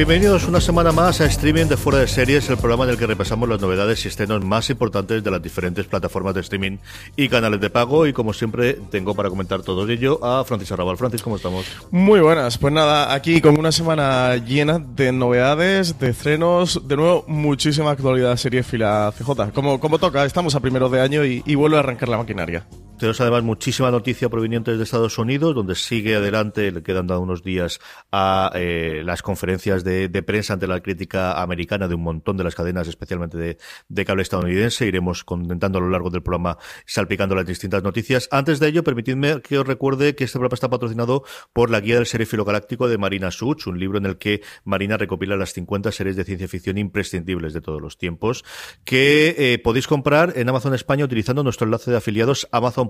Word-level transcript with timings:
Bienvenidos 0.00 0.48
una 0.48 0.62
semana 0.62 0.92
más 0.92 1.20
a 1.20 1.26
Streaming 1.26 1.66
de 1.66 1.76
Fuera 1.76 1.98
de 1.98 2.08
Series, 2.08 2.48
el 2.48 2.56
programa 2.56 2.84
en 2.84 2.90
el 2.90 2.96
que 2.96 3.06
repasamos 3.06 3.46
las 3.46 3.60
novedades 3.60 4.02
y 4.02 4.08
estrenos 4.08 4.42
más 4.42 4.70
importantes 4.70 5.22
de 5.22 5.30
las 5.30 5.42
diferentes 5.42 5.84
plataformas 5.84 6.32
de 6.32 6.40
streaming 6.40 6.78
y 7.16 7.28
canales 7.28 7.60
de 7.60 7.68
pago. 7.68 8.06
Y 8.06 8.14
como 8.14 8.32
siempre, 8.32 8.78
tengo 8.90 9.14
para 9.14 9.28
comentar 9.28 9.60
todo 9.60 9.86
ello 9.86 10.18
a 10.24 10.42
Francis 10.44 10.72
Arrabal. 10.72 10.96
Francis, 10.96 11.20
¿cómo 11.20 11.36
estamos? 11.36 11.66
Muy 11.90 12.20
buenas, 12.20 12.56
pues 12.56 12.72
nada, 12.72 13.12
aquí 13.12 13.42
con 13.42 13.58
una 13.58 13.72
semana 13.72 14.36
llena 14.36 14.78
de 14.78 15.12
novedades, 15.12 15.98
de 15.98 16.08
estrenos, 16.08 16.88
de 16.88 16.96
nuevo, 16.96 17.26
muchísima 17.28 17.90
actualidad 17.90 18.38
serie 18.38 18.62
fila 18.62 19.12
CJ. 19.18 19.52
Como, 19.52 19.80
como 19.80 19.98
toca, 19.98 20.24
estamos 20.24 20.54
a 20.54 20.60
primeros 20.60 20.90
de 20.90 21.02
año 21.02 21.26
y, 21.26 21.42
y 21.44 21.56
vuelve 21.56 21.76
a 21.76 21.80
arrancar 21.80 22.08
la 22.08 22.16
maquinaria. 22.16 22.64
Tenemos 23.00 23.18
además 23.22 23.42
muchísima 23.44 23.90
noticia 23.90 24.28
proveniente 24.28 24.76
de 24.76 24.82
Estados 24.84 25.16
Unidos, 25.16 25.54
donde 25.54 25.74
sigue 25.74 26.16
adelante, 26.16 26.70
le 26.70 26.82
quedan 26.82 27.10
unos 27.10 27.42
días 27.42 27.80
a 28.12 28.52
eh, 28.54 29.00
las 29.06 29.22
conferencias 29.22 29.84
de, 29.84 30.10
prensa 30.22 30.52
ante 30.52 30.66
la 30.66 30.80
crítica 30.80 31.40
americana 31.40 31.88
de 31.88 31.94
un 31.94 32.02
montón 32.02 32.36
de 32.36 32.44
las 32.44 32.54
cadenas, 32.54 32.88
especialmente 32.88 33.56
de, 33.88 34.04
cable 34.04 34.20
estadounidense. 34.20 34.86
Iremos 34.86 35.24
comentando 35.24 35.78
a 35.78 35.80
lo 35.80 35.88
largo 35.88 36.10
del 36.10 36.22
programa, 36.22 36.58
salpicando 36.84 37.34
las 37.34 37.46
distintas 37.46 37.82
noticias. 37.82 38.28
Antes 38.30 38.60
de 38.60 38.68
ello, 38.68 38.84
permitidme 38.84 39.40
que 39.40 39.58
os 39.58 39.66
recuerde 39.66 40.14
que 40.14 40.24
este 40.24 40.38
programa 40.38 40.56
está 40.56 40.68
patrocinado 40.68 41.24
por 41.54 41.70
la 41.70 41.80
Guía 41.80 41.94
del 41.94 42.04
Serifilo 42.04 42.44
Galáctico 42.44 42.86
de 42.86 42.98
Marina 42.98 43.30
Such, 43.30 43.66
un 43.66 43.80
libro 43.80 43.96
en 43.96 44.04
el 44.04 44.18
que 44.18 44.42
Marina 44.64 44.98
recopila 44.98 45.38
las 45.38 45.54
50 45.54 45.90
series 45.90 46.16
de 46.16 46.24
ciencia 46.24 46.48
ficción 46.48 46.76
imprescindibles 46.76 47.54
de 47.54 47.62
todos 47.62 47.80
los 47.80 47.96
tiempos, 47.96 48.44
que 48.84 49.36
eh, 49.38 49.58
podéis 49.58 49.86
comprar 49.86 50.34
en 50.36 50.50
Amazon 50.50 50.74
España 50.74 51.06
utilizando 51.06 51.42
nuestro 51.42 51.64
enlace 51.64 51.90
de 51.90 51.96
afiliados 51.96 52.46
Amazon 52.52 52.89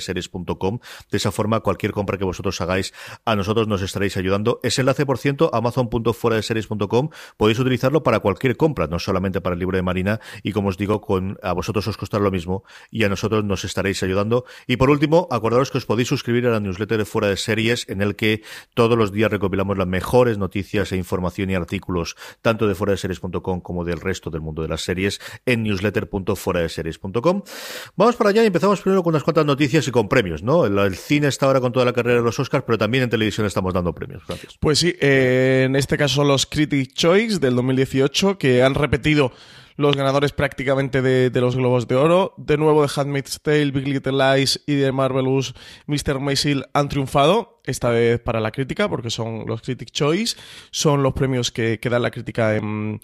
series.com 0.00 0.78
De 1.10 1.16
esa 1.16 1.32
forma, 1.32 1.60
cualquier 1.60 1.92
compra 1.92 2.18
que 2.18 2.24
vosotros 2.24 2.60
hagáis, 2.60 2.92
a 3.24 3.36
nosotros 3.36 3.68
nos 3.68 3.82
estaréis 3.82 4.16
ayudando. 4.16 4.60
Ese 4.62 4.82
enlace, 4.82 5.06
por 5.06 5.18
ciento, 5.18 5.50
series.com 6.42 7.10
podéis 7.36 7.58
utilizarlo 7.58 8.02
para 8.02 8.20
cualquier 8.20 8.56
compra, 8.56 8.86
no 8.86 8.98
solamente 8.98 9.40
para 9.40 9.54
el 9.54 9.60
libro 9.60 9.76
de 9.76 9.82
Marina. 9.82 10.20
Y 10.42 10.52
como 10.52 10.68
os 10.68 10.76
digo, 10.76 11.00
con 11.00 11.38
a 11.42 11.52
vosotros 11.52 11.86
os 11.88 11.96
costará 11.96 12.22
lo 12.22 12.30
mismo 12.30 12.64
y 12.90 13.04
a 13.04 13.08
nosotros 13.08 13.44
nos 13.44 13.64
estaréis 13.64 14.02
ayudando. 14.02 14.44
Y 14.66 14.76
por 14.76 14.90
último, 14.90 15.28
acordaros 15.30 15.70
que 15.70 15.78
os 15.78 15.86
podéis 15.86 16.08
suscribir 16.08 16.46
a 16.46 16.50
la 16.50 16.60
newsletter 16.60 16.98
de 16.98 17.04
Fuera 17.04 17.28
de 17.28 17.36
Series, 17.36 17.88
en 17.88 18.02
el 18.02 18.16
que 18.16 18.42
todos 18.74 18.96
los 18.96 19.12
días 19.12 19.30
recopilamos 19.30 19.78
las 19.78 19.86
mejores 19.86 20.38
noticias 20.38 20.92
e 20.92 20.96
información 20.96 21.50
y 21.50 21.54
artículos, 21.54 22.16
tanto 22.40 22.66
de 22.66 22.74
fuera 22.74 22.92
de 22.92 22.96
series.com 22.98 23.60
como 23.60 23.84
del 23.84 24.00
resto 24.00 24.30
del 24.30 24.40
mundo 24.40 24.62
de 24.62 24.68
las 24.68 24.82
series, 24.82 25.20
en 25.46 25.62
newsletter.fueradeseries.com. 25.62 27.42
Vamos 27.96 28.16
para 28.16 28.30
allá 28.30 28.42
y 28.42 28.46
empezamos 28.46 28.80
primero 28.80 29.02
con 29.02 29.12
unas 29.12 29.24
noticias 29.32 29.86
y 29.88 29.90
con 29.90 30.08
premios, 30.08 30.42
¿no? 30.42 30.66
El, 30.66 30.94
cine 30.96 31.28
está 31.28 31.46
ahora 31.46 31.60
con 31.60 31.72
toda 31.72 31.84
la 31.84 31.92
carrera 31.92 32.18
de 32.18 32.24
los 32.24 32.38
Oscars, 32.38 32.64
pero 32.66 32.78
también 32.78 33.04
en 33.04 33.10
televisión 33.10 33.46
estamos 33.46 33.72
dando 33.74 33.92
premios. 33.94 34.22
Gracias. 34.26 34.56
Pues 34.60 34.78
sí, 34.78 34.94
eh, 35.00 35.64
en 35.66 35.76
este 35.76 35.96
caso 35.96 36.24
los 36.24 36.46
Critic 36.46 36.92
Choice 36.92 37.38
del 37.38 37.56
2018, 37.56 38.38
que 38.38 38.62
han 38.62 38.74
repetido 38.74 39.32
los 39.76 39.96
ganadores 39.96 40.32
prácticamente 40.32 41.02
de, 41.02 41.40
los 41.40 41.56
Globos 41.56 41.88
de 41.88 41.96
Oro. 41.96 42.34
De 42.36 42.56
nuevo, 42.56 42.82
de 42.82 42.90
Handmaid's 42.94 43.40
Tale, 43.42 43.70
Big 43.70 43.88
Little 43.88 44.12
Lies 44.12 44.62
y 44.66 44.74
de 44.74 44.92
Marvelous 44.92 45.54
Mr. 45.86 46.20
Maisel 46.20 46.66
han 46.72 46.88
triunfado, 46.88 47.51
esta 47.64 47.90
vez 47.90 48.20
para 48.20 48.40
la 48.40 48.50
crítica, 48.50 48.88
porque 48.88 49.10
son 49.10 49.44
los 49.46 49.62
Critic 49.62 49.90
Choice, 49.90 50.36
son 50.70 51.02
los 51.02 51.12
premios 51.12 51.50
que, 51.50 51.78
que 51.78 51.90
da 51.90 51.98
la 51.98 52.10
crítica 52.10 52.56
en, 52.56 53.00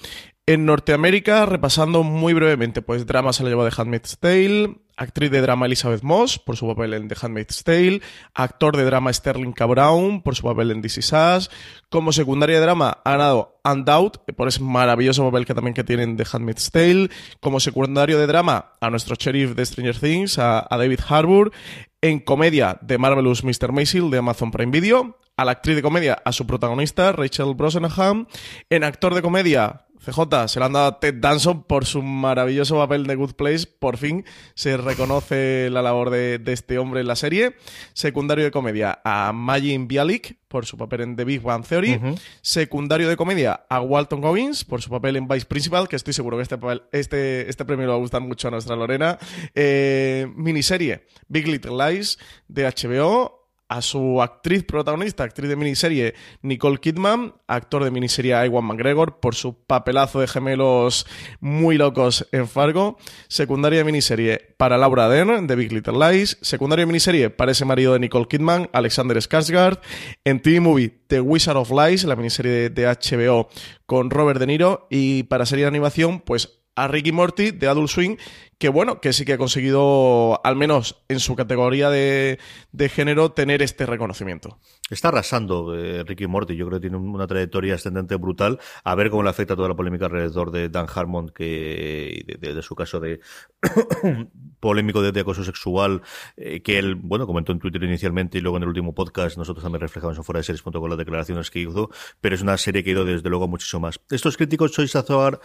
en 0.47 0.67
Norteamérica. 0.67 1.47
Repasando 1.47 2.03
muy 2.03 2.35
brevemente, 2.35 2.83
pues 2.83 3.07
drama 3.07 3.33
se 3.33 3.43
lo 3.43 3.49
llevó 3.49 3.65
de 3.65 3.73
Handmaid's 3.77 4.19
Tale, 4.19 4.77
actriz 4.97 5.31
de 5.31 5.41
drama 5.41 5.67
Elizabeth 5.67 6.03
Moss 6.03 6.39
por 6.41 6.57
su 6.57 6.67
papel 6.67 6.93
en 6.95 7.07
The 7.07 7.15
Handmaid's 7.21 7.63
Tale, 7.63 8.03
actor 8.35 8.77
de 8.77 8.85
drama 8.85 9.13
Sterling 9.13 9.53
K. 9.53 9.65
Brown 9.67 10.23
por 10.23 10.35
su 10.35 10.43
papel 10.43 10.73
en 10.73 10.83
This 10.83 10.99
Is 10.99 11.13
Us, 11.13 11.51
como 11.89 12.13
secundaria 12.13 12.57
de 12.57 12.63
drama 12.63 12.99
ha 13.05 13.13
ganado 13.13 13.61
Undoubt 13.65 14.19
por 14.35 14.49
ese 14.49 14.61
maravilloso 14.61 15.25
papel 15.25 15.45
que 15.47 15.55
también 15.55 15.75
que 15.75 15.85
tiene 15.85 16.03
en 16.03 16.17
The 16.17 16.25
Handmaid's 16.33 16.71
Tale, 16.73 17.11
como 17.41 17.61
secundario 17.61 18.19
de 18.19 18.27
drama 18.27 18.73
a 18.81 18.91
nuestro 18.91 19.15
sheriff 19.15 19.55
de 19.55 19.65
Stranger 19.65 19.99
Things, 19.99 20.39
a 20.39 20.67
David 20.71 21.01
Harbour, 21.09 21.53
en 22.01 22.21
comedia 22.21 22.79
de 22.81 22.99
Marvelous 22.99 23.43
Mr. 23.43 23.73
Maisel 23.73 24.11
de 24.11 24.19
Amazon 24.19 24.51
Prime 24.51 24.73
Video, 24.73 25.17
a 25.39 25.45
la 25.45 25.53
actriz 25.53 25.77
de 25.77 25.83
comedia 25.83 26.21
a 26.25 26.33
su 26.33 26.47
protagonista 26.47 27.13
Rachel 27.13 27.55
Brosnahan, 27.55 28.27
en 28.69 28.85
actor 28.85 29.15
de 29.15 29.23
comedia 29.23 29.87
CJ, 30.05 30.49
se 30.49 30.59
lo 30.59 30.67
han 30.67 30.73
dado 30.73 30.87
a 30.87 31.01
Ted 31.01 31.15
Danson 31.15 31.63
por 31.63 31.85
su 31.85 32.03
maravilloso 32.03 32.77
papel 32.77 33.07
de 33.07 33.15
Good 33.15 33.35
Place. 33.35 33.67
Por 33.67 33.97
fin 33.97 34.25
se 34.55 34.77
reconoce 34.77 35.69
la 35.71 35.83
labor 35.83 36.11
de, 36.11 36.39
de 36.39 36.53
este 36.53 36.79
hombre 36.79 37.01
en 37.01 37.07
la 37.07 37.17
serie. 37.17 37.57
Secundario 37.93 38.45
de 38.45 38.51
comedia 38.51 39.01
a 39.05 39.33
Magin 39.33 39.89
Bialik 39.89 40.39
por 40.49 40.67
su 40.67 40.77
papel 40.77 41.03
en 41.03 41.17
The 41.17 41.25
Big 41.25 41.43
Bang 41.43 41.65
Theory. 41.65 41.95
Uh 41.95 42.01
-huh. 42.01 42.21
Secundario 42.43 43.09
de 43.09 43.17
comedia 43.17 43.65
a 43.69 43.81
Walton 43.81 44.21
Goggins 44.21 44.65
por 44.65 44.83
su 44.83 44.91
papel 44.91 45.17
en 45.17 45.29
Vice 45.29 45.47
Principal, 45.47 45.89
que 45.89 45.97
estoy 45.97 46.15
seguro 46.15 46.37
que 46.37 46.43
este, 46.43 46.59
papel, 46.59 46.83
este, 46.93 47.49
este 47.49 47.65
premio 47.65 47.87
le 47.87 47.91
va 47.91 47.97
a 47.97 48.01
gustar 48.01 48.23
mucho 48.23 48.49
a 48.49 48.51
nuestra 48.51 48.77
Lorena. 48.77 49.19
Eh, 49.55 50.27
miniserie 50.35 51.07
Big 51.29 51.47
Little 51.47 51.73
Lies 51.77 52.19
de 52.49 52.65
HBO 52.65 53.38
a 53.69 53.83
su 53.83 54.23
actriz 54.23 54.65
protagonista, 54.65 55.25
actriz 55.25 55.49
de 55.49 55.57
miniserie 55.57 56.15
Nicole 56.43 56.79
Kidman, 56.79 57.35
actor 57.47 57.85
de 57.85 57.91
miniserie 57.91 58.47
Iwan 58.47 58.65
McGregor 58.65 59.21
por 59.21 59.35
su 59.35 59.55
papelazo 59.55 60.21
de 60.21 60.27
gemelos 60.27 61.07
muy 61.41 61.77
locos 61.77 62.27
en 62.33 62.49
Fargo, 62.49 62.97
secundaria 63.29 63.79
de 63.79 63.85
miniserie 63.85 64.55
para 64.57 64.79
Laura 64.79 65.09
Dern 65.09 65.47
de 65.47 65.57
Big 65.57 65.73
Little 65.73 65.99
Lies, 65.99 66.39
secundaria 66.41 66.83
de 66.83 66.87
miniserie 66.87 67.31
para 67.31 67.53
ese 67.53 67.65
marido 67.65 67.93
de 67.93 68.01
Nicole 68.01 68.27
Kidman, 68.27 68.71
Alexander 68.73 69.17
Skarsgård, 69.19 69.81
en 70.25 70.41
TV 70.41 70.61
Movie 70.61 70.99
The 71.07 71.21
Wizard 71.21 71.57
of 71.57 71.71
Lies, 71.71 72.05
la 72.05 72.17
miniserie 72.17 72.53
de, 72.53 72.71
de 72.71 72.87
HBO 72.87 73.49
con 73.87 74.11
Robert 74.11 74.39
De 74.41 74.47
Niro. 74.47 74.87
Y 74.91 75.25
para 75.25 75.47
serie 75.47 75.65
de 75.65 75.69
animación 75.69 76.21
pues 76.21 76.58
a 76.83 76.89
Ricky 76.89 77.13
Morty 77.13 77.51
de 77.51 77.69
Adult 77.69 77.91
Swing, 77.91 78.17
que 78.59 78.69
bueno, 78.69 79.01
que 79.01 79.13
sí 79.13 79.25
que 79.25 79.35
ha 79.35 79.39
conseguido, 79.39 80.41
al 80.45 80.57
menos 80.57 81.03
en 81.09 81.21
su 81.21 81.37
categoría 81.37 81.91
de, 81.91 82.39
de 82.73 82.89
género, 82.89 83.33
tener 83.33 83.63
este 83.63 83.87
reconocimiento. 83.87 84.59
Está 84.91 85.09
arrasando 85.09 85.75
eh, 85.75 86.03
Ricky 86.05 86.27
Morty, 86.27 86.57
yo 86.57 86.67
creo 86.67 86.79
que 86.81 86.89
tiene 86.89 86.97
una 86.97 87.27
trayectoria 87.27 87.75
ascendente 87.75 88.17
brutal, 88.17 88.59
a 88.85 88.95
ver 88.95 89.11
cómo 89.11 89.23
le 89.23 89.31
afecta 89.31 89.55
toda 89.55 89.69
la 89.69 89.77
polémica 89.77 90.07
alrededor 90.07 90.51
de 90.51 90.69
Dan 90.69 90.87
Harmon, 90.93 91.29
que 91.29 92.25
de, 92.41 92.55
de, 92.55 92.63
su 92.63 92.75
caso 92.75 92.99
de 92.99 93.21
polémico 94.61 95.03
de, 95.03 95.21
acoso 95.21 95.45
sexual, 95.45 96.03
eh, 96.37 96.63
que 96.63 96.79
él, 96.79 96.95
bueno, 96.95 97.27
comentó 97.27 97.53
en 97.53 97.59
Twitter 97.59 97.83
inicialmente 97.83 98.39
y 98.39 98.41
luego 98.41 98.57
en 98.57 98.63
el 98.63 98.69
último 98.69 98.95
podcast. 98.95 99.37
Nosotros 99.37 99.63
también 99.63 99.81
reflejamos 99.81 100.17
en 100.17 100.25
fuera 100.25 100.39
de 100.39 100.45
series.com 100.45 100.89
las 100.89 100.99
declaraciones 100.99 101.51
que 101.51 101.61
hizo, 101.61 101.91
pero 102.21 102.35
es 102.35 102.43
una 102.43 102.57
serie 102.57 102.83
que 102.83 102.91
ha 102.91 102.93
ido 102.95 103.05
desde 103.05 103.29
luego 103.29 103.47
muchísimo 103.47 103.81
más. 103.81 104.01
Estos 104.11 104.37
críticos 104.37 104.73
Choice 104.73 104.97
Azar 104.97 105.41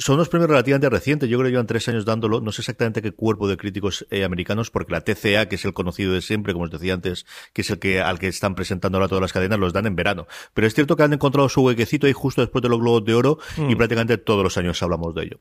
son 0.00 0.14
unos 0.14 0.30
premios 0.30 0.48
relativamente 0.48 0.88
recientes, 0.88 1.28
yo 1.28 1.36
creo 1.36 1.48
que 1.48 1.50
llevan 1.50 1.66
tres 1.66 1.86
años 1.88 2.06
dándolo, 2.06 2.40
no 2.40 2.52
sé 2.52 2.62
exactamente 2.62 3.02
qué 3.02 3.12
cuerpo 3.12 3.48
de 3.48 3.58
críticos 3.58 4.06
eh, 4.10 4.24
americanos, 4.24 4.70
porque 4.70 4.92
la 4.92 5.02
TCA, 5.02 5.46
que 5.46 5.56
es 5.56 5.64
el 5.66 5.74
conocido 5.74 6.14
de 6.14 6.22
siempre, 6.22 6.54
como 6.54 6.64
os 6.64 6.70
decía 6.70 6.94
antes, 6.94 7.26
que 7.52 7.60
es 7.60 7.70
el 7.70 7.78
que 7.78 8.00
al 8.00 8.18
que 8.18 8.28
están 8.28 8.54
presentando 8.80 8.98
ahora 8.98 9.08
todas 9.08 9.22
las 9.22 9.32
cadenas, 9.32 9.58
los 9.58 9.72
dan 9.72 9.86
en 9.86 9.94
verano. 9.94 10.26
Pero 10.54 10.66
es 10.66 10.74
cierto 10.74 10.96
que 10.96 11.02
han 11.02 11.12
encontrado 11.12 11.48
su 11.48 11.62
huequecito 11.62 12.06
ahí 12.06 12.12
justo 12.12 12.40
después 12.40 12.62
de 12.62 12.68
los 12.68 12.80
Globos 12.80 13.04
de 13.04 13.14
Oro 13.14 13.38
y 13.56 13.74
mm. 13.74 13.76
prácticamente 13.76 14.18
todos 14.18 14.42
los 14.42 14.56
años 14.56 14.82
hablamos 14.82 15.14
de 15.14 15.24
ello. 15.24 15.38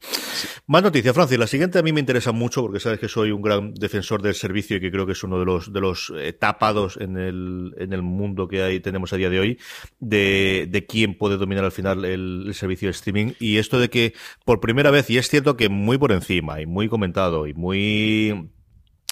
Más 0.67 0.83
noticias, 0.83 1.15
Francis. 1.15 1.39
La 1.39 1.47
siguiente 1.47 1.79
a 1.79 1.81
mí 1.81 1.93
me 1.93 1.99
interesa 1.99 2.31
mucho 2.31 2.61
porque 2.61 2.79
sabes 2.79 2.99
que 2.99 3.07
soy 3.07 3.31
un 3.31 3.41
gran 3.41 3.73
defensor 3.73 4.21
del 4.21 4.35
servicio 4.35 4.77
y 4.77 4.81
que 4.81 4.91
creo 4.91 5.05
que 5.05 5.13
es 5.13 5.23
uno 5.23 5.39
de 5.39 5.45
los 5.45 5.71
de 5.71 5.79
los 5.79 6.11
eh, 6.17 6.33
tapados 6.33 6.97
en 6.97 7.17
el, 7.17 7.73
en 7.77 7.93
el 7.93 8.01
mundo 8.01 8.47
que 8.47 8.61
hay, 8.61 8.79
tenemos 8.79 9.13
a 9.13 9.17
día 9.17 9.29
de 9.29 9.39
hoy 9.39 9.59
de, 9.99 10.67
de 10.69 10.85
quién 10.85 11.17
puede 11.17 11.37
dominar 11.37 11.63
al 11.63 11.71
final 11.71 12.03
el, 12.05 12.43
el 12.47 12.53
servicio 12.53 12.87
de 12.87 12.91
streaming. 12.91 13.33
Y 13.39 13.57
esto 13.57 13.79
de 13.79 13.89
que 13.89 14.13
por 14.45 14.59
primera 14.59 14.91
vez, 14.91 15.09
y 15.09 15.17
es 15.17 15.29
cierto 15.29 15.55
que 15.55 15.69
muy 15.69 15.97
por 15.97 16.11
encima 16.11 16.61
y 16.61 16.65
muy 16.65 16.89
comentado 16.89 17.47
y 17.47 17.53
muy 17.53 18.49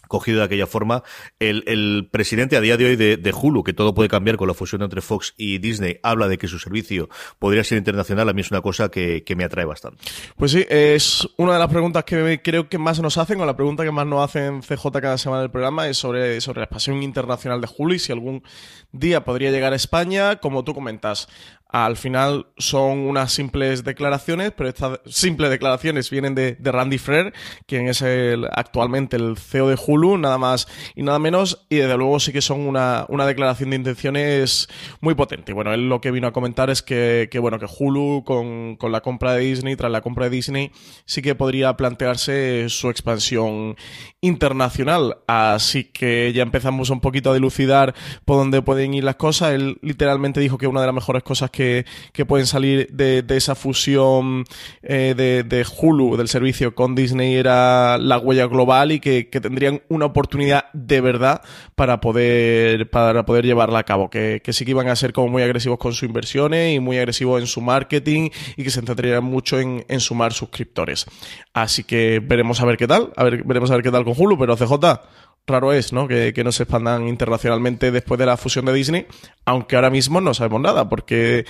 cogido 0.07 0.39
de 0.39 0.45
aquella 0.45 0.67
forma. 0.67 1.03
El, 1.39 2.09
presidente 2.11 2.57
a 2.57 2.61
día 2.61 2.77
de 2.77 2.85
hoy 2.85 2.95
de, 2.95 3.17
de, 3.17 3.33
Hulu, 3.33 3.63
que 3.63 3.73
todo 3.73 3.93
puede 3.93 4.09
cambiar 4.09 4.37
con 4.37 4.47
la 4.47 4.53
fusión 4.53 4.81
entre 4.81 5.01
Fox 5.01 5.33
y 5.37 5.57
Disney, 5.59 5.99
habla 6.03 6.27
de 6.27 6.37
que 6.37 6.47
su 6.47 6.59
servicio 6.59 7.09
podría 7.39 7.63
ser 7.63 7.77
internacional. 7.77 8.29
A 8.29 8.33
mí 8.33 8.41
es 8.41 8.51
una 8.51 8.61
cosa 8.61 8.89
que, 8.89 9.23
que 9.23 9.35
me 9.35 9.43
atrae 9.43 9.65
bastante. 9.65 10.03
Pues 10.35 10.51
sí, 10.51 10.65
es 10.69 11.27
una 11.37 11.53
de 11.53 11.59
las 11.59 11.69
preguntas 11.69 12.03
que 12.03 12.41
creo 12.43 12.69
que 12.69 12.77
más 12.77 12.99
nos 12.99 13.17
hacen, 13.17 13.39
o 13.41 13.45
la 13.45 13.55
pregunta 13.55 13.83
que 13.83 13.91
más 13.91 14.07
nos 14.07 14.23
hacen 14.23 14.61
CJ 14.61 14.91
cada 15.01 15.17
semana 15.17 15.41
del 15.41 15.51
programa, 15.51 15.87
es 15.87 15.97
sobre, 15.97 16.41
sobre 16.41 16.59
la 16.59 16.65
expansión 16.65 17.03
internacional 17.03 17.61
de 17.61 17.67
Hulu 17.75 17.93
y 17.93 17.99
si 17.99 18.11
algún 18.11 18.43
día 18.91 19.23
podría 19.23 19.51
llegar 19.51 19.73
a 19.73 19.75
España, 19.75 20.37
como 20.37 20.63
tú 20.63 20.73
comentas 20.73 21.27
al 21.69 21.97
final 21.97 22.47
son 22.57 22.99
unas 22.99 23.33
simples 23.33 23.83
declaraciones, 23.83 24.51
pero 24.55 24.69
estas 24.69 24.99
simples 25.05 25.49
declaraciones 25.49 26.09
vienen 26.09 26.33
de, 26.33 26.55
de, 26.55 26.71
Randy 26.71 26.97
Frere, 26.97 27.33
quien 27.65 27.87
es 27.87 28.01
el, 28.01 28.47
actualmente 28.51 29.17
el 29.17 29.37
CEO 29.37 29.67
de 29.69 29.77
Hulu, 29.85 30.17
nada 30.17 30.37
más 30.37 30.67
y 30.95 31.03
nada 31.03 31.19
menos, 31.19 31.65
y 31.69 31.77
desde 31.77 31.97
luego 31.97 32.19
sí 32.19 32.31
que 32.31 32.41
son 32.41 32.61
una, 32.61 33.05
una 33.09 33.25
declaración 33.25 33.71
de 33.71 33.75
intenciones 33.75 34.69
muy 35.01 35.15
potente. 35.15 35.53
Bueno, 35.53 35.73
él 35.73 35.89
lo 35.89 35.99
que 35.99 36.11
vino 36.11 36.27
a 36.27 36.33
comentar 36.33 36.69
es 36.69 36.81
que, 36.81 37.27
que 37.29 37.39
bueno, 37.39 37.59
que 37.59 37.67
Hulu 37.67 38.23
con, 38.25 38.77
con, 38.77 38.91
la 38.91 39.01
compra 39.01 39.33
de 39.33 39.41
Disney, 39.41 39.75
tras 39.75 39.91
la 39.91 40.01
compra 40.01 40.25
de 40.25 40.31
Disney, 40.31 40.71
sí 41.05 41.21
que 41.21 41.35
podría 41.35 41.75
plantearse 41.75 42.69
su 42.69 42.89
expansión 42.89 43.75
internacional. 44.21 45.17
Así 45.27 45.85
que 45.85 46.31
ya 46.33 46.43
empezamos 46.43 46.89
un 46.89 47.01
poquito 47.01 47.31
a 47.31 47.33
dilucidar 47.33 47.93
por 48.25 48.37
dónde 48.37 48.61
pueden 48.61 48.93
ir 48.93 49.03
las 49.03 49.15
cosas. 49.15 49.51
Él 49.51 49.77
literalmente 49.81 50.39
dijo 50.39 50.57
que 50.57 50.67
una 50.67 50.81
de 50.81 50.87
las 50.87 50.95
mejores 50.95 51.23
cosas 51.23 51.51
que, 51.51 51.56
que 51.57 52.25
pueden 52.25 52.45
salir 52.45 52.87
de, 52.91 53.23
esa 53.29 53.55
fusión 53.55 54.45
eh, 54.81 55.13
de, 55.15 55.65
Hulu, 55.79 56.17
del 56.17 56.27
servicio 56.27 56.73
con 56.75 56.95
Disney, 56.95 57.35
era 57.35 57.97
la 57.97 58.17
huella 58.17 58.45
global 58.45 58.91
y 58.91 58.99
que, 58.99 59.25
tendrían 59.25 59.81
una 59.89 60.05
oportunidad 60.05 60.65
de 60.73 61.01
verdad 61.01 61.41
para 61.75 61.99
poder, 61.99 62.89
para 62.89 63.25
poder 63.25 63.45
llevarla 63.45 63.79
a 63.79 63.83
cabo. 63.83 64.09
Que, 64.09 64.41
sí 64.47 64.65
que 64.65 64.71
iban 64.71 64.87
a 64.87 64.95
ser 64.95 65.13
como 65.13 65.27
muy 65.27 65.43
agresivos 65.43 65.77
con 65.77 65.93
sus 65.93 66.03
inversiones 66.03 66.75
y 66.75 66.79
muy 66.79 66.97
agresivos 66.97 67.41
en 67.41 67.47
su 67.47 67.61
marketing 67.61 68.29
y 68.55 68.63
que 68.63 68.69
se 68.69 68.81
centrarían 68.81 69.23
mucho 69.23 69.59
en, 69.59 69.85
en 69.87 69.99
sumar 69.99 70.33
suscriptores. 70.33 71.05
Así 71.53 71.83
que 71.83 72.21
veremos 72.23 72.61
a 72.61 72.65
ver 72.65 72.77
qué 72.77 72.87
tal, 72.87 73.11
a 73.15 73.23
ver, 73.23 73.43
veremos 73.43 73.71
a 73.71 73.75
ver 73.75 73.83
qué 73.83 73.91
tal 73.91 74.03
con 74.03 74.13
Hulu, 74.17 74.37
pero 74.37 74.55
CJ, 74.55 75.01
raro 75.47 75.73
es, 75.73 75.93
¿no? 75.93 76.07
Que, 76.07 76.33
que, 76.33 76.43
no 76.43 76.51
se 76.51 76.63
expandan 76.63 77.07
internacionalmente 77.07 77.91
después 77.91 78.19
de 78.19 78.25
la 78.25 78.37
fusión 78.37 78.65
de 78.65 78.73
Disney, 78.73 79.07
aunque 79.45 79.75
ahora 79.75 79.89
mismo 79.89 80.21
no 80.21 80.33
sabemos 80.33 80.61
nada, 80.61 80.89
porque 80.89 81.45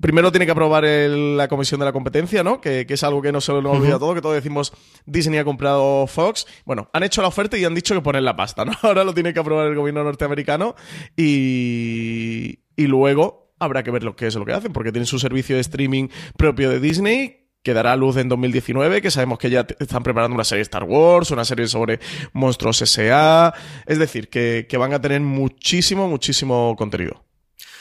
primero 0.00 0.32
tiene 0.32 0.46
que 0.46 0.52
aprobar 0.52 0.84
el, 0.84 1.36
la 1.36 1.48
Comisión 1.48 1.80
de 1.80 1.86
la 1.86 1.92
Competencia, 1.92 2.42
¿no? 2.42 2.60
Que, 2.60 2.86
que 2.86 2.94
es 2.94 3.02
algo 3.02 3.22
que 3.22 3.32
no 3.32 3.40
se 3.40 3.52
lo 3.52 3.58
hemos 3.58 3.78
olvidado 3.78 4.00
todo, 4.00 4.14
que 4.14 4.22
todos 4.22 4.34
decimos 4.34 4.72
Disney 5.06 5.38
ha 5.38 5.44
comprado 5.44 6.06
Fox. 6.06 6.46
Bueno, 6.64 6.88
han 6.92 7.02
hecho 7.02 7.22
la 7.22 7.28
oferta 7.28 7.56
y 7.56 7.64
han 7.64 7.74
dicho 7.74 7.94
que 7.94 8.00
ponen 8.00 8.24
la 8.24 8.36
pasta, 8.36 8.64
¿no? 8.64 8.72
Ahora 8.82 9.04
lo 9.04 9.14
tiene 9.14 9.34
que 9.34 9.40
aprobar 9.40 9.66
el 9.66 9.74
gobierno 9.74 10.04
norteamericano 10.04 10.74
y, 11.16 12.60
y 12.76 12.86
luego 12.86 13.52
habrá 13.58 13.82
que 13.82 13.90
ver 13.90 14.02
lo 14.02 14.16
que 14.16 14.26
es 14.26 14.34
lo 14.34 14.44
que 14.44 14.52
hacen, 14.52 14.72
porque 14.72 14.92
tienen 14.92 15.06
su 15.06 15.18
servicio 15.18 15.56
de 15.56 15.62
streaming 15.62 16.08
propio 16.36 16.70
de 16.70 16.80
Disney 16.80 17.43
que 17.64 17.74
dará 17.74 17.96
luz 17.96 18.18
en 18.18 18.28
2019, 18.28 19.00
que 19.00 19.10
sabemos 19.10 19.38
que 19.38 19.50
ya 19.50 19.66
están 19.80 20.02
preparando 20.02 20.34
una 20.34 20.44
serie 20.44 20.60
de 20.60 20.64
Star 20.64 20.84
Wars, 20.84 21.30
una 21.30 21.46
serie 21.46 21.66
sobre 21.66 21.98
monstruos 22.34 22.82
S.A., 22.82 23.54
es 23.86 23.98
decir, 23.98 24.28
que, 24.28 24.68
van 24.78 24.92
a 24.92 25.00
tener 25.00 25.22
muchísimo, 25.22 26.06
muchísimo 26.06 26.76
contenido. 26.76 27.24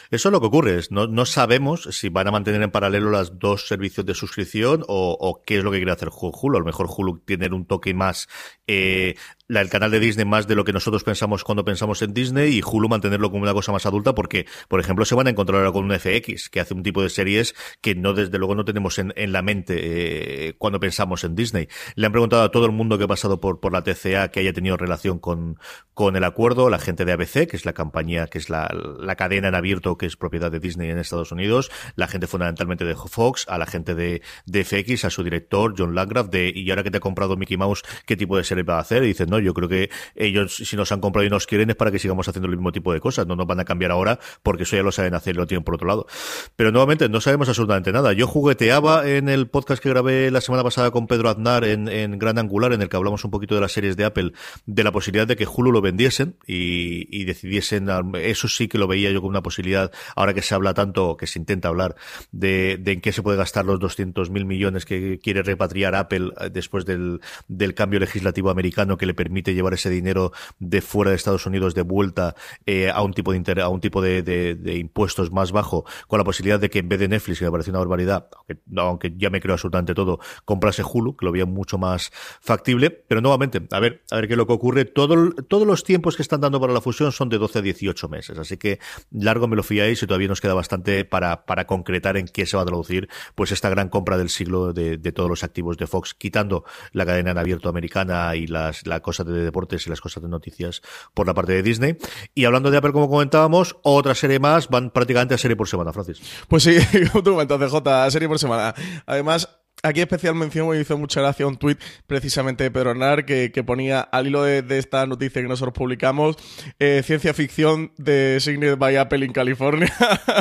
Eso 0.10 0.30
es 0.30 0.32
lo 0.32 0.40
que 0.40 0.48
ocurre. 0.48 0.80
No, 0.90 1.08
no 1.08 1.26
sabemos 1.26 1.90
si 1.92 2.10
van 2.10 2.28
a 2.28 2.32
mantener 2.32 2.62
en 2.62 2.72
paralelo 2.72 3.10
los 3.10 3.40
dos 3.40 3.68
servicios 3.68 4.06
de 4.06 4.14
suscripción 4.14 4.86
o, 4.88 5.18
o, 5.20 5.42
qué 5.44 5.58
es 5.58 5.64
lo 5.64 5.72
que 5.72 5.78
quiere 5.78 5.92
hacer 5.92 6.10
Hulu. 6.12 6.58
A 6.58 6.60
lo 6.60 6.66
mejor 6.66 6.88
Hulu 6.88 7.20
tiene 7.26 7.48
un 7.48 7.66
toque 7.66 7.94
más 7.94 8.30
eh, 8.68 9.16
la, 9.48 9.62
el 9.62 9.70
canal 9.70 9.92
de 9.92 10.00
Disney 10.00 10.26
más 10.26 10.48
de 10.48 10.56
lo 10.56 10.64
que 10.64 10.74
nosotros 10.74 11.04
pensamos 11.04 11.44
cuando 11.44 11.66
pensamos 11.66 12.02
en 12.02 12.14
Disney 12.14 12.58
y 12.58 12.62
Hulu 12.66 12.88
mantenerlo 12.88 13.30
como 13.30 13.44
una 13.44 13.54
cosa 13.54 13.72
más 13.72 13.86
adulta 13.86 14.16
porque, 14.16 14.46
por 14.68 14.80
ejemplo, 14.80 15.06
se 15.06 15.16
van 15.16 15.28
a 15.28 15.32
encontrar 15.32 15.60
ahora 15.60 15.72
con 15.72 15.86
un 15.86 16.00
FX 16.00 16.50
que 16.50 16.60
hace 16.60 16.74
un 16.74 16.84
tipo 16.84 17.02
de 17.02 17.10
series 17.10 17.54
que 17.82 17.96
no, 17.96 18.14
desde 18.14 18.38
luego, 18.38 18.56
no 18.56 18.66
tenemos 18.66 18.98
en, 19.00 19.14
en 19.16 19.32
la 19.34 19.42
mente 19.42 20.48
eh, 20.48 20.56
cuando 20.58 20.80
pensamos 20.80 21.24
en 21.24 21.36
Disney. 21.36 21.68
Le 21.96 22.06
han 22.06 22.12
preguntado 22.12 22.44
a 22.44 22.52
todo 22.52 22.66
el 22.66 22.72
mundo 22.72 22.98
que 22.98 23.04
ha 23.04 23.08
pasado 23.08 23.40
por, 23.40 23.60
por 23.60 23.74
la 23.74 23.84
TCA 23.84 24.30
que 24.30 24.40
haya 24.40 24.54
tenido 24.54 24.78
relación 24.78 25.20
con, 25.20 25.58
con 25.94 26.16
el 26.16 26.24
acuerdo, 26.24 26.70
la 26.70 26.80
gente 26.80 27.06
de 27.06 27.12
ABC, 27.12 27.48
que 27.48 27.58
es 27.58 27.66
la 27.66 27.74
compañía, 27.74 28.28
que 28.28 28.38
es 28.38 28.50
la, 28.50 28.74
la 29.00 29.16
cadena 29.16 29.50
en 29.50 29.56
abierto 29.56 29.98
que 29.98 30.06
es 30.06 30.16
propiedad 30.16 30.52
de 30.52 30.60
Disney 30.60 30.90
en 30.90 30.98
Estados 30.98 31.32
Unidos, 31.32 31.70
la 31.96 32.08
gente 32.08 32.28
fundamentalmente 32.28 32.86
de 32.86 32.96
Fox, 32.96 33.46
a 33.50 33.58
la 33.58 33.66
gente 33.66 33.94
de, 33.94 34.22
de 34.46 34.64
FX, 34.64 35.06
a 35.06 35.10
su 35.10 35.24
director, 35.24 35.76
John 35.78 35.96
Landgraf, 35.96 36.30
de, 36.30 36.52
y 36.54 36.70
ahora 36.70 36.84
que 36.84 36.92
te 36.92 36.98
ha 36.98 37.02
comprado 37.02 37.36
Mickey 37.36 37.58
Mouse, 37.58 37.84
¿qué 38.06 38.16
tipo 38.16 38.38
de 38.38 38.44
serie 38.44 38.64
va 38.64 38.78
a 38.78 38.82
hacer? 38.82 39.04
Y 39.04 39.08
dicen, 39.08 39.30
no, 39.30 39.40
yo 39.44 39.54
creo 39.54 39.70
que 39.70 39.90
ellos, 40.16 40.56
si 40.56 40.76
nos 40.76 40.92
han 40.92 41.02
comprado 41.02 41.26
y 41.26 41.30
nos 41.30 41.48
quieren, 41.48 41.70
es 41.70 41.76
para 41.76 41.92
que 41.92 42.00
sigamos 42.00 42.28
haciendo 42.28 42.48
el 42.48 42.56
mismo 42.56 42.72
tipo 42.72 42.94
de 42.94 43.00
cosas. 43.00 43.28
No 43.28 43.36
nos 43.36 43.48
van 43.48 43.60
a 43.60 43.66
cambiar 43.66 43.92
ahora 43.92 44.20
porque 44.42 44.64
eso 44.64 44.76
ya 44.76 44.84
lo 44.84 44.92
saben 44.92 45.14
hacer 45.14 45.36
y 45.36 45.38
lo 45.38 45.48
tienen 45.48 45.64
por 45.64 45.76
otro 45.76 45.88
lado. 45.88 46.08
Pero 46.56 46.72
nuevamente, 46.72 47.10
no 47.10 47.22
sabemos 47.22 47.50
absolutamente 47.50 47.92
nada. 47.92 48.14
Yo 48.14 48.28
jugueteaba 48.28 49.08
en 49.08 49.30
el 49.30 49.48
podcast 49.48 49.82
que 49.82 49.90
grabé 49.90 50.32
la 50.32 50.42
semana 50.42 50.64
pasada 50.64 50.92
con 50.92 51.08
Pedro 51.08 51.30
Aznar 51.30 51.66
en, 51.66 51.88
en 51.88 52.18
Gran 52.20 52.38
Angular, 52.38 52.74
en 52.74 52.82
el 52.82 52.90
que 52.90 52.98
hablamos 52.98 53.24
un 53.24 53.32
poquito 53.32 53.56
de 53.56 53.62
las 53.62 53.72
series 53.72 53.98
de 53.98 54.06
Apple, 54.06 54.32
de 54.66 54.84
la 54.84 54.92
posibilidad 54.92 55.28
de 55.28 55.36
que 55.36 55.46
Hulu 55.46 55.72
lo 55.72 55.82
vendiesen 55.82 56.38
y, 56.48 57.08
y 57.16 57.26
decidiesen, 57.26 57.90
eso 58.16 58.48
sí 58.48 58.68
que 58.68 58.78
lo 58.78 58.88
veía 58.88 59.12
yo 59.12 59.20
como 59.20 59.30
una 59.30 59.44
posibilidad, 59.44 59.92
ahora 60.16 60.34
que 60.34 60.42
se 60.42 60.56
habla 60.56 60.74
tanto, 60.74 61.18
que 61.18 61.28
se 61.28 61.40
intenta 61.40 61.68
hablar, 61.68 61.96
de, 62.32 62.78
de 62.80 62.94
en 62.94 63.02
qué 63.02 63.12
se 63.12 63.22
puede 63.22 63.38
gastar 63.38 63.66
los 63.66 63.80
200 63.80 64.30
mil 64.30 64.46
millones 64.46 64.86
que 64.86 65.20
quiere 65.20 65.44
repatriar 65.44 65.96
Apple 65.96 66.32
eh, 66.40 66.50
después 66.52 66.86
del, 66.86 67.22
del 67.48 67.74
cambio 67.74 68.00
legislativo 68.00 68.50
americano 68.50 68.98
que 68.98 69.06
le 69.06 69.14
permite 69.24 69.54
llevar 69.54 69.74
ese 69.74 69.90
dinero 69.90 70.34
de 70.60 70.82
fuera 70.82 71.12
de 71.12 71.16
Estados 71.16 71.46
Unidos 71.46 71.74
de 71.76 71.82
vuelta 71.82 72.36
eh, 72.66 72.90
a 72.90 73.02
un 73.02 73.14
tipo 73.14 73.32
de 73.32 73.38
inter, 73.38 73.62
a 73.62 73.70
un 73.70 73.80
tipo 73.80 74.02
de, 74.02 74.60
impuestos 74.78 75.32
más 75.32 75.54
bajo, 75.54 75.86
con 76.08 76.20
la 76.20 76.26
posibilidad 76.26 76.60
de 76.60 76.70
que 76.70 76.80
en 76.80 76.90
vez 76.90 77.00
de 77.00 77.08
Netflix, 77.08 77.40
que 77.40 77.46
me 77.46 77.52
parece 77.52 77.70
una 77.70 77.80
barbaridad, 77.80 78.28
aunque, 78.36 78.58
aunque 78.76 79.14
ya 79.16 79.30
me 79.30 79.40
creo 79.40 79.54
absolutamente 79.54 79.94
todo, 79.94 80.20
comprase 80.44 80.84
Hulu, 80.84 81.16
que 81.16 81.26
lo 81.26 81.32
veía 81.32 81.46
mucho 81.46 81.78
más 81.78 82.12
factible, 82.42 82.90
pero 82.90 83.22
nuevamente, 83.22 83.62
a 83.72 83.80
ver, 83.80 84.04
a 84.12 84.18
ver 84.18 84.28
qué 84.28 84.34
es 84.34 84.38
lo 84.38 84.46
que 84.46 84.54
ocurre. 84.54 84.84
Todo, 84.84 85.32
todos 85.32 85.66
los 85.66 85.86
tiempos 85.86 86.18
que 86.18 86.22
están 86.22 86.42
dando 86.42 86.60
para 86.60 86.74
la 86.74 86.82
fusión 86.82 87.14
son 87.14 87.30
de 87.30 87.38
12 87.38 87.60
a 87.60 87.62
18 87.62 88.10
meses, 88.10 88.38
así 88.38 88.58
que 88.58 88.80
largo 89.10 89.48
me 89.48 89.56
lo 89.56 89.64
fiáis 89.64 90.04
y 90.04 90.08
todavía 90.08 90.28
nos 90.28 90.42
queda 90.42 90.54
bastante 90.54 91.06
para, 91.06 91.46
para 91.46 91.66
concretar 91.66 92.18
en 92.18 92.28
qué 92.28 92.46
se 92.46 92.58
va 92.58 92.64
a 92.64 92.66
traducir 92.66 93.08
pues 93.36 93.54
esta 93.54 93.70
gran 93.70 93.88
compra 93.88 94.18
del 94.18 94.28
siglo 94.28 94.74
de, 94.74 94.98
de 94.98 95.12
todos 95.14 95.30
los 95.30 95.46
activos 95.46 95.78
de 95.78 95.88
Fox, 95.88 96.14
quitando 96.14 96.66
la 96.92 97.06
cadena 97.06 97.32
en 97.32 97.38
abierto 97.38 97.70
americana 97.70 98.36
y 98.36 98.48
las, 98.48 98.86
la 98.86 99.00
cosa 99.02 99.13
de 99.20 99.44
deportes 99.44 99.86
y 99.86 99.90
las 99.90 100.02
cosas 100.02 100.24
de 100.24 100.30
noticias 100.30 100.82
por 101.14 101.28
la 101.28 101.34
parte 101.34 101.54
de 101.54 101.64
Disney. 101.64 101.98
Y 102.34 102.46
hablando 102.46 102.72
de 102.72 102.78
Apple, 102.78 102.92
como 102.92 103.10
comentábamos, 103.10 103.78
otra 103.84 104.16
serie 104.16 104.40
más, 104.40 104.70
van 104.70 104.90
prácticamente 104.90 105.36
a 105.36 105.38
serie 105.38 105.56
por 105.56 105.68
semana, 105.68 105.94
Francis. 105.94 106.22
Pues 106.48 106.64
sí, 106.64 106.78
como 107.12 107.24
tú 107.24 107.32
comentas, 107.32 107.60
CJ, 107.60 108.12
serie 108.12 108.28
por 108.28 108.40
semana. 108.40 108.74
Además, 109.06 109.50
Aquí 109.86 110.00
especial 110.00 110.34
mención 110.34 110.70
me 110.70 110.80
hizo 110.80 110.98
mucha 110.98 111.20
gracia 111.20 111.46
un 111.46 111.58
tuit 111.58 111.78
precisamente 112.08 112.64
de 112.64 112.72
Pedro 112.72 112.96
Nar 112.96 113.26
que, 113.26 113.52
que 113.52 113.66
ponía 113.66 114.00
al 114.00 114.28
hilo 114.28 114.42
de, 114.42 114.62
de, 114.62 114.78
esta 114.78 115.06
noticia 115.06 115.42
que 115.42 115.48
nosotros 115.50 115.74
publicamos 115.74 116.38
eh, 116.80 117.02
ciencia 117.04 117.34
ficción 117.34 117.92
de 117.98 118.38
Signed 118.40 118.78
by 118.78 118.96
Apple 118.96 119.26
en 119.26 119.34
California 119.34 119.94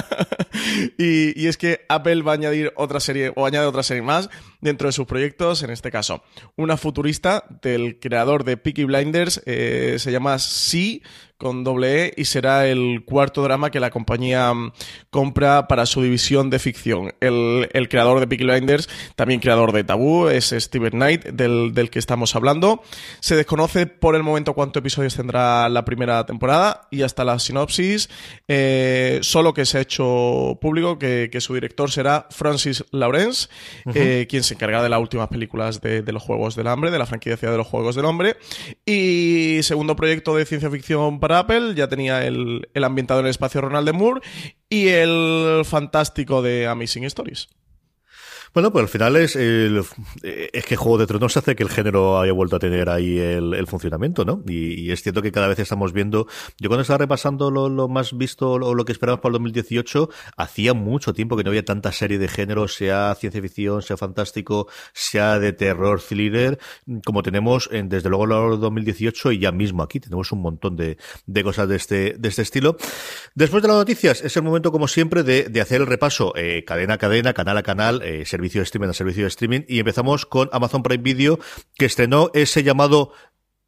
y, 0.99 1.47
es 1.47 1.56
que 1.56 1.85
Apple 1.88 2.23
va 2.23 2.32
a 2.32 2.35
añadir 2.35 2.73
otra 2.76 3.00
serie 3.00 3.32
o 3.37 3.47
añade 3.47 3.66
otra 3.66 3.82
serie 3.82 4.02
más 4.02 4.30
dentro 4.61 4.88
de 4.88 4.92
sus 4.92 5.06
proyectos, 5.06 5.62
en 5.62 5.71
este 5.71 5.90
caso 5.90 6.23
una 6.56 6.76
futurista 6.76 7.44
del 7.62 7.99
creador 7.99 8.44
de 8.44 8.56
Peaky 8.56 8.85
Blinders, 8.85 9.42
eh, 9.47 9.97
se 9.99 10.12
llama 10.12 10.38
Sí 10.38 11.02
con 11.42 11.64
doble 11.64 12.06
E 12.06 12.14
y 12.16 12.25
será 12.26 12.68
el 12.68 13.02
cuarto 13.04 13.42
drama 13.42 13.73
que 13.73 13.80
la 13.80 13.90
compañía 13.90 14.54
mm, 14.54 14.73
compra 15.11 15.66
para 15.66 15.87
su 15.87 16.00
división 16.00 16.50
de 16.50 16.61
ficción. 16.61 17.14
El, 17.21 17.68
el 17.73 17.88
creador 17.88 18.21
de 18.21 18.28
Peaky 18.28 18.44
Blinders, 18.44 18.88
también 19.16 19.40
creador 19.40 19.73
de 19.73 19.82
Tabú, 19.82 20.28
es 20.28 20.54
Steven 20.56 20.92
Knight, 20.92 21.25
del, 21.25 21.75
del, 21.75 21.90
que 21.90 21.99
estamos 21.99 22.37
hablando. 22.37 22.82
Se 23.18 23.35
desconoce 23.35 23.88
por 23.88 24.14
el 24.14 24.23
momento 24.23 24.54
cuántos 24.54 24.80
episodios 24.80 25.16
tendrá 25.16 25.68
la 25.68 25.85
primera 25.85 26.25
temporada 26.25 26.87
y 26.92 27.02
hasta 27.02 27.25
la 27.25 27.40
sinopsis. 27.40 28.09
Eh, 28.47 29.18
solo 29.23 29.52
que 29.52 29.66
se 29.66 29.78
ha 29.78 29.80
hecho 29.80 30.04
público 30.61 30.99
que, 30.99 31.30
su 31.40 31.54
director 31.54 31.90
será 31.90 32.26
Francis 32.30 32.84
Lawrence, 32.90 33.49
eh, 33.94 34.26
quien 34.28 34.42
se 34.42 34.54
encarga 34.54 34.82
de 34.82 34.88
las 34.88 35.00
últimas 35.00 35.28
películas 35.28 35.80
de, 35.80 36.02
los 36.12 36.22
Juegos 36.22 36.54
del 36.54 36.66
Hambre, 36.68 36.90
de 36.90 36.99
la 36.99 37.06
franquicia 37.06 37.50
de 37.50 37.56
los 37.56 37.66
Juegos 37.66 37.96
del 37.96 38.04
Hombre. 38.04 38.37
Y 38.84 39.61
segundo 39.62 39.96
proyecto 39.96 40.37
de 40.37 40.44
ciencia 40.44 40.70
ficción 40.70 41.20
para 41.20 41.40
Apple, 41.40 41.75
ya 41.75 41.88
tenía 41.88 42.25
el, 42.25 42.68
el 42.75 42.84
ambientado 42.84 43.20
en 43.20 43.26
el 43.26 43.30
espacio 43.30 43.61
Ronald 43.61 43.87
de 43.87 43.92
Moore 43.92 44.20
y 44.68 44.88
el 44.88 45.62
fantástico 45.64 46.42
de 46.42 46.66
Amazing 46.66 47.04
Stories. 47.04 47.49
Bueno, 48.54 48.71
pues 48.71 48.82
al 48.82 48.88
final 48.88 49.16
es, 49.16 49.35
el, 49.35 49.82
es 50.23 50.66
que 50.66 50.76
Juego 50.76 50.99
de 50.99 51.06
Tronos 51.06 51.37
hace 51.38 51.56
que 51.56 51.62
el 51.62 51.71
género 51.71 52.21
haya 52.21 52.32
vuelto 52.35 52.56
a 52.56 52.59
tener 52.59 52.90
ahí 52.90 53.18
el, 53.18 53.66
funcionamiento, 53.66 54.26
¿no? 54.26 54.42
Y, 54.47 54.90
es 54.90 55.02
cierto 55.02 55.23
que 55.23 55.32
cada 55.32 55.49
vez 55.49 55.59
estamos 55.59 55.94
viendo. 55.94 56.26
Yo 56.59 56.68
cuando 56.68 56.82
estaba 56.82 56.99
repasando 56.99 57.50
lo, 57.50 57.88
más 57.88 58.16
visto 58.16 58.50
o 58.50 58.75
lo 58.75 58.85
que 58.85 58.92
esperábamos 58.92 59.23
para 59.23 59.30
el 59.30 59.35
2018, 59.35 60.11
hacía 60.37 60.75
mucho 60.75 61.14
tiempo 61.14 61.35
que 61.37 61.44
no 61.44 61.50
había 61.50 61.64
tanta 61.64 61.92
serie 61.92 62.18
de 62.18 62.28
género, 62.28 62.68
sea 62.68 63.14
ciencia 63.14 63.40
ficción, 63.40 63.80
sea 63.80 63.97
fantástico, 63.97 64.68
sea 64.92 65.38
de 65.38 65.54
terror, 65.54 66.02
thriller, 66.02 66.59
como 67.06 67.23
tenemos 67.23 67.71
en, 67.73 67.88
desde 67.88 68.11
luego 68.11 68.25
el 68.52 68.61
2018 68.61 69.32
y 69.32 69.38
ya 69.38 69.52
mismo 69.52 69.82
aquí 69.82 69.99
tenemos 69.99 70.30
un 70.30 70.42
montón 70.42 70.76
de, 70.76 70.99
de 71.25 71.42
cosas 71.42 71.68
de 71.68 71.76
este, 71.76 72.16
de 72.18 72.28
este 72.28 72.42
estilo. 72.42 72.76
Después 73.35 73.62
de 73.62 73.68
las 73.68 73.78
noticias, 73.78 74.23
es 74.23 74.37
el 74.37 74.42
momento, 74.42 74.71
como 74.73 74.88
siempre, 74.88 75.23
de, 75.23 75.44
de 75.44 75.61
hacer 75.62 75.80
el 75.80 75.87
repaso 75.87 76.35
eh, 76.37 76.64
cadena 76.66 76.94
a 76.94 76.99
cadena, 76.99 77.32
canal 77.32 77.56
a 77.56 77.62
canal, 77.62 78.02
eh, 78.02 78.26
servicio 78.42 78.61
de 78.61 78.64
streaming 78.64 78.92
servicio 78.92 79.26
streaming 79.26 79.61
y 79.68 79.78
empezamos 79.78 80.26
con 80.26 80.49
Amazon 80.52 80.82
Prime 80.82 81.02
Video 81.02 81.38
que 81.76 81.84
estrenó 81.84 82.30
ese 82.34 82.64
llamado 82.64 83.12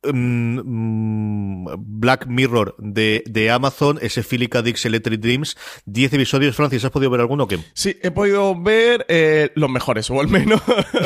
mm, 0.03 0.61
mm, 0.65 1.67
Black 1.79 2.27
Mirror 2.27 2.75
de, 2.79 3.23
de 3.27 3.51
Amazon, 3.51 3.99
ese 4.03 4.23
Philip 4.23 4.55
Dix 4.57 4.85
Electric 4.85 5.21
Dreams, 5.21 5.57
10 5.87 6.15
episodios. 6.15 6.57
Francis, 6.57 6.85
¿has 6.85 6.91
podido 6.91 7.11
ver 7.11 7.21
alguno 7.21 7.45
o 7.45 7.49
qué? 7.49 7.59
Sí, 7.75 7.99
he 8.03 8.11
podido 8.11 8.61
ver 8.61 9.07
eh, 9.09 9.53
los 9.55 9.71
mejores, 9.71 10.11
o 10.11 10.21
al 10.21 10.29
menos 10.29 10.61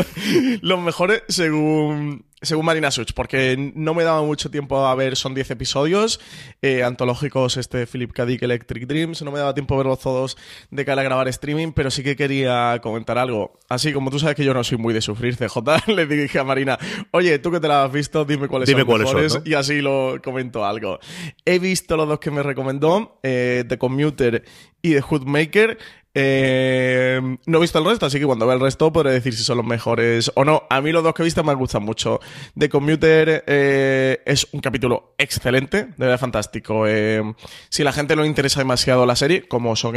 los 0.63 0.81
mejores 0.81 1.23
según 1.29 2.25
según 2.41 2.65
Marina 2.65 2.91
Such, 2.91 3.13
porque 3.15 3.73
no 3.75 3.95
me 3.95 4.05
daba 4.05 4.23
mucho 4.23 4.51
tiempo 4.51 4.87
a 4.87 4.95
ver, 4.95 5.17
son 5.17 5.35
10 5.35 5.51
episodios 5.51 6.21
eh, 6.63 6.85
antológicos, 6.85 7.57
este 7.57 7.87
Philip 7.87 8.13
K. 8.13 8.27
Dick 8.27 8.43
Electric 8.43 8.87
Dreams, 8.87 9.23
no 9.23 9.33
me 9.33 9.39
daba 9.41 9.55
tiempo 9.55 9.75
a 9.75 9.79
verlos 9.79 9.99
todos 9.99 10.37
de 10.71 10.85
cara 10.85 11.03
a 11.03 11.05
grabar 11.05 11.27
streaming, 11.29 11.73
pero 11.73 11.91
sí 11.91 12.03
que 12.03 12.15
quería 12.15 12.79
comentar 12.81 13.19
algo. 13.19 13.59
Así 13.69 13.93
como 13.93 14.11
tú 14.11 14.19
sabes 14.19 14.37
que 14.37 14.45
yo 14.45 14.55
no 14.55 14.63
soy 14.63 14.79
muy 14.79 14.95
de 14.95 15.01
sufrir, 15.01 15.37
CJ, 15.37 15.87
le 15.89 16.07
dije 16.07 16.39
a 16.39 16.45
Marina, 16.45 16.79
oye, 17.11 17.39
tú 17.41 17.51
que 17.51 17.61
te 17.61 17.67
la 17.67 17.85
has 17.85 17.93
visto, 17.93 18.25
dime 18.25 18.47
cuáles 18.47 18.71
son 18.71 18.79
los 18.79 18.99
mejores, 18.99 19.41
y 19.45 19.55
así 19.55 19.81
lo 19.81 20.21
comento 20.23 20.65
algo. 20.65 21.01
He 21.45 21.59
visto 21.59 21.97
los 21.97 22.09
dos 22.09 22.21
que 22.21 22.31
me 22.31 22.43
recomendó, 22.43 23.19
eh, 23.23 23.65
The 23.69 23.79
Commuter 23.79 24.45
y 24.81 24.95
The 24.95 25.03
Hoodmaker, 25.03 25.79
eh, 26.21 27.21
no 27.47 27.59
he 27.59 27.61
visto 27.61 27.79
el 27.79 27.85
resto, 27.85 28.07
así 28.07 28.19
que 28.19 28.27
cuando 28.27 28.45
vea 28.45 28.57
el 28.57 28.61
resto 28.61 28.93
podré 28.93 29.13
decir 29.13 29.35
si 29.35 29.45
son 29.45 29.59
los 29.59 29.67
mejores 29.67 30.33
o 30.35 30.45
no. 30.45 30.65
A 30.69 30.81
mí 30.81 30.91
los 30.91 31.05
dos 31.05 31.15
que 31.15 31.23
he 31.23 31.25
visto 31.25 31.45
me 31.45 31.55
gustan 31.55 31.85
mucho. 31.85 32.19
The 32.59 32.69
Commuter 32.69 33.45
eh, 33.47 34.21
es 34.27 34.49
un 34.51 34.61
capítulo 34.61 35.15
excelente, 35.17 35.85
de 35.85 35.95
verdad 35.97 36.19
fantástico. 36.19 36.89
Eh, 36.89 37.23
si 37.69 37.85
la 37.85 37.93
gente 37.93 38.17
no 38.17 38.23
le 38.23 38.29
interesa 38.29 38.59
demasiado 38.59 39.07
la 39.07 39.15
serie, 39.15 39.47
como 39.47 39.77
son 39.77 39.95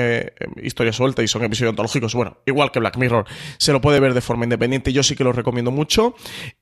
historias 0.61 0.95
sueltas 0.95 1.25
y 1.25 1.27
son 1.27 1.43
episodios 1.43 1.71
ontológicos, 1.71 2.13
bueno, 2.13 2.37
igual 2.45 2.71
que 2.71 2.79
Black 2.79 2.97
Mirror, 2.97 3.25
se 3.57 3.73
lo 3.73 3.81
puede 3.81 3.99
ver 3.99 4.13
de 4.13 4.21
forma 4.21 4.43
independiente. 4.43 4.93
Yo 4.93 5.01
sí 5.01 5.15
que 5.15 5.23
lo 5.23 5.33
recomiendo 5.33 5.71
mucho. 5.71 6.13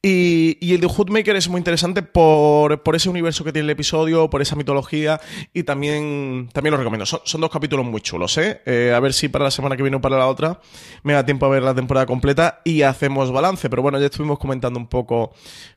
Y, 0.02 0.58
el 0.74 0.80
de 0.80 0.88
Hoodmaker 0.88 1.36
es 1.36 1.50
muy 1.50 1.58
interesante 1.58 2.02
por, 2.02 2.82
ese 2.96 3.10
universo 3.10 3.44
que 3.44 3.52
tiene 3.52 3.66
el 3.66 3.72
episodio, 3.72 4.30
por 4.30 4.42
esa 4.42 4.56
mitología 4.56 5.20
y 5.54 5.64
también, 5.64 6.50
también 6.54 6.72
lo 6.72 6.78
recomiendo. 6.78 7.06
Son, 7.06 7.42
dos 7.42 7.50
capítulos 7.50 7.86
muy 7.86 8.00
chulos, 8.00 8.38
¿eh? 8.38 8.94
A 8.96 9.00
ver 9.02 9.12
si 9.12 9.28
para 9.28 9.49
la 9.50 9.52
semana 9.52 9.76
que 9.76 9.84
viene 9.84 9.98
o 9.98 10.02
para 10.02 10.18
la 10.18 10.28
otra, 10.28 10.60
me 11.04 11.14
da 11.14 11.26
tiempo 11.26 11.46
a 11.46 11.50
ver 11.50 11.64
la 11.64 11.76
temporada 11.76 12.06
completa 12.06 12.62
y 12.64 12.84
hacemos 12.84 13.32
balance. 13.32 13.70
Pero 13.70 13.82
bueno, 13.82 14.00
ya 14.00 14.06
estuvimos 14.06 14.40
comentando 14.40 14.80
un 14.80 14.88
poco 14.88 15.34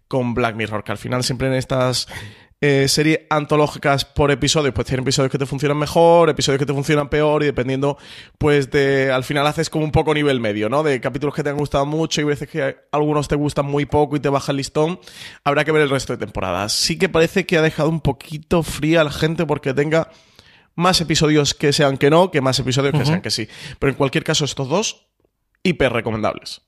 con 0.08 0.34
Black 0.34 0.56
Mirror, 0.56 0.84
que 0.84 0.92
al 0.92 0.98
final 0.98 1.24
siempre 1.24 1.48
en 1.48 1.54
estas 1.54 2.06
eh, 2.64 2.86
series 2.86 3.22
antológicas 3.28 4.04
por 4.04 4.30
episodios, 4.30 4.72
pues 4.72 4.86
tienen 4.86 5.02
episodios 5.02 5.32
que 5.32 5.38
te 5.38 5.46
funcionan 5.46 5.76
mejor, 5.76 6.30
episodios 6.30 6.60
que 6.60 6.66
te 6.66 6.72
funcionan 6.72 7.08
peor 7.08 7.42
y 7.42 7.46
dependiendo, 7.46 7.98
pues 8.38 8.70
de, 8.70 9.10
al 9.10 9.24
final 9.24 9.44
haces 9.48 9.68
como 9.68 9.84
un 9.84 9.90
poco 9.90 10.14
nivel 10.14 10.38
medio, 10.38 10.68
¿no? 10.68 10.84
De 10.84 11.00
capítulos 11.00 11.34
que 11.34 11.42
te 11.42 11.50
han 11.50 11.56
gustado 11.56 11.86
mucho 11.86 12.20
y 12.20 12.24
veces 12.24 12.48
que 12.48 12.76
algunos 12.92 13.26
te 13.26 13.34
gustan 13.34 13.66
muy 13.66 13.84
poco 13.84 14.14
y 14.14 14.20
te 14.20 14.28
baja 14.28 14.52
el 14.52 14.58
listón, 14.58 15.00
habrá 15.42 15.64
que 15.64 15.72
ver 15.72 15.82
el 15.82 15.90
resto 15.90 16.12
de 16.12 16.24
temporadas. 16.24 16.72
Sí 16.72 16.96
que 16.96 17.08
parece 17.08 17.46
que 17.46 17.58
ha 17.58 17.62
dejado 17.62 17.88
un 17.88 18.00
poquito 18.00 18.62
fría 18.62 19.00
a 19.00 19.04
la 19.04 19.10
gente 19.10 19.44
porque 19.44 19.74
tenga 19.74 20.10
más 20.74 21.00
episodios 21.00 21.54
que 21.54 21.72
sean 21.72 21.98
que 21.98 22.10
no, 22.10 22.30
que 22.30 22.40
más 22.40 22.58
episodios 22.58 22.92
que 22.92 23.04
sean 23.04 23.22
que 23.22 23.30
sí. 23.30 23.48
Pero 23.78 23.90
en 23.90 23.96
cualquier 23.96 24.24
caso, 24.24 24.44
estos 24.44 24.68
dos, 24.68 25.06
hiper 25.62 25.92
recomendables. 25.92 26.62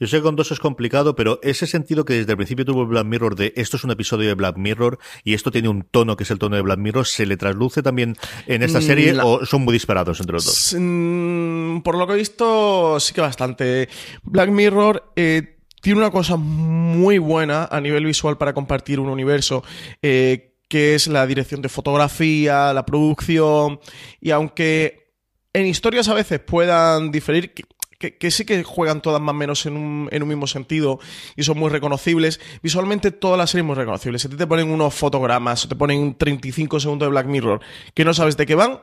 Yo 0.00 0.08
sé 0.08 0.16
que 0.16 0.22
con 0.22 0.36
dos 0.36 0.50
es 0.50 0.58
complicado, 0.58 1.14
pero 1.14 1.38
ese 1.42 1.66
sentido 1.66 2.04
que 2.04 2.14
desde 2.14 2.32
el 2.32 2.36
principio 2.36 2.64
tuvo 2.64 2.86
Black 2.86 3.06
Mirror 3.06 3.36
de 3.36 3.52
esto 3.56 3.76
es 3.76 3.84
un 3.84 3.92
episodio 3.92 4.28
de 4.28 4.34
Black 4.34 4.56
Mirror 4.56 4.98
y 5.22 5.34
esto 5.34 5.52
tiene 5.52 5.68
un 5.68 5.82
tono 5.82 6.16
que 6.16 6.24
es 6.24 6.30
el 6.32 6.40
tono 6.40 6.56
de 6.56 6.62
Black 6.62 6.78
Mirror, 6.78 7.06
¿se 7.06 7.24
le 7.24 7.36
trasluce 7.36 7.82
también 7.82 8.16
en 8.46 8.62
esta 8.64 8.80
mm, 8.80 8.82
serie 8.82 9.16
o 9.22 9.46
son 9.46 9.62
muy 9.62 9.72
disparados 9.72 10.18
entre 10.18 10.32
los 10.34 10.44
dos? 10.44 10.76
Mm, 10.76 11.82
por 11.82 11.96
lo 11.96 12.06
que 12.06 12.14
he 12.14 12.16
visto, 12.16 12.98
sí 12.98 13.14
que 13.14 13.20
bastante. 13.20 13.88
Black 14.24 14.50
Mirror 14.50 15.12
eh, 15.14 15.58
tiene 15.80 16.00
una 16.00 16.10
cosa 16.10 16.36
muy 16.36 17.18
buena 17.18 17.68
a 17.70 17.80
nivel 17.80 18.04
visual 18.04 18.38
para 18.38 18.54
compartir 18.54 18.98
un 18.98 19.08
universo. 19.08 19.62
Eh, 20.00 20.51
que 20.72 20.94
es 20.94 21.06
la 21.06 21.26
dirección 21.26 21.60
de 21.60 21.68
fotografía, 21.68 22.72
la 22.72 22.86
producción, 22.86 23.78
y 24.22 24.30
aunque 24.30 25.12
en 25.52 25.66
historias 25.66 26.08
a 26.08 26.14
veces 26.14 26.40
puedan 26.40 27.10
diferir, 27.10 27.52
que, 27.98 28.30
sí 28.30 28.46
que 28.46 28.62
juegan 28.64 29.02
todas 29.02 29.20
más 29.20 29.34
o 29.34 29.36
menos 29.36 29.66
en 29.66 29.76
un, 29.76 30.08
mismo 30.26 30.46
sentido 30.46 30.98
y 31.36 31.42
son 31.42 31.58
muy 31.58 31.68
reconocibles. 31.68 32.40
Visualmente 32.62 33.10
todas 33.10 33.36
las 33.36 33.50
series 33.50 33.66
muy 33.66 33.76
reconocibles. 33.76 34.22
Si 34.22 34.28
te 34.30 34.46
ponen 34.46 34.70
unos 34.70 34.94
fotogramas 34.94 35.68
te 35.68 35.76
ponen 35.76 36.14
35 36.16 36.80
segundos 36.80 37.04
de 37.04 37.10
Black 37.10 37.26
Mirror 37.26 37.60
que 37.92 38.06
no 38.06 38.14
sabes 38.14 38.38
de 38.38 38.46
qué 38.46 38.54
van, 38.54 38.80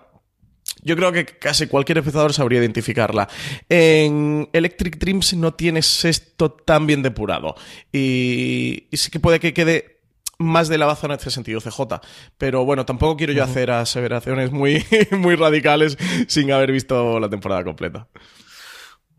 yo 0.84 0.96
creo 0.96 1.12
que 1.12 1.25
casi 1.25 1.65
cualquier 1.65 1.98
espectador 1.98 2.34
sabría 2.34 2.60
identificarla. 2.60 3.27
En 3.67 4.48
Electric 4.53 5.00
Dreams 5.00 5.34
no 5.34 5.55
tienes 5.55 6.05
esto 6.05 6.51
tan 6.51 6.86
bien 6.86 7.01
depurado. 7.01 7.55
Y, 7.91 8.86
y 8.91 8.98
sí 8.98 9.10
que 9.10 9.19
puede 9.19 9.39
que 9.39 9.55
quede 9.55 9.99
más 10.39 10.69
de 10.69 10.77
lavazo 10.77 11.05
en 11.05 11.12
este 11.12 11.29
sentido, 11.29 11.60
CJ. 11.60 12.01
Pero 12.38 12.65
bueno, 12.65 12.86
tampoco 12.86 13.17
quiero 13.17 13.34
yo 13.34 13.43
hacer 13.43 13.69
aseveraciones 13.72 14.51
muy, 14.51 14.84
muy 15.12 15.36
radicales 15.36 15.98
sin 16.27 16.51
haber 16.51 16.72
visto 16.72 17.19
la 17.19 17.29
temporada 17.29 17.63
completa. 17.63 18.08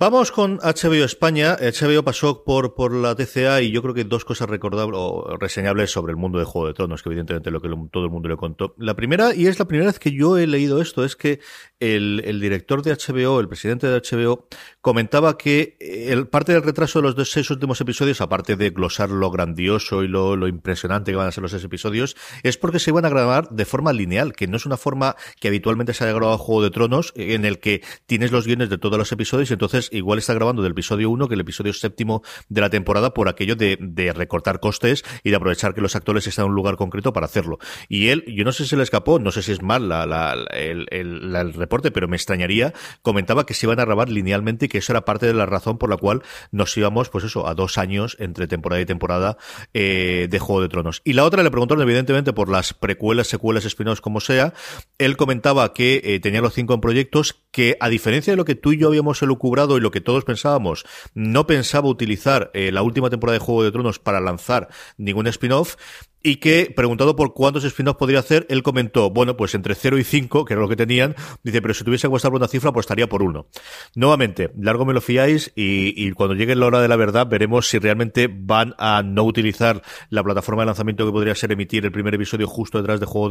Vamos 0.00 0.32
con 0.32 0.56
HBO 0.62 1.04
España. 1.04 1.58
HBO 1.60 2.02
pasó 2.02 2.42
por, 2.42 2.74
por 2.74 2.94
la 2.94 3.14
TCA 3.14 3.60
y 3.60 3.70
yo 3.70 3.82
creo 3.82 3.92
que 3.92 4.04
dos 4.04 4.24
cosas 4.24 4.48
recordables 4.48 4.98
o 4.98 5.36
reseñables 5.38 5.90
sobre 5.90 6.12
el 6.12 6.16
mundo 6.16 6.38
de 6.38 6.46
Juego 6.46 6.68
de 6.68 6.72
Tronos, 6.72 7.02
que 7.02 7.10
evidentemente 7.10 7.50
lo 7.50 7.60
que 7.60 7.68
todo 7.92 8.04
el 8.06 8.10
mundo 8.10 8.30
le 8.30 8.38
contó. 8.38 8.74
La 8.78 8.96
primera, 8.96 9.34
y 9.34 9.46
es 9.46 9.58
la 9.58 9.66
primera 9.66 9.90
vez 9.90 9.98
que 9.98 10.12
yo 10.12 10.38
he 10.38 10.46
leído 10.46 10.80
esto, 10.80 11.04
es 11.04 11.16
que 11.16 11.40
el, 11.80 12.22
el 12.24 12.40
director 12.40 12.80
de 12.80 12.92
HBO, 12.92 13.40
el 13.40 13.48
presidente 13.48 13.88
de 13.88 14.00
HBO, 14.00 14.46
comentaba 14.80 15.36
que 15.36 15.76
el, 15.78 16.28
parte 16.28 16.54
del 16.54 16.62
retraso 16.62 17.00
de 17.00 17.02
los 17.02 17.14
dos, 17.14 17.30
seis 17.30 17.50
últimos 17.50 17.78
episodios, 17.82 18.22
aparte 18.22 18.56
de 18.56 18.70
glosar 18.70 19.10
lo 19.10 19.30
grandioso 19.30 20.02
y 20.02 20.08
lo, 20.08 20.34
lo 20.34 20.48
impresionante 20.48 21.10
que 21.10 21.16
van 21.18 21.28
a 21.28 21.32
ser 21.32 21.42
los 21.42 21.50
seis 21.50 21.64
episodios, 21.64 22.16
es 22.42 22.56
porque 22.56 22.78
se 22.78 22.88
iban 22.88 23.04
a 23.04 23.10
grabar 23.10 23.50
de 23.50 23.66
forma 23.66 23.92
lineal, 23.92 24.32
que 24.32 24.46
no 24.46 24.56
es 24.56 24.64
una 24.64 24.78
forma 24.78 25.14
que 25.40 25.48
habitualmente 25.48 25.92
se 25.92 26.04
haya 26.04 26.14
grabado 26.14 26.38
Juego 26.38 26.62
de 26.62 26.70
Tronos, 26.70 27.12
en 27.16 27.44
el 27.44 27.58
que 27.58 27.82
tienes 28.06 28.32
los 28.32 28.46
guiones 28.46 28.70
de 28.70 28.78
todos 28.78 28.96
los 28.96 29.12
episodios 29.12 29.50
y 29.50 29.52
entonces 29.52 29.89
igual 29.90 30.18
está 30.18 30.34
grabando 30.34 30.62
del 30.62 30.72
episodio 30.72 31.10
1 31.10 31.28
que 31.28 31.34
el 31.34 31.40
episodio 31.40 31.72
séptimo 31.72 32.22
de 32.48 32.60
la 32.60 32.70
temporada 32.70 33.14
por 33.14 33.28
aquello 33.28 33.56
de, 33.56 33.78
de, 33.80 34.12
recortar 34.12 34.60
costes 34.60 35.04
y 35.22 35.30
de 35.30 35.36
aprovechar 35.36 35.74
que 35.74 35.80
los 35.80 35.96
actores 35.96 36.26
están 36.26 36.46
en 36.46 36.50
un 36.50 36.56
lugar 36.56 36.76
concreto 36.76 37.12
para 37.12 37.26
hacerlo. 37.26 37.58
Y 37.88 38.08
él, 38.08 38.24
yo 38.26 38.44
no 38.44 38.52
sé 38.52 38.66
si 38.66 38.76
le 38.76 38.82
escapó, 38.82 39.18
no 39.18 39.30
sé 39.30 39.42
si 39.42 39.52
es 39.52 39.62
mal 39.62 39.88
la, 39.88 40.06
la, 40.06 40.36
el, 40.52 40.86
el, 40.90 41.34
el, 41.34 41.54
reporte, 41.54 41.90
pero 41.90 42.08
me 42.08 42.16
extrañaría, 42.16 42.72
comentaba 43.02 43.46
que 43.46 43.54
se 43.54 43.66
iban 43.66 43.80
a 43.80 43.84
grabar 43.84 44.08
linealmente 44.08 44.66
y 44.66 44.68
que 44.68 44.78
eso 44.78 44.92
era 44.92 45.04
parte 45.04 45.26
de 45.26 45.34
la 45.34 45.46
razón 45.46 45.78
por 45.78 45.90
la 45.90 45.96
cual 45.96 46.22
nos 46.50 46.76
íbamos, 46.76 47.08
pues 47.08 47.24
eso, 47.24 47.46
a 47.46 47.54
dos 47.54 47.78
años 47.78 48.16
entre 48.18 48.46
temporada 48.46 48.80
y 48.80 48.86
temporada 48.86 49.36
eh, 49.74 50.28
de 50.30 50.38
Juego 50.38 50.62
de 50.62 50.68
Tronos. 50.68 51.02
Y 51.04 51.12
la 51.14 51.24
otra 51.24 51.42
le 51.42 51.50
preguntaron, 51.50 51.82
evidentemente, 51.82 52.32
por 52.32 52.48
las 52.48 52.74
precuelas, 52.74 53.26
secuelas, 53.28 53.64
spin-offs, 53.64 54.00
como 54.00 54.20
sea. 54.20 54.54
Él 54.98 55.16
comentaba 55.16 55.72
que 55.72 56.00
eh, 56.04 56.20
tenía 56.20 56.40
los 56.40 56.54
cinco 56.54 56.74
en 56.74 56.80
proyectos, 56.80 57.44
que 57.50 57.76
a 57.80 57.88
diferencia 57.88 58.32
de 58.32 58.36
lo 58.36 58.44
que 58.44 58.54
tú 58.54 58.72
y 58.72 58.78
yo 58.78 58.88
habíamos 58.88 59.22
elucubrado 59.22 59.76
lo 59.80 59.90
que 59.90 60.00
todos 60.00 60.24
pensábamos, 60.24 60.84
no 61.14 61.46
pensaba 61.46 61.88
utilizar 61.88 62.50
eh, 62.54 62.72
la 62.72 62.82
última 62.82 63.10
temporada 63.10 63.38
de 63.38 63.44
Juego 63.44 63.64
de 63.64 63.72
Tronos 63.72 63.98
para 63.98 64.20
lanzar 64.20 64.68
ningún 64.96 65.26
spin-off 65.26 65.76
y 66.22 66.36
que, 66.36 66.72
preguntado 66.74 67.16
por 67.16 67.32
cuántos 67.32 67.64
spin-offs 67.64 67.98
podría 67.98 68.18
hacer, 68.18 68.46
él 68.50 68.62
comentó, 68.62 69.10
bueno, 69.10 69.36
pues 69.36 69.54
entre 69.54 69.74
0 69.74 69.98
y 69.98 70.04
5, 70.04 70.44
que 70.44 70.52
era 70.52 70.60
lo 70.60 70.68
que 70.68 70.76
tenían, 70.76 71.14
dice, 71.42 71.62
pero 71.62 71.72
si 71.74 71.84
tuviese 71.84 72.02
que 72.02 72.06
apostar 72.08 72.30
por 72.30 72.40
una 72.40 72.48
cifra, 72.48 72.72
pues 72.72 72.84
estaría 72.84 73.08
por 73.08 73.22
uno. 73.22 73.46
Nuevamente, 73.94 74.50
largo 74.58 74.84
me 74.84 74.92
lo 74.92 75.00
fiáis 75.00 75.52
y, 75.56 75.94
y, 75.96 76.12
cuando 76.12 76.34
llegue 76.34 76.54
la 76.54 76.66
hora 76.66 76.80
de 76.80 76.88
la 76.88 76.96
verdad 76.96 77.26
veremos 77.26 77.68
si 77.68 77.78
realmente 77.78 78.28
van 78.30 78.74
a 78.78 79.02
no 79.02 79.24
utilizar 79.24 79.82
la 80.10 80.22
plataforma 80.22 80.62
de 80.62 80.66
lanzamiento 80.66 81.06
que 81.06 81.12
podría 81.12 81.34
ser 81.34 81.52
emitir 81.52 81.84
el 81.84 81.92
primer 81.92 82.14
episodio 82.14 82.46
justo 82.46 82.78
detrás 82.78 83.00
de 83.00 83.06
Juego 83.06 83.30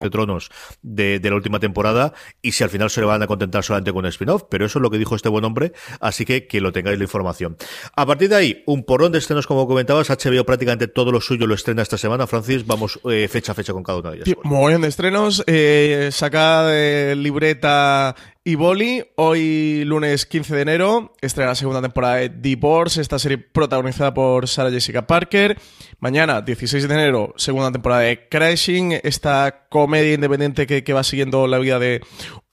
de 0.00 0.10
Tronos 0.10 0.50
de, 0.82 1.20
la 1.22 1.34
última 1.34 1.60
temporada 1.60 2.14
y 2.42 2.52
si 2.52 2.64
al 2.64 2.70
final 2.70 2.90
se 2.90 3.00
le 3.00 3.06
van 3.06 3.22
a 3.22 3.26
contentar 3.26 3.62
solamente 3.62 3.92
con 3.92 4.04
el 4.04 4.10
spin-off, 4.10 4.44
pero 4.50 4.64
eso 4.64 4.78
es 4.78 4.82
lo 4.82 4.90
que 4.90 4.98
dijo 4.98 5.14
este 5.14 5.28
buen 5.28 5.44
hombre, 5.44 5.72
así 6.00 6.24
que 6.24 6.46
que 6.46 6.60
lo 6.60 6.72
tengáis 6.72 6.98
la 6.98 7.04
información. 7.04 7.56
A 7.94 8.06
partir 8.06 8.30
de 8.30 8.36
ahí, 8.36 8.62
un 8.66 8.84
porón 8.84 9.12
de 9.12 9.18
estrenos 9.18 9.46
como 9.46 9.66
comentabas, 9.66 10.08
HBO 10.08 10.44
prácticamente 10.44 10.88
todo 10.88 11.12
lo 11.12 11.20
suyo 11.20 11.46
lo 11.46 11.54
estrena 11.54 11.82
esta 11.82 11.98
semana, 11.98 12.26
Francis, 12.26 12.66
vamos 12.66 12.98
eh, 13.10 13.28
fecha 13.28 13.52
a 13.52 13.54
fecha 13.54 13.72
con 13.72 13.82
cada 13.82 13.98
una 13.98 14.10
de 14.10 14.16
ellas. 14.16 14.36
Muy 14.42 14.72
bien 14.72 14.80
de 14.80 14.88
estrenos, 14.88 15.44
eh, 15.46 16.08
saca 16.12 16.64
de 16.64 17.14
libreta 17.16 18.16
y 18.42 18.54
Boli, 18.54 19.04
hoy 19.16 19.84
lunes 19.84 20.24
15 20.24 20.54
de 20.56 20.62
enero, 20.62 21.12
estrena 21.20 21.50
la 21.50 21.54
segunda 21.54 21.82
temporada 21.82 22.16
de 22.16 22.30
Divorce, 22.30 23.00
esta 23.00 23.18
serie 23.18 23.36
protagonizada 23.36 24.14
por 24.14 24.48
Sarah 24.48 24.70
Jessica 24.70 25.06
Parker. 25.06 25.58
Mañana, 25.98 26.40
16 26.40 26.88
de 26.88 26.94
enero, 26.94 27.34
segunda 27.36 27.70
temporada 27.70 28.00
de 28.00 28.28
Crashing, 28.28 28.92
esta 29.02 29.66
comedia 29.68 30.14
independiente 30.14 30.66
que, 30.66 30.82
que 30.82 30.92
va 30.94 31.04
siguiendo 31.04 31.46
la 31.46 31.58
vida 31.58 31.78
de 31.78 32.00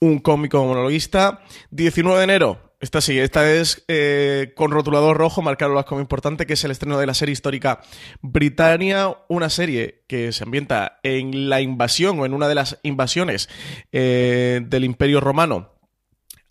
un 0.01 0.19
cómico 0.19 0.61
monologuista. 0.65 1.41
19 1.71 2.17
de 2.17 2.23
enero, 2.25 2.67
esta 2.81 2.99
sí, 2.99 3.17
esta 3.17 3.49
es 3.49 3.85
eh, 3.87 4.53
con 4.55 4.71
rotulador 4.71 5.17
rojo, 5.17 5.41
marcarlo 5.41 5.83
como 5.85 6.01
importante, 6.01 6.45
que 6.45 6.53
es 6.53 6.63
el 6.65 6.71
estreno 6.71 6.99
de 6.99 7.07
la 7.07 7.13
serie 7.13 7.33
histórica 7.33 7.79
Britannia, 8.21 9.17
una 9.29 9.49
serie 9.49 10.03
que 10.07 10.33
se 10.33 10.43
ambienta 10.43 10.99
en 11.01 11.49
la 11.49 11.61
invasión 11.61 12.19
o 12.19 12.25
en 12.25 12.33
una 12.33 12.49
de 12.49 12.55
las 12.55 12.77
invasiones 12.83 13.49
eh, 13.93 14.61
del 14.65 14.83
Imperio 14.83 15.21
Romano 15.21 15.76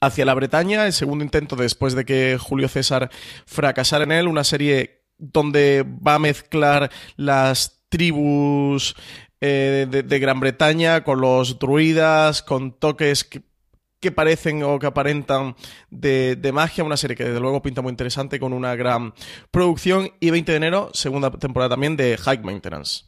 hacia 0.00 0.25
la 0.25 0.35
Bretaña, 0.35 0.87
el 0.87 0.93
segundo 0.93 1.25
intento 1.25 1.57
después 1.57 1.95
de 1.95 2.05
que 2.05 2.38
Julio 2.38 2.69
César 2.69 3.11
fracasara 3.47 4.05
en 4.05 4.12
él, 4.12 4.29
una 4.29 4.45
serie 4.45 5.05
donde 5.19 5.85
va 5.85 6.15
a 6.15 6.19
mezclar 6.19 6.91
las 7.17 7.85
tribus 7.88 8.95
eh, 9.41 9.87
de, 9.88 10.19
Gran 10.19 10.41
Bretaña 10.41 11.05
con 11.05 11.21
los 11.21 11.59
druidas, 11.59 12.43
con 12.43 12.73
toques 12.73 13.25
que, 13.25 13.43
que 14.00 14.12
parecen 14.12 14.62
o 14.62 14.79
que 14.79 14.87
aparentan 14.87 15.57
de, 15.91 16.37
de, 16.37 16.53
magia, 16.53 16.85
una 16.85 16.97
serie 16.97 17.17
que 17.17 17.25
desde 17.25 17.41
luego 17.41 17.62
pinta 17.62 17.83
muy 17.83 17.91
interesante 17.91 18.41
con 18.41 18.53
una 18.53 18.75
gran 18.75 19.15
producción 19.50 20.11
y 20.21 20.31
20 20.31 20.53
de 20.53 20.57
enero, 20.57 20.91
segunda 20.93 21.31
temporada 21.31 21.71
también 21.71 21.97
de 21.97 22.17
High 22.17 22.43
Maintenance. 22.43 23.05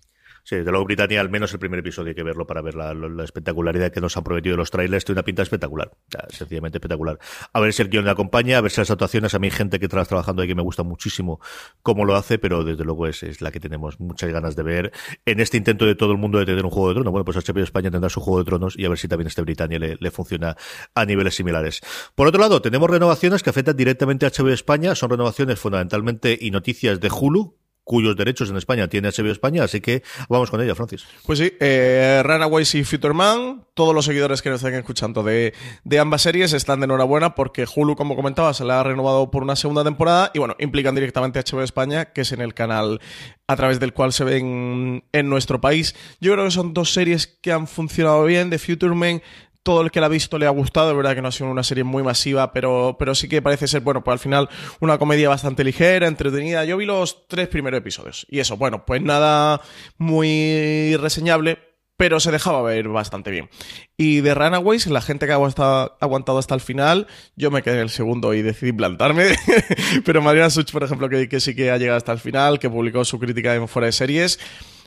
Sí, 0.48 0.56
de 0.56 0.70
luego 0.70 0.86
Britannia, 0.86 1.20
al 1.20 1.28
menos 1.28 1.52
el 1.52 1.58
primer 1.58 1.80
episodio 1.80 2.08
hay 2.08 2.14
que 2.14 2.22
verlo 2.22 2.46
para 2.46 2.62
ver 2.62 2.74
la, 2.74 2.94
la 2.94 3.22
espectacularidad 3.22 3.92
que 3.92 4.00
nos 4.00 4.16
han 4.16 4.24
prometido 4.24 4.56
los 4.56 4.70
trailers. 4.70 5.04
Tiene 5.04 5.18
una 5.18 5.22
pinta 5.22 5.42
espectacular, 5.42 5.92
sencillamente 6.30 6.78
espectacular. 6.78 7.18
A 7.52 7.60
ver 7.60 7.74
si 7.74 7.82
el 7.82 7.90
guion 7.90 8.06
le 8.06 8.12
acompaña, 8.12 8.56
a 8.56 8.62
ver 8.62 8.70
si 8.70 8.80
las 8.80 8.90
actuaciones, 8.90 9.34
a 9.34 9.38
mí 9.38 9.50
gente 9.50 9.78
que 9.78 9.84
está 9.84 10.02
trabajando 10.06 10.40
ahí 10.40 10.48
que 10.48 10.54
me 10.54 10.62
gusta 10.62 10.84
muchísimo 10.84 11.38
cómo 11.82 12.06
lo 12.06 12.16
hace, 12.16 12.38
pero 12.38 12.64
desde 12.64 12.82
luego 12.82 13.06
es, 13.06 13.22
es, 13.24 13.42
la 13.42 13.50
que 13.50 13.60
tenemos 13.60 14.00
muchas 14.00 14.32
ganas 14.32 14.56
de 14.56 14.62
ver 14.62 14.92
en 15.26 15.40
este 15.40 15.58
intento 15.58 15.84
de 15.84 15.94
todo 15.94 16.12
el 16.12 16.16
mundo 16.16 16.38
de 16.38 16.46
tener 16.46 16.64
un 16.64 16.70
juego 16.70 16.88
de 16.88 16.94
tronos. 16.94 17.12
Bueno, 17.12 17.26
pues 17.26 17.36
HBO 17.36 17.62
España 17.62 17.90
tendrá 17.90 18.08
su 18.08 18.22
juego 18.22 18.38
de 18.38 18.46
tronos 18.46 18.74
y 18.78 18.86
a 18.86 18.88
ver 18.88 18.96
si 18.96 19.06
también 19.06 19.26
este 19.26 19.42
Britannia 19.42 19.78
le, 19.78 19.98
le 20.00 20.10
funciona 20.10 20.56
a 20.94 21.04
niveles 21.04 21.34
similares. 21.34 21.82
Por 22.14 22.26
otro 22.26 22.40
lado, 22.40 22.62
tenemos 22.62 22.88
renovaciones 22.88 23.42
que 23.42 23.50
afectan 23.50 23.76
directamente 23.76 24.24
a 24.24 24.30
HBO 24.30 24.48
España, 24.48 24.94
son 24.94 25.10
renovaciones 25.10 25.58
fundamentalmente 25.58 26.38
y 26.40 26.50
noticias 26.50 27.00
de 27.00 27.10
Hulu, 27.10 27.54
cuyos 27.88 28.14
derechos 28.16 28.50
en 28.50 28.58
España 28.58 28.86
tiene 28.86 29.08
HBO 29.08 29.32
España, 29.32 29.64
así 29.64 29.80
que 29.80 30.02
vamos 30.28 30.50
con 30.50 30.60
ella, 30.60 30.74
Francis. 30.74 31.06
Pues 31.24 31.38
sí, 31.38 31.54
eh, 31.58 32.22
Runaways 32.22 32.74
y 32.74 32.84
Futureman, 32.84 33.64
todos 33.72 33.94
los 33.94 34.04
seguidores 34.04 34.42
que 34.42 34.50
nos 34.50 34.62
estén 34.62 34.78
escuchando 34.78 35.22
de, 35.22 35.54
de 35.84 35.98
ambas 35.98 36.20
series 36.20 36.52
están 36.52 36.80
de 36.80 36.84
enhorabuena 36.84 37.34
porque 37.34 37.64
Hulu, 37.64 37.96
como 37.96 38.14
comentaba, 38.14 38.52
se 38.52 38.64
la 38.64 38.80
ha 38.80 38.84
renovado 38.84 39.30
por 39.30 39.42
una 39.42 39.56
segunda 39.56 39.82
temporada 39.84 40.30
y 40.34 40.38
bueno, 40.38 40.54
implican 40.58 40.94
directamente 40.94 41.38
a 41.38 41.42
HBO 41.42 41.62
España, 41.62 42.12
que 42.12 42.20
es 42.20 42.32
en 42.32 42.42
el 42.42 42.52
canal 42.52 43.00
a 43.46 43.56
través 43.56 43.80
del 43.80 43.94
cual 43.94 44.12
se 44.12 44.24
ven 44.24 45.04
en 45.10 45.28
nuestro 45.30 45.58
país. 45.58 45.96
Yo 46.20 46.34
creo 46.34 46.44
que 46.44 46.50
son 46.50 46.74
dos 46.74 46.92
series 46.92 47.26
que 47.26 47.50
han 47.50 47.66
funcionado 47.66 48.22
bien. 48.24 48.50
De 48.50 48.58
Futureman 48.58 49.22
todo 49.62 49.82
el 49.82 49.90
que 49.90 50.00
la 50.00 50.06
ha 50.06 50.10
visto 50.10 50.38
le 50.38 50.46
ha 50.46 50.50
gustado, 50.50 50.90
es 50.90 50.96
verdad 50.96 51.14
que 51.14 51.22
no 51.22 51.28
ha 51.28 51.32
sido 51.32 51.50
una 51.50 51.62
serie 51.62 51.84
muy 51.84 52.02
masiva, 52.02 52.52
pero, 52.52 52.96
pero 52.98 53.14
sí 53.14 53.28
que 53.28 53.42
parece 53.42 53.68
ser, 53.68 53.82
bueno, 53.82 54.02
pues 54.02 54.12
al 54.12 54.18
final 54.18 54.48
una 54.80 54.98
comedia 54.98 55.28
bastante 55.28 55.64
ligera, 55.64 56.06
entretenida. 56.06 56.64
Yo 56.64 56.76
vi 56.76 56.86
los 56.86 57.26
tres 57.28 57.48
primeros 57.48 57.78
episodios 57.78 58.26
y 58.30 58.38
eso, 58.40 58.56
bueno, 58.56 58.84
pues 58.86 59.02
nada 59.02 59.60
muy 59.98 60.96
reseñable, 60.96 61.58
pero 61.98 62.20
se 62.20 62.30
dejaba 62.30 62.62
ver 62.62 62.88
bastante 62.88 63.30
bien. 63.30 63.50
Y 63.96 64.20
de 64.20 64.32
Runaways, 64.32 64.86
la 64.86 65.00
gente 65.00 65.26
que 65.26 65.32
ha 65.32 65.34
aguantado 65.34 66.38
hasta 66.38 66.54
el 66.54 66.60
final, 66.60 67.08
yo 67.34 67.50
me 67.50 67.60
quedé 67.62 67.74
en 67.74 67.80
el 67.80 67.90
segundo 67.90 68.34
y 68.34 68.42
decidí 68.42 68.72
plantarme. 68.72 69.34
pero 70.04 70.22
Mariana 70.22 70.48
Such, 70.48 70.70
por 70.70 70.84
ejemplo, 70.84 71.08
que, 71.08 71.28
que 71.28 71.40
sí 71.40 71.56
que 71.56 71.72
ha 71.72 71.76
llegado 71.76 71.96
hasta 71.96 72.12
el 72.12 72.20
final, 72.20 72.60
que 72.60 72.70
publicó 72.70 73.04
su 73.04 73.18
crítica 73.18 73.52
en 73.56 73.66
Fuera 73.66 73.86
de 73.86 73.92
Series, 73.92 74.38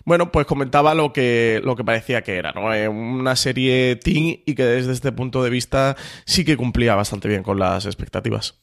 bueno, 0.06 0.32
pues 0.32 0.46
comentaba 0.46 0.94
lo 0.94 1.14
que, 1.14 1.62
lo 1.64 1.76
que 1.76 1.84
parecía 1.84 2.22
que 2.22 2.36
era, 2.36 2.52
¿no? 2.52 2.74
Eh, 2.74 2.88
una 2.88 3.36
serie 3.36 3.96
teen 3.96 4.42
y 4.46 4.56
que 4.56 4.64
desde 4.64 4.92
este 4.92 5.12
punto 5.12 5.44
de 5.44 5.50
vista 5.50 5.96
sí 6.26 6.46
que 6.46 6.58
cumplía 6.58 6.96
bastante 6.96 7.28
bien 7.28 7.44
con 7.44 7.60
las 7.60 7.86
expectativas. 7.86 8.62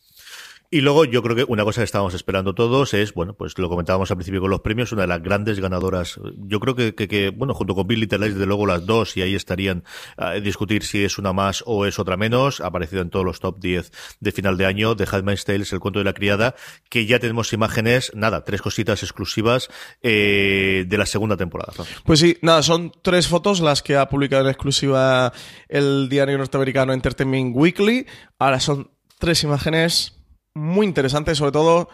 Y 0.71 0.83
luego 0.83 1.07
yo 1.07 1.23
creo 1.23 1.35
que 1.35 1.45
una 1.45 1.65
cosa 1.65 1.81
que 1.81 1.87
estábamos 1.87 2.13
esperando 2.13 2.55
todos 2.55 2.93
es, 2.93 3.15
bueno, 3.15 3.33
pues 3.33 3.57
lo 3.57 3.71
comentábamos 3.71 4.11
al 4.11 4.19
principio 4.19 4.43
con 4.43 4.51
los 4.51 4.61
premios, 4.61 4.93
una 4.93 5.03
de 5.03 5.09
las 5.09 5.23
grandes 5.23 5.61
ganadoras. 5.61 6.21
Yo 6.37 6.61
creo 6.61 6.75
que, 6.75 6.95
que, 6.95 7.09
que 7.09 7.31
bueno, 7.31 7.55
junto 7.55 7.75
con 7.75 7.87
Bill 7.87 8.01
Little 8.01 8.19
desde 8.29 8.45
luego 8.45 8.67
las 8.67 8.85
dos, 8.85 9.17
y 9.17 9.23
ahí 9.23 9.35
estarían 9.35 9.83
a 10.19 10.35
discutir 10.35 10.85
si 10.85 11.05
es 11.05 11.17
una 11.17 11.33
más 11.33 11.63
o 11.65 11.87
es 11.87 11.99
otra 11.99 12.19
menos. 12.19 12.61
Ha 12.61 12.67
aparecido 12.67 13.01
en 13.01 13.09
todos 13.09 13.25
los 13.25 13.41
top 13.41 13.59
10 13.61 13.93
de 14.21 14.33
final 14.33 14.59
de 14.59 14.67
año, 14.67 14.95
de 14.95 15.09
Handmaid's 15.11 15.47
Tales, 15.47 15.73
El 15.73 15.81
cuento 15.81 16.01
de 16.01 16.05
la 16.05 16.13
criada, 16.13 16.55
que 16.91 17.07
ya 17.07 17.19
tenemos 17.19 17.51
imágenes, 17.55 18.13
nada, 18.15 18.45
tres 18.45 18.61
cositas 18.61 19.03
exclusivas 19.03 19.71
eh, 20.03 20.85
de 20.87 20.99
la 20.99 21.07
segunda 21.07 21.39
temporada. 21.39 21.73
Pues 22.05 22.21
sí, 22.21 22.37
nada, 22.43 22.63
son 22.63 22.93
tres 23.01 23.27
fotos 23.27 23.61
las 23.61 23.83
que 23.83 23.97
ha 23.97 24.07
publicado 24.11 24.43
en 24.43 24.51
exclusiva 24.51 25.33
el 25.67 26.11
diario 26.11 26.37
norteamericano 26.37 26.93
Entertainment 26.93 27.57
Weekly. 27.57 28.07
Ahora 28.39 28.61
son 28.61 28.91
tres 29.19 29.43
imágenes 29.45 30.18
muy 30.59 30.87
interesante, 30.87 31.35
sobre 31.35 31.53
todo, 31.53 31.89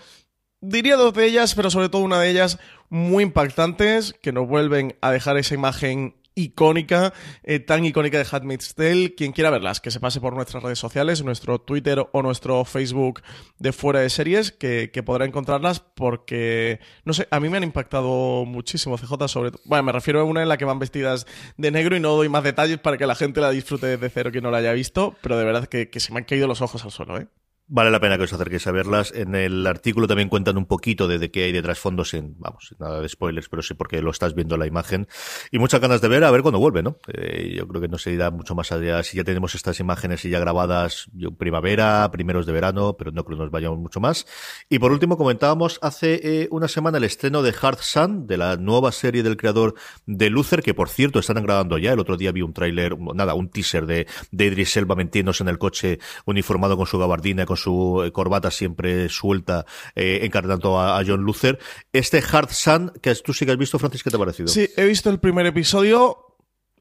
diría 0.60 0.96
dos 0.96 1.14
de 1.14 1.26
ellas, 1.26 1.54
pero 1.54 1.70
sobre 1.70 1.88
todo 1.88 2.02
una 2.02 2.20
de 2.20 2.30
ellas 2.30 2.58
muy 2.88 3.22
impactantes, 3.22 4.14
que 4.22 4.32
nos 4.32 4.48
vuelven 4.48 4.96
a 5.00 5.10
dejar 5.10 5.36
esa 5.36 5.54
imagen 5.54 6.14
icónica, 6.34 7.12
eh, 7.42 7.60
tan 7.60 7.84
icónica 7.84 8.18
de 8.18 8.26
Handmaid's 8.30 8.74
Tale. 8.74 9.14
Quien 9.14 9.32
quiera 9.32 9.50
verlas, 9.50 9.80
que 9.80 9.90
se 9.90 10.00
pase 10.00 10.20
por 10.20 10.34
nuestras 10.34 10.62
redes 10.62 10.78
sociales, 10.78 11.22
nuestro 11.22 11.60
Twitter 11.60 12.04
o 12.12 12.22
nuestro 12.22 12.64
Facebook 12.64 13.22
de 13.58 13.72
Fuera 13.72 14.00
de 14.00 14.10
Series, 14.10 14.52
que, 14.52 14.90
que, 14.92 15.02
podrá 15.02 15.24
encontrarlas 15.24 15.80
porque, 15.80 16.80
no 17.04 17.12
sé, 17.12 17.28
a 17.30 17.40
mí 17.40 17.48
me 17.48 17.56
han 17.56 17.64
impactado 17.64 18.44
muchísimo, 18.44 18.98
CJ, 18.98 19.28
sobre 19.28 19.52
todo. 19.52 19.62
Bueno, 19.64 19.84
me 19.84 19.92
refiero 19.92 20.20
a 20.20 20.24
una 20.24 20.42
en 20.42 20.48
la 20.48 20.56
que 20.56 20.64
van 20.64 20.78
vestidas 20.78 21.26
de 21.56 21.70
negro 21.70 21.96
y 21.96 22.00
no 22.00 22.10
doy 22.10 22.28
más 22.28 22.42
detalles 22.42 22.78
para 22.78 22.96
que 22.96 23.06
la 23.06 23.14
gente 23.14 23.40
la 23.40 23.50
disfrute 23.50 23.86
desde 23.86 24.10
cero 24.10 24.32
que 24.32 24.40
no 24.40 24.50
la 24.50 24.58
haya 24.58 24.72
visto, 24.72 25.16
pero 25.20 25.38
de 25.38 25.44
verdad 25.44 25.66
que, 25.66 25.88
que 25.88 26.00
se 26.00 26.12
me 26.12 26.18
han 26.18 26.24
caído 26.24 26.48
los 26.48 26.60
ojos 26.60 26.84
al 26.84 26.90
suelo, 26.90 27.18
¿eh? 27.18 27.28
Vale 27.66 27.90
la 27.90 27.98
pena 27.98 28.18
que 28.18 28.24
os 28.24 28.32
acerquéis 28.32 28.66
a 28.66 28.72
verlas. 28.72 29.10
En 29.14 29.34
el 29.34 29.66
artículo 29.66 30.06
también 30.06 30.28
cuentan 30.28 30.58
un 30.58 30.66
poquito 30.66 31.08
de, 31.08 31.18
de 31.18 31.30
qué 31.30 31.44
hay 31.44 31.52
de 31.52 31.62
trasfondo, 31.62 32.04
sin, 32.04 32.38
vamos, 32.38 32.74
nada 32.78 33.00
de 33.00 33.08
spoilers, 33.08 33.48
pero 33.48 33.62
sí 33.62 33.72
porque 33.72 34.02
lo 34.02 34.10
estás 34.10 34.34
viendo 34.34 34.58
la 34.58 34.66
imagen. 34.66 35.08
Y 35.50 35.58
muchas 35.58 35.80
ganas 35.80 36.02
de 36.02 36.08
ver, 36.08 36.24
a 36.24 36.30
ver 36.30 36.42
cuándo 36.42 36.58
vuelve, 36.58 36.82
¿no? 36.82 36.98
Eh, 37.08 37.54
yo 37.56 37.66
creo 37.66 37.80
que 37.80 37.88
no 37.88 37.96
se 37.96 38.10
irá 38.12 38.30
mucho 38.30 38.54
más 38.54 38.70
allá 38.70 39.02
si 39.02 39.16
ya 39.16 39.24
tenemos 39.24 39.54
estas 39.54 39.80
imágenes 39.80 40.26
y 40.26 40.28
ya 40.28 40.40
grabadas 40.40 41.06
yo, 41.14 41.30
primavera, 41.30 42.10
primeros 42.12 42.44
de 42.44 42.52
verano, 42.52 42.98
pero 42.98 43.12
no 43.12 43.24
creo 43.24 43.38
que 43.38 43.44
nos 43.44 43.50
vayamos 43.50 43.78
mucho 43.78 43.98
más. 43.98 44.26
Y 44.68 44.78
por 44.78 44.92
último, 44.92 45.16
comentábamos 45.16 45.78
hace 45.80 46.42
eh, 46.42 46.48
una 46.50 46.68
semana 46.68 46.98
el 46.98 47.04
estreno 47.04 47.42
de 47.42 47.54
Hard 47.58 47.78
Sun, 47.78 48.26
de 48.26 48.36
la 48.36 48.58
nueva 48.58 48.92
serie 48.92 49.22
del 49.22 49.38
creador 49.38 49.74
de 50.04 50.28
Luther, 50.28 50.62
que 50.62 50.74
por 50.74 50.90
cierto 50.90 51.18
están 51.18 51.42
grabando 51.42 51.78
ya. 51.78 51.94
El 51.94 52.00
otro 52.00 52.18
día 52.18 52.30
vi 52.30 52.42
un 52.42 52.52
tráiler, 52.52 52.98
nada, 52.98 53.32
un 53.32 53.48
teaser 53.48 53.86
de, 53.86 54.06
de 54.32 54.44
Idris 54.44 54.76
Elba 54.76 54.94
metiéndose 54.96 55.42
en 55.42 55.48
el 55.48 55.56
coche 55.56 55.98
uniformado 56.26 56.76
con 56.76 56.86
su 56.86 56.98
gabardina, 56.98 57.46
con 57.46 57.53
su 57.56 58.02
eh, 58.04 58.12
corbata 58.12 58.50
siempre 58.50 59.08
suelta, 59.08 59.66
eh, 59.94 60.20
encarnando 60.22 60.80
a, 60.80 61.02
John 61.06 61.22
Luther. 61.22 61.58
Este 61.92 62.22
Hard 62.30 62.50
Sun, 62.50 62.92
que 63.02 63.14
tú 63.16 63.32
sí 63.32 63.44
que 63.44 63.52
has 63.52 63.58
visto, 63.58 63.78
Francis, 63.78 64.02
¿qué 64.02 64.10
te 64.10 64.16
ha 64.16 64.18
parecido? 64.18 64.48
Sí, 64.48 64.68
he 64.76 64.84
visto 64.84 65.10
el 65.10 65.20
primer 65.20 65.46
episodio 65.46 66.36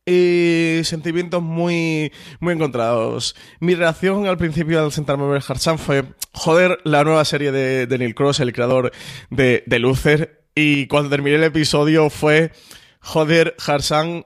y 0.06 0.82
sentimientos 0.84 1.42
muy, 1.42 2.12
muy 2.40 2.54
encontrados. 2.54 3.36
Mi 3.60 3.76
reacción 3.76 4.28
al 4.28 4.38
principio 4.38 4.84
al 4.84 4.92
sentarme 4.92 5.24
a 5.24 5.28
ver 5.28 5.44
Hard 5.48 5.60
Sun 5.60 5.80
fue, 5.80 6.04
joder, 6.32 6.80
la 6.84 7.04
nueva 7.04 7.26
serie 7.26 7.52
de, 7.52 7.98
Neil 7.98 8.16
Cross, 8.16 8.40
el 8.40 8.54
creador 8.54 8.92
de, 9.30 9.64
de 9.66 9.80
Luther. 9.80 10.46
Y 10.56 10.88
cuando 10.88 11.10
terminé 11.10 11.38
el 11.38 11.44
episodio 11.44 12.10
fue, 12.10 12.52
joder, 13.00 13.56
Hard 13.66 13.82
Sun 13.82 14.26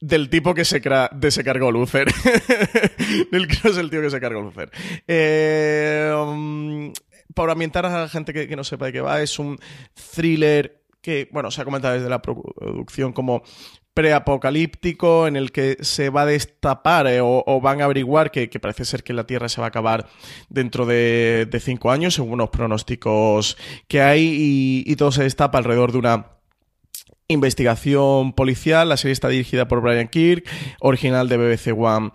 del 0.00 0.28
tipo 0.28 0.54
que 0.54 0.64
se, 0.64 0.80
de 0.80 1.30
se 1.30 1.44
cargó 1.44 1.70
Luther. 1.70 2.08
del 3.30 3.48
que 3.48 3.68
es 3.68 3.76
el 3.76 3.90
tío 3.90 4.02
que 4.02 4.10
se 4.10 4.20
cargó 4.20 4.42
Luther. 4.42 4.70
Eh, 5.06 6.12
um, 6.14 6.92
para 7.34 7.52
ambientar 7.52 7.86
a 7.86 8.02
la 8.02 8.08
gente 8.08 8.32
que, 8.32 8.56
no 8.56 8.64
sepa 8.64 8.86
de 8.86 8.92
qué 8.92 9.00
va, 9.00 9.20
es 9.20 9.38
un 9.38 9.58
thriller 10.14 10.82
que, 11.00 11.28
bueno, 11.32 11.50
se 11.50 11.60
ha 11.60 11.64
comentado 11.64 11.94
desde 11.94 12.08
la 12.08 12.22
producción 12.22 13.12
como 13.12 13.42
preapocalíptico 13.94 15.26
en 15.26 15.36
el 15.36 15.52
que 15.52 15.78
se 15.80 16.10
va 16.10 16.22
a 16.22 16.26
destapar 16.26 17.06
eh, 17.06 17.20
o, 17.22 17.60
van 17.62 17.80
a 17.80 17.84
averiguar 17.84 18.30
que, 18.30 18.48
parece 18.60 18.84
ser 18.84 19.02
que 19.02 19.14
la 19.14 19.26
Tierra 19.26 19.48
se 19.48 19.60
va 19.60 19.66
a 19.66 19.68
acabar 19.68 20.06
dentro 20.50 20.84
de, 20.84 21.48
cinco 21.62 21.90
años, 21.90 22.14
según 22.14 22.32
unos 22.32 22.50
pronósticos 22.50 23.56
que 23.88 24.02
hay, 24.02 24.22
y, 24.22 24.84
y 24.86 24.96
todo 24.96 25.12
se 25.12 25.22
destapa 25.22 25.58
alrededor 25.58 25.92
de 25.92 25.98
una 25.98 26.35
investigación 27.28 28.32
policial. 28.32 28.88
La 28.88 28.96
serie 28.96 29.12
está 29.12 29.28
dirigida 29.28 29.68
por 29.68 29.80
Brian 29.80 30.08
Kirk, 30.08 30.48
original 30.80 31.28
de 31.28 31.36
BBC 31.36 31.72
One 31.76 32.10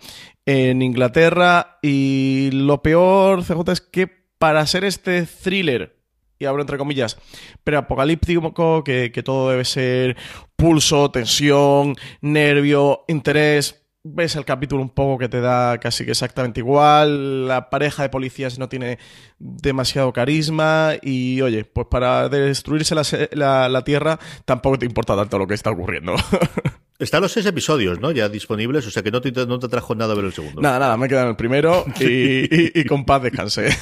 en 0.46 0.82
Inglaterra. 0.82 1.78
Y 1.82 2.50
lo 2.52 2.82
peor, 2.82 3.44
CJ, 3.44 3.72
es 3.72 3.80
que 3.80 4.08
para 4.38 4.60
hacer 4.60 4.84
este 4.84 5.26
thriller, 5.26 5.96
y 6.38 6.46
abro 6.46 6.62
entre 6.62 6.78
comillas, 6.78 7.18
preapocalíptico, 7.62 8.82
que, 8.84 9.12
que 9.12 9.22
todo 9.22 9.50
debe 9.50 9.64
ser 9.64 10.16
pulso, 10.56 11.10
tensión, 11.10 11.96
nervio, 12.20 13.04
interés, 13.08 13.81
ves 14.04 14.36
el 14.36 14.44
capítulo 14.44 14.82
un 14.82 14.90
poco 14.90 15.18
que 15.18 15.28
te 15.28 15.40
da 15.40 15.78
casi 15.78 16.04
que 16.04 16.10
exactamente 16.10 16.60
igual, 16.60 17.46
la 17.46 17.70
pareja 17.70 18.02
de 18.02 18.08
policías 18.08 18.58
no 18.58 18.68
tiene 18.68 18.98
demasiado 19.38 20.12
carisma 20.12 20.94
y 21.00 21.40
oye, 21.40 21.64
pues 21.64 21.86
para 21.88 22.28
destruirse 22.28 22.94
la, 22.94 23.02
la, 23.32 23.68
la 23.68 23.84
Tierra 23.84 24.18
tampoco 24.44 24.78
te 24.78 24.86
importa 24.86 25.16
tanto 25.16 25.38
lo 25.38 25.46
que 25.46 25.54
está 25.54 25.70
ocurriendo. 25.70 26.14
Están 27.02 27.20
los 27.20 27.32
seis 27.32 27.44
episodios, 27.46 28.00
¿no? 28.00 28.12
Ya 28.12 28.28
disponibles, 28.28 28.86
o 28.86 28.90
sea 28.92 29.02
que 29.02 29.10
no 29.10 29.20
te, 29.20 29.32
no 29.32 29.58
te 29.58 29.66
trajo 29.66 29.96
nada 29.96 30.14
ver 30.14 30.26
el 30.26 30.32
segundo. 30.32 30.62
Nada, 30.62 30.78
nada, 30.78 30.96
me 30.96 31.06
he 31.06 31.08
quedado 31.08 31.26
en 31.26 31.30
el 31.30 31.36
primero 31.36 31.84
y, 31.98 32.04
y, 32.04 32.80
y 32.80 32.84
con 32.84 33.04
paz 33.04 33.24
descansé. 33.24 33.70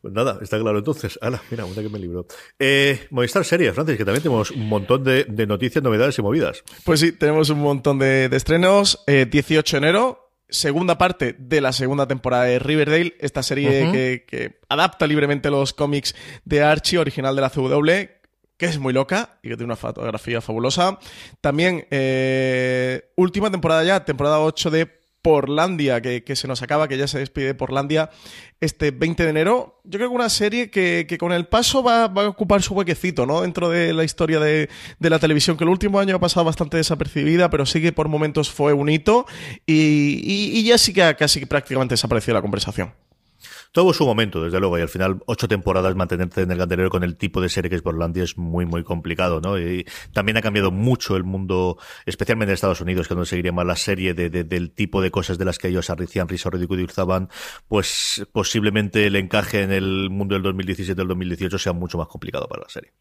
pues 0.00 0.14
nada, 0.14 0.38
está 0.40 0.60
claro 0.60 0.78
entonces. 0.78 1.18
Ala, 1.20 1.42
mira, 1.50 1.64
una 1.64 1.82
que 1.82 1.88
me 1.88 1.98
libro. 1.98 2.26
Eh, 2.56 3.08
Movistar 3.10 3.44
Series, 3.44 3.74
Francis, 3.74 3.96
que 3.96 4.04
también 4.04 4.22
tenemos 4.22 4.52
un 4.52 4.68
montón 4.68 5.02
de, 5.02 5.24
de, 5.24 5.46
noticias, 5.48 5.82
novedades 5.82 6.16
y 6.16 6.22
movidas. 6.22 6.62
Pues 6.84 7.00
sí, 7.00 7.10
tenemos 7.10 7.50
un 7.50 7.58
montón 7.58 7.98
de, 7.98 8.28
de 8.28 8.36
estrenos. 8.36 9.02
Eh, 9.08 9.26
18 9.28 9.76
de 9.76 9.78
enero, 9.78 10.30
segunda 10.48 10.96
parte 10.98 11.34
de 11.36 11.60
la 11.60 11.72
segunda 11.72 12.06
temporada 12.06 12.44
de 12.44 12.60
Riverdale, 12.60 13.16
esta 13.18 13.42
serie 13.42 13.86
uh 13.86 13.88
-huh. 13.88 13.92
que, 13.92 14.24
que, 14.26 14.60
adapta 14.68 15.06
libremente 15.08 15.50
los 15.50 15.72
cómics 15.72 16.14
de 16.44 16.62
Archie, 16.62 16.98
original 16.98 17.34
de 17.34 17.42
la 17.42 17.50
CW, 17.50 18.13
que 18.56 18.66
es 18.66 18.78
muy 18.78 18.92
loca 18.92 19.38
y 19.42 19.48
que 19.48 19.56
tiene 19.56 19.66
una 19.66 19.76
fotografía 19.76 20.40
fabulosa. 20.40 20.98
También, 21.40 21.86
eh, 21.90 23.10
última 23.16 23.50
temporada 23.50 23.84
ya, 23.84 24.04
temporada 24.04 24.40
8 24.40 24.70
de 24.70 25.04
Porlandia, 25.24 26.02
que, 26.02 26.22
que, 26.22 26.36
se 26.36 26.46
nos 26.46 26.60
acaba, 26.60 26.86
que 26.86 26.98
ya 26.98 27.08
se 27.08 27.18
despide 27.18 27.54
Porlandia 27.54 28.10
este 28.60 28.90
20 28.90 29.22
de 29.22 29.30
enero. 29.30 29.80
Yo 29.84 29.98
creo 29.98 30.10
que 30.10 30.14
una 30.14 30.28
serie 30.28 30.70
que, 30.70 31.06
que 31.08 31.16
con 31.16 31.32
el 31.32 31.46
paso 31.46 31.82
va, 31.82 32.08
va, 32.08 32.24
a 32.24 32.28
ocupar 32.28 32.62
su 32.62 32.74
huequecito, 32.74 33.24
¿no? 33.24 33.40
Dentro 33.40 33.70
de 33.70 33.94
la 33.94 34.04
historia 34.04 34.38
de, 34.38 34.68
de, 34.98 35.10
la 35.10 35.18
televisión, 35.18 35.56
que 35.56 35.64
el 35.64 35.70
último 35.70 35.98
año 35.98 36.16
ha 36.16 36.20
pasado 36.20 36.44
bastante 36.44 36.76
desapercibida, 36.76 37.48
pero 37.48 37.64
sí 37.64 37.80
que 37.80 37.90
por 37.90 38.08
momentos 38.08 38.50
fue 38.50 38.74
un 38.74 38.90
hito 38.90 39.24
y, 39.64 40.20
y, 40.22 40.62
ya 40.62 40.76
sí 40.76 40.92
que 40.92 41.16
casi 41.16 41.46
prácticamente 41.46 41.94
desaparecido 41.94 42.34
la 42.34 42.42
conversación. 42.42 42.92
Tuvo 43.74 43.92
su 43.92 44.06
momento, 44.06 44.44
desde 44.44 44.60
luego, 44.60 44.78
y 44.78 44.82
al 44.82 44.88
final 44.88 45.20
ocho 45.26 45.48
temporadas 45.48 45.96
mantenerte 45.96 46.42
en 46.42 46.50
el 46.52 46.58
candelero 46.58 46.90
con 46.90 47.02
el 47.02 47.16
tipo 47.16 47.40
de 47.40 47.48
serie 47.48 47.68
que 47.68 47.74
es 47.74 47.82
Portlandia 47.82 48.22
es 48.22 48.38
muy, 48.38 48.66
muy 48.66 48.84
complicado, 48.84 49.40
¿no? 49.40 49.58
Y 49.58 49.84
también 50.12 50.36
ha 50.36 50.42
cambiado 50.42 50.70
mucho 50.70 51.16
el 51.16 51.24
mundo, 51.24 51.76
especialmente 52.06 52.52
en 52.52 52.54
Estados 52.54 52.80
Unidos, 52.80 53.08
que 53.08 53.14
donde 53.14 53.28
seguiría 53.28 53.50
más 53.50 53.66
la 53.66 53.74
serie 53.74 54.14
de, 54.14 54.30
de, 54.30 54.44
del 54.44 54.70
tipo 54.70 55.02
de 55.02 55.10
cosas 55.10 55.38
de 55.38 55.44
las 55.44 55.58
que 55.58 55.66
ellos 55.66 55.88
risa 55.88 56.48
o 56.48 56.52
ridiculizaban, 56.52 57.28
pues 57.66 58.24
posiblemente 58.30 59.08
el 59.08 59.16
encaje 59.16 59.62
en 59.62 59.72
el 59.72 60.08
mundo 60.08 60.36
del 60.36 60.44
2017 60.44 60.94
del 60.94 61.08
2018 61.08 61.58
sea 61.58 61.72
mucho 61.72 61.98
más 61.98 62.06
complicado 62.06 62.46
para 62.46 62.62
la 62.62 62.68
serie. 62.68 62.92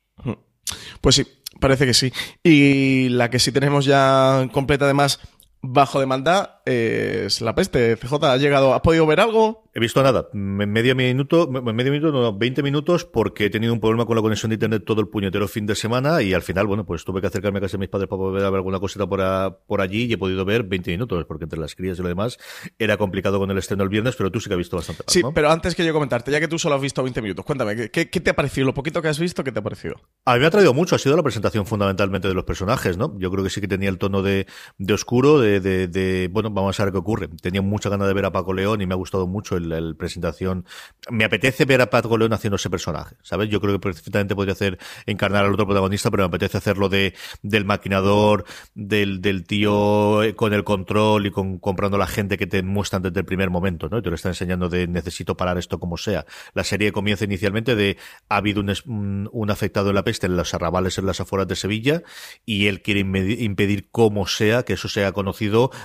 Pues 1.02 1.14
sí, 1.14 1.28
parece 1.60 1.86
que 1.86 1.94
sí. 1.94 2.12
Y 2.42 3.10
la 3.10 3.30
que 3.30 3.38
sí 3.38 3.52
tenemos 3.52 3.86
ya 3.86 4.50
completa 4.52 4.86
además 4.86 5.20
bajo 5.64 6.00
demanda 6.00 6.62
es 6.66 7.42
la 7.42 7.56
peste. 7.56 7.96
CJ, 7.96 8.24
¿ha 8.26 8.38
llegado? 8.38 8.74
¿Has 8.74 8.82
podido 8.82 9.08
ver 9.08 9.20
algo? 9.20 9.64
He 9.74 9.80
visto 9.80 10.04
nada. 10.04 10.28
Medio 10.34 10.96
minuto, 10.96 11.48
medio 11.48 11.92
minuto, 11.92 12.12
no, 12.12 12.38
20 12.38 12.62
minutos, 12.62 13.06
porque 13.06 13.46
he 13.46 13.50
tenido 13.50 13.74
un 13.74 13.80
problema 13.80 14.06
con 14.06 14.16
la 14.16 14.22
conexión 14.22 14.50
de 14.52 14.56
internet 14.56 14.84
todo 14.86 15.02
el 15.02 15.08
puñetero 15.08 15.48
fin 15.48 15.66
de 15.66 15.74
semana 15.74 16.22
y 16.22 16.34
al 16.34 16.44
final, 16.44 16.68
bueno, 16.68 16.86
pues 16.86 17.04
tuve 17.04 17.22
que 17.22 17.28
acercarme 17.28 17.58
a 17.58 17.62
casa 17.62 17.78
de 17.78 17.80
mis 17.80 17.90
padres 17.90 18.08
para 18.08 18.20
poder 18.20 18.44
ver 18.44 18.54
alguna 18.54 18.80
cosita 18.80 19.08
por, 19.08 19.22
a, 19.22 19.58
por 19.66 19.82
allí 19.82 20.04
y 20.04 20.14
he 20.14 20.18
podido 20.18 20.46
ver 20.46 20.64
20 20.64 20.92
minutos, 20.92 21.26
porque 21.26 21.46
entre 21.46 21.60
las 21.60 21.74
crías 21.74 21.98
y 21.98 22.04
lo 22.04 22.10
demás 22.10 22.38
era 22.78 22.98
complicado 22.98 23.40
con 23.40 23.50
el 23.50 23.58
estreno 23.58 23.84
el 23.84 23.90
viernes, 23.90 24.16
pero 24.16 24.32
tú 24.32 24.40
sí 24.40 24.48
que 24.48 24.54
has 24.54 24.60
visto 24.60 24.78
bastante. 24.78 25.04
Más, 25.08 25.12
sí, 25.12 25.24
¿no? 25.24 25.34
pero 25.34 25.50
antes 25.50 25.74
que 25.74 25.84
yo 25.84 25.94
comentarte, 25.94 26.32
ya 26.32 26.40
que 26.40 26.48
tú 26.48 26.60
solo 26.60 26.76
has 26.76 26.82
visto 26.82 27.02
20 27.02 27.22
minutos, 27.22 27.44
cuéntame, 27.46 27.90
¿qué, 27.90 28.10
¿qué, 28.10 28.20
te 28.20 28.30
ha 28.30 28.36
parecido? 28.36 28.68
Lo 28.68 28.74
poquito 28.76 29.02
que 29.02 29.08
has 29.08 29.20
visto, 29.20 29.44
¿qué 29.44 29.52
te 29.52 29.60
ha 29.60 29.64
parecido? 29.64 29.96
A 30.26 30.36
mí 30.36 30.40
me 30.40 30.46
ha 30.46 30.52
traído 30.52 30.76
mucho, 30.76 30.96
ha 30.96 31.00
sido 31.00 31.16
la 31.16 31.24
presentación 31.24 31.66
fundamentalmente 31.66 32.28
de 32.28 32.36
los 32.36 32.44
personajes, 32.44 32.98
¿no? 32.98 33.18
Yo 33.18 33.32
creo 33.32 33.44
que 33.44 33.50
sí 33.50 33.60
que 33.60 33.68
tenía 33.68 33.90
el 33.90 33.98
tono 33.98 34.22
de, 34.22 34.46
de 34.78 34.94
oscuro, 34.94 35.40
de, 35.40 35.53
de, 35.60 36.30
bueno, 36.32 36.50
vamos 36.50 36.80
a 36.80 36.84
ver 36.86 36.94
qué 36.94 37.00
ocurre. 37.00 37.28
Tenía 37.42 37.62
mucha 37.62 37.90
ganas 37.90 38.08
de 38.08 38.14
ver 38.14 38.26
a 38.26 38.32
Paco 38.32 38.54
León 38.54 38.82
y 38.82 38.86
me 38.86 38.94
ha 38.94 38.98
gustado 38.98 39.28
mucho 39.28 39.58
el 39.58 39.96
presentación 39.98 40.66
me 41.10 41.26
apetece 41.26 41.66
ver 41.66 41.82
a 41.82 41.90
Paco 41.90 42.18
León 42.18 42.34
haciendo 42.34 42.56
ese 42.56 42.70
personaje, 42.70 43.16
¿sabes? 43.22 43.50
Yo 43.50 43.60
creo 43.60 43.74
que 43.74 43.80
perfectamente 43.80 44.36
podría 44.36 44.54
hacer 44.54 44.78
encarnar 45.06 45.46
al 45.46 45.54
otro 45.54 45.66
protagonista, 45.66 46.10
pero 46.12 46.24
me 46.24 46.28
apetece 46.28 46.58
hacerlo 46.58 46.90
de 46.90 47.14
del 47.42 47.66
maquinador, 47.66 48.46
del, 48.74 49.22
del 49.22 49.46
tío 49.46 50.22
con 50.36 50.54
el 50.54 50.64
control 50.64 51.26
y 51.26 51.32
con 51.32 51.60
comprando 51.60 51.98
la 51.98 52.08
gente 52.08 52.38
que 52.38 52.48
te 52.48 52.64
muestran 52.64 53.02
desde 53.02 53.20
el 53.20 53.26
primer 53.26 53.50
momento, 53.50 53.90
¿no? 53.90 53.98
Y 53.98 54.02
te 54.02 54.10
lo 54.10 54.16
está 54.16 54.30
enseñando 54.30 54.70
de 54.70 54.88
necesito 54.88 55.36
parar 55.36 55.58
esto 55.58 55.80
como 55.80 55.98
sea. 55.98 56.26
La 56.54 56.64
serie 56.64 56.92
comienza 56.92 57.26
inicialmente 57.26 57.76
de 57.76 57.98
ha 58.30 58.38
habido 58.38 58.62
un, 58.62 58.74
un, 58.86 59.30
un 59.32 59.52
afectado 59.52 59.90
en 59.90 59.96
la 59.96 60.04
peste 60.04 60.28
en 60.28 60.38
los 60.38 60.54
arrabales 60.54 60.98
en 60.98 61.06
las 61.06 61.20
afueras 61.20 61.48
de 61.48 61.56
Sevilla 61.56 62.04
y 62.46 62.68
él 62.68 62.82
quiere 62.82 63.02
impedir 63.02 63.90
como 63.92 64.28
sea 64.28 64.64
que 64.64 64.74
eso 64.74 64.88
sea 64.88 65.12
conocido 65.12 65.34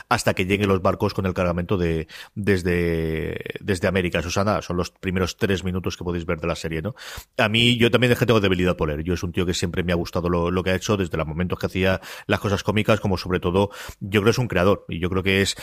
hasta 0.09 0.35
que 0.35 0.47
lleguen 0.47 0.69
los 0.69 0.83
barcos 0.83 1.15
con 1.15 1.27
el 1.27 1.35
cargamento 1.35 1.77
de 1.77 2.09
desde 2.35 3.39
desde 3.61 3.89
América. 3.89 4.23
Susana 4.23 4.63
son 4.63 4.77
los 4.77 4.91
primeros 4.91 5.37
tres 5.37 5.65
minutos 5.65 5.97
que 5.97 6.05
podéis 6.05 6.27
ver 6.27 6.41
de 6.41 6.47
la 6.47 6.57
serie, 6.57 6.83
¿no? 6.83 6.95
A 7.37 7.49
mí, 7.49 7.77
yo 7.77 7.91
también 7.91 8.13
es 8.13 8.19
que 8.19 8.27
tengo 8.27 8.41
debilidad 8.41 8.77
por 8.77 8.91
él. 8.91 9.05
Yo 9.05 9.15
es 9.15 9.23
un 9.23 9.33
tío 9.33 9.47
que 9.47 9.55
siempre 9.55 9.83
me 9.83 9.93
ha 9.93 9.97
gustado 9.97 10.29
lo, 10.29 10.51
lo 10.51 10.63
que 10.63 10.71
ha 10.71 10.75
hecho 10.75 10.97
desde 10.97 11.17
los 11.17 11.27
momentos 11.27 11.59
que 11.59 11.67
hacía 11.67 12.01
las 12.27 12.41
cosas 12.41 12.63
cómicas, 12.63 13.01
como 13.01 13.17
sobre 13.17 13.41
todo, 13.41 13.71
yo 14.01 14.21
creo 14.21 14.25
que 14.25 14.31
es 14.31 14.39
un 14.39 14.49
creador. 14.49 14.85
Y 14.89 14.99
yo 14.99 15.11
creo 15.11 15.23
que 15.23 15.43
es 15.43 15.57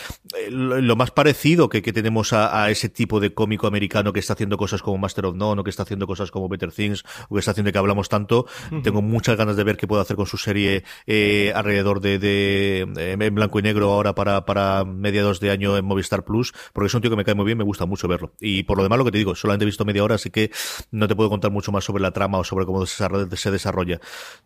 lo 0.49 0.95
más 0.95 1.11
parecido 1.11 1.69
que, 1.69 1.81
que 1.81 1.93
tenemos 1.93 2.33
a, 2.33 2.63
a, 2.63 2.71
ese 2.71 2.89
tipo 2.89 3.19
de 3.19 3.33
cómico 3.33 3.67
americano 3.67 4.13
que 4.13 4.19
está 4.19 4.33
haciendo 4.33 4.57
cosas 4.57 4.81
como 4.81 4.97
Master 4.97 5.25
of 5.25 5.35
None 5.35 5.61
o 5.61 5.63
que 5.63 5.69
está 5.69 5.83
haciendo 5.83 6.07
cosas 6.07 6.31
como 6.31 6.49
Better 6.49 6.71
Things 6.71 7.03
o 7.29 7.35
que 7.35 7.39
está 7.39 7.51
haciendo 7.51 7.69
de 7.69 7.73
que 7.73 7.79
hablamos 7.79 8.09
tanto. 8.09 8.45
Uh 8.71 8.75
-huh. 8.75 8.83
Tengo 8.83 9.01
muchas 9.01 9.37
ganas 9.37 9.55
de 9.55 9.63
ver 9.63 9.77
qué 9.77 9.87
puede 9.87 10.01
hacer 10.01 10.15
con 10.15 10.25
su 10.25 10.37
serie 10.37 10.83
eh, 11.07 11.51
alrededor 11.55 12.01
de, 12.01 12.19
de, 12.19 12.85
de, 12.93 13.11
en 13.11 13.35
blanco 13.35 13.59
y 13.59 13.61
negro 13.61 13.84
ahora 13.91 14.15
para, 14.15 14.45
para 14.45 14.85
mediados 14.85 15.39
de 15.39 15.51
año 15.51 15.77
en 15.77 15.85
Movistar 15.85 16.23
Plus, 16.23 16.53
porque 16.73 16.87
es 16.87 16.93
un 16.93 17.01
tío 17.01 17.09
que 17.09 17.15
me 17.15 17.25
cae 17.25 17.35
muy 17.35 17.45
bien, 17.45 17.57
me 17.57 17.63
gusta 17.63 17.85
mucho 17.85 18.07
verlo. 18.07 18.33
Y 18.39 18.63
por 18.63 18.77
lo 18.77 18.83
demás, 18.83 18.97
lo 18.97 19.05
que 19.05 19.11
te 19.11 19.17
digo, 19.17 19.35
solamente 19.35 19.63
he 19.63 19.67
visto 19.67 19.85
media 19.85 20.03
hora, 20.03 20.15
así 20.15 20.29
que 20.29 20.51
no 20.91 21.07
te 21.07 21.15
puedo 21.15 21.29
contar 21.29 21.51
mucho 21.51 21.71
más 21.71 21.83
sobre 21.83 22.01
la 22.01 22.11
trama 22.11 22.37
o 22.37 22.43
sobre 22.43 22.65
cómo 22.65 22.85
se 22.85 23.51
desarrolla. 23.51 23.99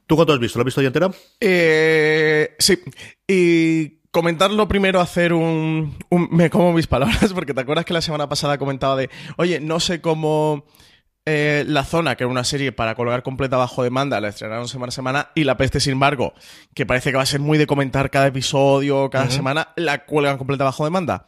¿Tú 0.07 0.15
cuánto 0.15 0.33
has 0.33 0.39
visto? 0.39 0.59
¿Lo 0.59 0.61
has 0.61 0.65
visto 0.65 0.81
ya 0.81 0.87
entera? 0.87 1.11
Eh, 1.39 2.55
sí. 2.59 2.79
Y 3.27 3.99
comentarlo 4.11 4.67
primero, 4.67 4.99
hacer 4.99 5.33
un, 5.33 5.95
Me 6.31 6.49
como 6.49 6.73
mis 6.73 6.87
palabras, 6.87 7.33
porque 7.35 7.53
te 7.53 7.61
acuerdas 7.61 7.85
que 7.85 7.93
la 7.93 8.01
semana 8.01 8.27
pasada 8.27 8.57
comentaba 8.57 8.95
de, 8.95 9.09
oye, 9.37 9.59
no 9.59 9.79
sé 9.79 10.01
cómo... 10.01 10.65
Eh, 11.31 11.63
la 11.67 11.83
Zona, 11.83 12.15
que 12.15 12.23
era 12.23 12.31
una 12.31 12.43
serie 12.43 12.71
para 12.71 12.95
colgar 12.95 13.21
completa 13.21 13.55
bajo 13.55 13.83
demanda, 13.83 14.19
la 14.19 14.29
estrenaron 14.29 14.67
semana 14.67 14.89
a 14.89 14.91
semana, 14.91 15.29
y 15.35 15.43
La 15.43 15.57
Peste, 15.57 15.79
sin 15.79 15.93
embargo, 15.93 16.33
que 16.73 16.87
parece 16.87 17.11
que 17.11 17.17
va 17.17 17.21
a 17.21 17.27
ser 17.27 17.39
muy 17.39 17.59
de 17.59 17.67
comentar 17.67 18.09
cada 18.09 18.25
episodio, 18.25 19.11
cada 19.11 19.29
semana, 19.29 19.69
la 19.75 20.05
cuelgan 20.05 20.39
completa 20.39 20.63
bajo 20.63 20.85
demanda. 20.85 21.27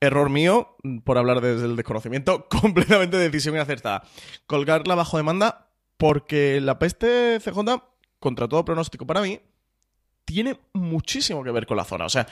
Error 0.00 0.30
mío, 0.30 0.78
por 1.04 1.18
hablar 1.18 1.42
desde 1.42 1.66
el 1.66 1.76
desconocimiento, 1.76 2.48
completamente 2.62 3.18
decisión 3.18 3.58
acertada. 3.58 4.04
Colgarla 4.46 4.94
bajo 4.94 5.18
demanda 5.18 5.68
porque 5.98 6.58
La 6.62 6.78
Peste 6.78 7.38
CJ, 7.38 7.58
contra 8.20 8.48
todo 8.48 8.64
pronóstico 8.64 9.06
para 9.06 9.20
mí, 9.20 9.38
tiene 10.24 10.60
muchísimo 10.72 11.44
que 11.44 11.50
ver 11.50 11.66
con 11.66 11.76
la 11.76 11.84
zona. 11.84 12.06
O 12.06 12.08
sea, 12.08 12.26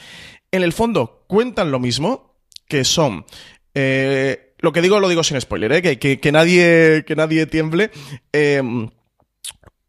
en 0.51 0.63
el 0.63 0.73
fondo 0.73 1.27
cuentan 1.27 1.71
lo 1.71 1.81
mismo, 1.81 2.35
que 2.67 2.83
son... 2.83 3.27
Eh, 3.75 4.50
lo 4.61 4.73
que 4.73 4.83
digo 4.83 5.01
lo 5.01 5.09
digo 5.09 5.25
sin 5.25 5.41
spoiler, 5.41 5.73
¿eh? 5.73 5.99
que, 5.99 6.33
nadie, 6.33 7.05
que 7.07 7.17
nadie 7.17 7.47
tiemble. 7.47 7.91
Eh, 8.33 8.63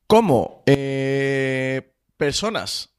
cómo 0.07 0.63
eh, 0.65 1.93
personas 2.17 2.89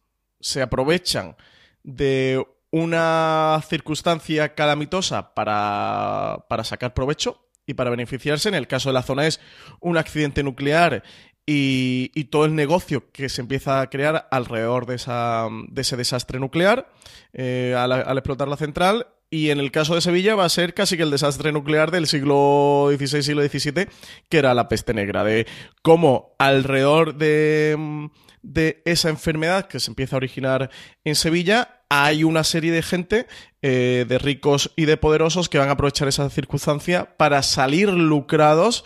se 0.41 0.63
aprovechan 0.63 1.37
de 1.83 2.45
una 2.71 3.63
circunstancia 3.69 4.55
calamitosa 4.55 5.35
para, 5.35 6.47
para 6.49 6.65
sacar 6.65 6.95
provecho 6.95 7.49
y 7.67 7.75
para 7.75 7.91
beneficiarse. 7.91 8.49
En 8.49 8.55
el 8.55 8.67
caso 8.67 8.89
de 8.89 8.95
la 8.95 9.03
zona 9.03 9.27
es 9.27 9.41
un 9.81 9.99
accidente 9.99 10.43
nuclear 10.43 11.03
y, 11.47 12.25
todo 12.31 12.45
el 12.45 12.55
negocio 12.55 13.11
que 13.13 13.29
se 13.29 13.41
empieza 13.41 13.81
a 13.81 13.91
crear 13.91 14.29
alrededor 14.31 14.87
de, 14.87 14.95
esa, 14.95 15.49
de 15.69 15.83
ese 15.83 15.97
desastre 15.97 16.39
nuclear 16.39 16.89
eh, 17.33 17.75
al, 17.77 18.17
explotar 18.19 18.49
la 18.49 18.57
central. 18.57 19.07
Y 19.33 19.49
en 19.49 19.61
el 19.61 19.71
caso 19.71 19.95
de 19.95 20.03
Sevilla 20.03 20.35
va 20.35 20.45
a 20.45 20.51
ser 20.51 20.75
casi 20.75 20.99
que 20.99 21.05
el 21.05 21.11
desastre 21.11 21.53
nuclear 21.53 21.91
del 21.91 22.07
siglo 22.07 22.91
XVI, 22.95 23.23
siglo 23.23 23.43
XVII, 23.43 23.89
que 24.29 24.37
era 24.37 24.53
la 24.53 24.69
peste 24.69 24.93
negra, 24.93 25.25
de 25.25 25.47
cómo 25.81 26.37
alrededor 26.39 27.15
de, 27.15 28.11
de 28.43 28.83
esa 28.85 29.09
enfermedad 29.09 29.69
que 29.69 29.81
se 29.81 29.91
empieza 29.91 30.17
a 30.17 30.19
originar 30.19 30.69
en 31.03 31.15
Sevilla 31.15 31.81
hay 31.89 32.25
una 32.25 32.45
serie 32.45 32.73
de 32.73 32.83
gente, 32.83 33.27
eh, 33.63 34.05
de 34.07 34.19
ricos 34.19 34.71
y 34.77 34.85
de 34.85 34.99
poderosos, 34.99 35.49
que 35.49 35.57
van 35.57 35.71
a 35.71 35.73
aprovechar 35.73 36.09
esa 36.09 36.29
circunstancia 36.29 37.17
para 37.17 37.43
salir 37.43 37.89
lucrados 37.89 38.85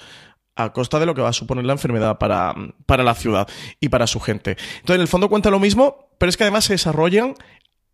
a 0.54 0.72
costa 0.72 1.00
de 1.00 1.06
lo 1.06 1.16
que 1.16 1.22
va 1.22 1.30
a 1.30 1.32
suponer 1.32 1.64
la 1.64 1.72
enfermedad 1.72 2.18
para, 2.18 2.54
para 2.86 3.02
la 3.02 3.16
ciudad 3.16 3.48
y 3.80 3.88
para 3.88 4.06
su 4.06 4.20
gente. 4.20 4.52
Entonces, 4.52 4.94
en 4.94 5.00
el 5.00 5.08
fondo 5.08 5.28
cuenta 5.28 5.50
lo 5.50 5.58
mismo, 5.58 6.08
pero 6.18 6.30
es 6.30 6.36
que 6.36 6.44
además 6.44 6.66
se 6.66 6.74
desarrollan 6.74 7.34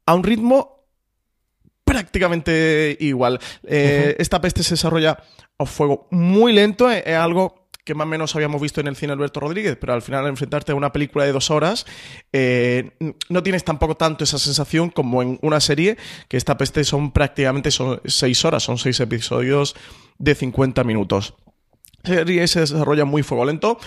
a 0.04 0.14
un 0.14 0.22
ritmo 0.22 0.81
prácticamente 1.92 2.96
igual. 3.00 3.38
Eh, 3.66 4.16
esta 4.18 4.40
peste 4.40 4.62
se 4.62 4.74
desarrolla 4.74 5.18
a 5.58 5.66
fuego 5.66 6.08
muy 6.10 6.52
lento, 6.52 6.90
eh, 6.90 7.02
es 7.06 7.16
algo 7.16 7.62
que 7.84 7.94
más 7.94 8.06
o 8.06 8.08
menos 8.08 8.36
habíamos 8.36 8.62
visto 8.62 8.80
en 8.80 8.86
el 8.86 8.94
cine 8.94 9.12
Alberto 9.12 9.40
Rodríguez, 9.40 9.76
pero 9.80 9.92
al 9.92 10.02
final 10.02 10.24
al 10.24 10.30
enfrentarte 10.30 10.70
a 10.70 10.76
una 10.76 10.92
película 10.92 11.24
de 11.24 11.32
dos 11.32 11.50
horas, 11.50 11.84
eh, 12.32 12.92
no 13.28 13.42
tienes 13.42 13.64
tampoco 13.64 13.96
tanto 13.96 14.22
esa 14.22 14.38
sensación 14.38 14.88
como 14.90 15.20
en 15.20 15.38
una 15.42 15.60
serie, 15.60 15.96
que 16.28 16.36
esta 16.36 16.56
peste 16.56 16.84
son 16.84 17.10
prácticamente 17.10 17.72
son 17.72 18.00
seis 18.04 18.44
horas, 18.44 18.62
son 18.62 18.78
seis 18.78 19.00
episodios 19.00 19.74
de 20.18 20.34
50 20.36 20.84
minutos 20.84 21.34
serie 22.04 22.46
se 22.48 22.60
desarrolla 22.60 23.04
muy 23.04 23.22
fuego 23.22 23.44
lento. 23.44 23.78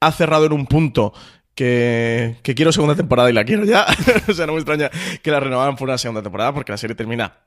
Ha 0.00 0.12
cerrado 0.12 0.46
en 0.46 0.52
un 0.52 0.66
punto 0.66 1.12
que, 1.54 2.36
quiero 2.42 2.72
segunda 2.72 2.94
temporada 2.94 3.30
y 3.30 3.32
la 3.32 3.44
quiero 3.44 3.64
ya. 3.64 3.86
o 4.28 4.32
sea, 4.32 4.46
no 4.46 4.52
me 4.52 4.58
extraña 4.58 4.90
que 5.22 5.30
la 5.30 5.40
renovaran 5.40 5.76
por 5.76 5.88
una 5.88 5.98
segunda 5.98 6.22
temporada 6.22 6.52
porque 6.52 6.72
la 6.72 6.78
serie 6.78 6.96
termina 6.96 7.38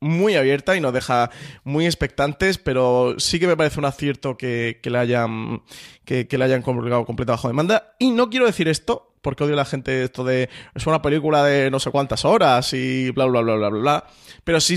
muy 0.00 0.36
abierta 0.36 0.76
y 0.76 0.80
nos 0.80 0.92
deja 0.92 1.30
muy 1.64 1.86
expectantes, 1.86 2.58
pero 2.58 3.14
sí 3.18 3.40
que 3.40 3.46
me 3.46 3.56
parece 3.56 3.78
un 3.78 3.86
acierto 3.86 4.36
que, 4.36 4.80
que 4.82 4.90
la 4.90 5.00
hayan 5.00 5.62
que, 6.04 6.28
que 6.28 6.38
la 6.38 6.44
hayan 6.44 6.62
colgado 6.62 7.04
completo 7.04 7.32
bajo 7.32 7.48
demanda. 7.48 7.94
Y 7.98 8.10
no 8.10 8.30
quiero 8.30 8.46
decir 8.46 8.68
esto, 8.68 9.14
porque 9.22 9.44
odio 9.44 9.54
a 9.54 9.58
la 9.58 9.64
gente 9.64 10.04
esto 10.04 10.24
de 10.24 10.48
es 10.74 10.86
una 10.86 11.02
película 11.02 11.44
de 11.44 11.70
no 11.70 11.80
sé 11.80 11.90
cuántas 11.90 12.24
horas 12.24 12.72
y 12.72 13.10
bla 13.10 13.26
bla 13.26 13.40
bla 13.40 13.54
bla 13.56 13.68
bla 13.68 13.80
bla. 13.80 14.06
Pero 14.44 14.60
sí, 14.60 14.76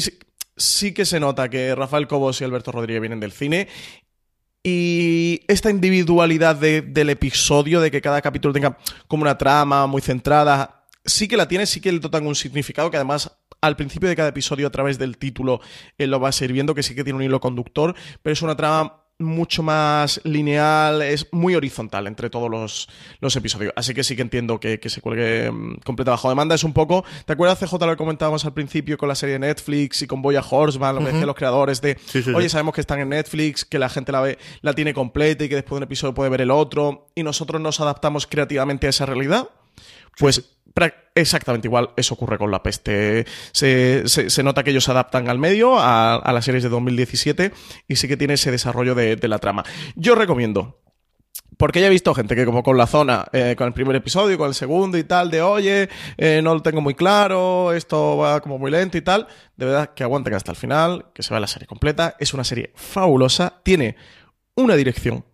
sí 0.55 0.93
que 0.93 1.05
se 1.05 1.19
nota 1.19 1.49
que 1.49 1.75
Rafael 1.75 2.07
Cobos 2.07 2.41
y 2.41 2.43
Alberto 2.43 2.71
Rodríguez 2.71 3.01
vienen 3.01 3.19
del 3.19 3.31
cine 3.31 3.67
y 4.63 5.41
esta 5.47 5.69
individualidad 5.69 6.55
del 6.57 7.09
episodio, 7.09 7.79
de 7.79 7.91
que 7.91 8.01
cada 8.01 8.21
capítulo 8.21 8.53
tenga 8.53 8.77
como 9.07 9.21
una 9.21 9.37
trama 9.37 9.87
muy 9.87 10.01
centrada, 10.01 10.85
sí 11.05 11.27
que 11.27 11.37
la 11.37 11.47
tiene, 11.47 11.65
sí 11.65 11.79
que 11.79 11.91
le 11.91 11.99
dotan 11.99 12.27
un 12.27 12.35
significado 12.35 12.91
que 12.91 12.97
además 12.97 13.38
al 13.61 13.75
principio 13.75 14.09
de 14.09 14.15
cada 14.15 14.29
episodio 14.29 14.67
a 14.67 14.71
través 14.71 14.97
del 14.97 15.17
título 15.17 15.61
él 15.97 16.11
lo 16.11 16.19
va 16.19 16.29
a 16.29 16.43
ir 16.43 16.53
viendo, 16.53 16.75
que 16.75 16.83
sí 16.83 16.95
que 16.95 17.03
tiene 17.03 17.17
un 17.17 17.23
hilo 17.23 17.39
conductor, 17.39 17.95
pero 18.21 18.33
es 18.33 18.41
una 18.41 18.55
trama 18.55 18.99
mucho 19.19 19.61
más 19.61 20.21
lineal, 20.23 21.01
es 21.01 21.27
muy 21.31 21.53
horizontal 21.53 22.07
entre 22.07 22.29
todos 22.29 22.49
los, 22.49 23.35
episodios. 23.35 23.73
Así 23.75 23.93
que 23.93 24.03
sí 24.03 24.15
que 24.15 24.21
entiendo 24.21 24.59
que, 24.59 24.79
se 24.85 25.01
cuelgue 25.01 25.51
mm, 25.51 25.79
completa 25.83 26.11
bajo 26.11 26.29
demanda. 26.29 26.55
Es 26.55 26.63
un 26.63 26.73
poco. 26.73 27.03
¿Te 27.25 27.33
acuerdas, 27.33 27.59
CJ, 27.59 27.73
lo 27.85 27.91
que 27.91 27.97
comentábamos 27.97 28.45
al 28.45 28.53
principio 28.53 28.97
con 28.97 29.09
la 29.09 29.15
serie 29.15 29.33
de 29.33 29.39
Netflix 29.39 30.01
y 30.01 30.07
con 30.07 30.21
Boya 30.21 30.41
Horseman, 30.41 30.95
lo 30.95 31.01
que 31.01 31.07
decían 31.07 31.27
los 31.27 31.35
creadores 31.35 31.81
de. 31.81 31.97
Oye, 32.33 32.47
sabemos 32.47 32.73
que 32.73 32.81
están 32.81 32.99
en 32.99 33.09
Netflix, 33.09 33.65
que 33.65 33.77
la 33.77 33.89
gente 33.89 34.11
la 34.13 34.21
ve, 34.21 34.37
la 34.61 34.73
tiene 34.73 34.93
completa 34.93 35.43
y 35.43 35.49
que 35.49 35.55
después 35.55 35.71
de 35.71 35.77
un 35.77 35.83
episodio 35.83 36.13
puede 36.13 36.29
ver 36.29 36.41
el 36.41 36.51
otro. 36.51 37.07
Y 37.13 37.23
nosotros 37.23 37.59
nos 37.61 37.81
adaptamos 37.81 38.25
creativamente 38.25 38.87
a 38.87 38.91
esa 38.91 39.05
realidad. 39.05 39.49
Pues 40.17 40.57
exactamente 41.15 41.67
igual 41.67 41.91
eso 41.95 42.13
ocurre 42.13 42.37
con 42.37 42.51
la 42.51 42.63
peste. 42.63 43.25
Se, 43.51 44.43
nota 44.43 44.63
que 44.63 44.71
ellos 44.71 44.83
se 44.83 44.91
adaptan 44.91 45.29
al 45.29 45.37
medio, 45.37 45.79
a, 45.79 46.31
las 46.31 46.45
series 46.45 46.63
de 46.63 46.69
2017, 46.69 47.51
y 47.87 47.95
sí 47.95 48.07
que 48.07 48.17
tiene 48.17 48.35
ese 48.35 48.51
desarrollo 48.51 48.95
de, 48.95 49.27
la 49.27 49.39
trama. 49.39 49.63
Yo 49.95 50.15
recomiendo. 50.15 50.81
Porque 51.57 51.81
ya 51.81 51.87
he 51.87 51.89
visto 51.89 52.15
gente 52.15 52.37
que 52.37 52.45
como 52.45 52.63
con 52.63 52.77
la 52.77 52.87
zona, 52.87 53.25
eh, 53.33 53.55
con 53.57 53.67
el 53.67 53.73
primer 53.73 53.93
episodio, 53.93 54.37
con 54.37 54.47
el 54.47 54.53
segundo 54.53 54.97
y 54.97 55.03
tal, 55.03 55.29
de 55.29 55.41
oye, 55.41 55.89
eh, 56.17 56.39
no 56.41 56.53
lo 56.53 56.61
tengo 56.61 56.79
muy 56.79 56.93
claro, 56.93 57.73
esto 57.73 58.15
va 58.15 58.39
como 58.39 58.57
muy 58.57 58.71
lento 58.71 58.97
y 58.97 59.01
tal, 59.01 59.27
de 59.57 59.65
verdad 59.65 59.93
que 59.93 60.03
aguanten 60.03 60.33
hasta 60.35 60.51
el 60.51 60.57
final, 60.57 61.07
que 61.13 61.21
se 61.21 61.33
vea 61.33 61.41
la 61.41 61.47
serie 61.47 61.67
completa. 61.67 62.15
Es 62.17 62.33
una 62.33 62.45
serie 62.45 62.71
fabulosa, 62.75 63.59
tiene 63.61 63.97
una 64.55 64.75
dirección, 64.75 65.25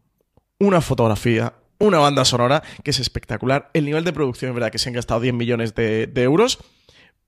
una 0.58 0.82
fotografía, 0.82 1.54
una 1.80 2.00
banda 2.00 2.26
sonora 2.26 2.64
que 2.84 2.92
es 2.92 3.00
espectacular. 3.00 3.70
El 3.74 3.86
nivel 3.86 4.04
de 4.04 4.14
producción 4.14 4.50
es 4.50 4.56
verdad 4.56 4.72
que 4.72 4.80
se 4.80 4.90
han 4.90 4.96
gastado 4.96 5.20
10 5.20 5.34
millones 5.34 5.76
de, 5.76 6.12
euros, 6.16 6.60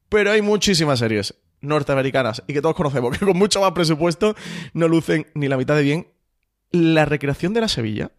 pero 0.10 0.32
hay 0.32 0.42
muchísimas 0.42 1.00
series 1.00 1.36
norteamericanas 1.62 2.44
y 2.48 2.54
que 2.54 2.62
todos 2.62 2.76
conocemos 2.76 3.18
que 3.20 3.26
con 3.26 3.38
mucho 3.38 3.62
más 3.62 3.72
presupuesto 3.72 4.36
no 4.74 4.88
lucen 4.88 5.28
ni 5.34 5.48
la 5.48 5.58
mitad 5.58 5.76
de 5.76 5.84
bien. 5.84 6.08
La 6.72 7.06
recreación 7.06 7.54
de 7.54 7.62
la 7.62 7.68
Sevilla 7.68 8.12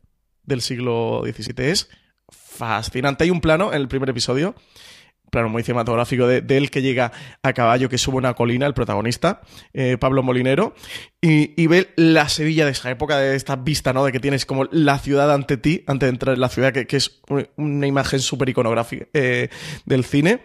del 0.45 0.63
siglo 0.63 1.23
XVII 1.25 1.71
es 1.71 1.91
fascinante. 2.31 3.25
Hay 3.25 3.31
un 3.31 3.41
plano 3.41 3.73
en 3.73 3.81
el 3.81 3.89
primer 3.89 4.09
episodio 4.09 4.55
plano 5.31 5.49
muy 5.49 5.63
cinematográfico 5.63 6.27
de, 6.27 6.57
él 6.57 6.71
que 6.71 6.83
llega 6.83 7.13
a 7.43 7.53
caballo, 7.53 7.89
que 7.89 7.99
sube 7.99 8.17
una 8.17 8.35
colina, 8.35 8.67
el 8.67 8.75
protagonista, 8.75 9.43
eh, 9.73 9.97
Pablo 9.99 10.23
Molinero, 10.23 10.75
y, 11.21 11.67
ve 11.67 11.89
la 11.97 12.29
Sevilla 12.29 12.65
de 12.65 12.73
esa 12.73 12.91
época, 12.91 13.19
de 13.19 13.35
esta 13.37 13.57
vista, 13.57 13.93
¿no? 13.93 14.05
De 14.05 14.13
que 14.13 14.21
tienes 14.21 14.47
como 14.47 14.65
la 14.71 14.99
ciudad 14.99 15.33
ante 15.33 15.57
ti, 15.57 15.85
antes 15.87 16.07
de 16.07 16.11
entrar 16.11 16.35
en 16.35 16.41
la 16.41 16.49
ciudad, 16.49 16.73
que, 16.73 16.97
es 16.97 17.21
una 17.57 17.87
imagen 17.87 18.21
súper 18.21 18.49
iconográfica 18.49 19.07
eh, 19.13 19.49
del 19.85 20.05
cine. 20.05 20.41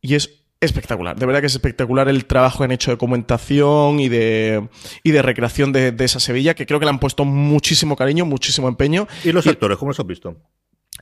Y 0.00 0.14
es 0.14 0.46
espectacular. 0.60 1.16
De 1.16 1.26
verdad 1.26 1.40
que 1.40 1.46
es 1.46 1.54
espectacular 1.54 2.08
el 2.08 2.26
trabajo 2.26 2.58
que 2.58 2.64
han 2.64 2.72
hecho 2.72 2.90
de 2.90 2.94
documentación 2.94 4.00
y 4.00 4.08
de, 4.08 4.68
y 5.02 5.10
de 5.10 5.22
recreación 5.22 5.72
de, 5.72 5.94
esa 5.98 6.20
Sevilla, 6.20 6.54
que 6.54 6.66
creo 6.66 6.78
que 6.78 6.86
le 6.86 6.90
han 6.90 6.98
puesto 6.98 7.24
muchísimo 7.24 7.96
cariño, 7.96 8.24
muchísimo 8.24 8.68
empeño. 8.68 9.06
¿Y 9.24 9.32
los 9.32 9.46
actores, 9.46 9.78
cómo 9.78 9.90
los 9.90 10.00
has 10.00 10.06
visto? 10.06 10.36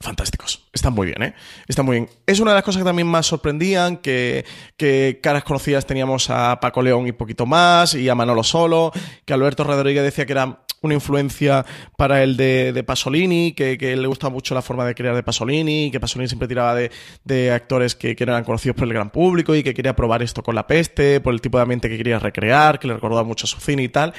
Fantásticos. 0.00 0.66
Están 0.72 0.92
muy 0.92 1.07
bien, 1.07 1.22
¿eh? 1.22 1.35
Están 1.68 1.87
muy 1.87 1.96
bien. 1.96 2.11
Es 2.26 2.40
una 2.40 2.50
de 2.50 2.57
las 2.57 2.64
cosas 2.64 2.80
que 2.80 2.85
también 2.85 3.07
más 3.07 3.26
sorprendían, 3.26 3.98
que, 3.98 4.44
que 4.76 5.20
caras 5.22 5.44
conocidas 5.44 5.87
teníamos 5.87 6.30
a 6.30 6.59
Paco 6.61 6.83
León 6.83 7.07
y 7.07 7.12
poquito 7.12 7.46
más, 7.46 7.94
y 7.94 8.09
a 8.09 8.14
Manolo 8.14 8.42
Solo, 8.42 8.92
que 9.24 9.33
Alberto 9.33 9.64
Rodríguez 9.64 10.02
decía 10.02 10.26
que 10.26 10.33
era 10.33 10.64
una 10.85 10.94
influencia 10.94 11.64
para 11.96 12.22
el 12.22 12.37
de, 12.37 12.85
Pasolini, 12.87 13.52
que, 13.52 13.76
le 13.78 14.07
gusta 14.07 14.28
mucho 14.28 14.54
la 14.54 14.62
forma 14.62 14.85
de 14.85 14.94
crear 14.94 15.14
de 15.14 15.22
Pasolini, 15.22 15.90
que 15.90 15.98
Pasolini 15.98 16.28
siempre 16.28 16.46
tiraba 16.46 16.74
de, 16.74 17.52
actores 17.52 17.94
que, 17.94 18.14
que, 18.14 18.24
eran 18.24 18.44
conocidos 18.44 18.76
por 18.76 18.85
el 18.87 18.92
gran 18.92 19.11
público 19.11 19.54
y 19.54 19.62
que 19.62 19.72
quería 19.72 19.96
probar 19.96 20.22
esto 20.22 20.42
con 20.42 20.54
la 20.54 20.66
peste, 20.66 21.20
por 21.20 21.33
el 21.33 21.40
tipo 21.40 21.57
de 21.57 21.62
ambiente 21.62 21.88
que 21.88 21.96
quería 21.96 22.18
recrear, 22.18 22.78
que 22.78 22.88
le 22.88 22.94
recordaba 22.94 23.24
mucho 23.24 23.46
a 23.46 23.48
su 23.48 23.61
cine 23.61 23.83
y 23.83 23.88
tal. 23.88 24.12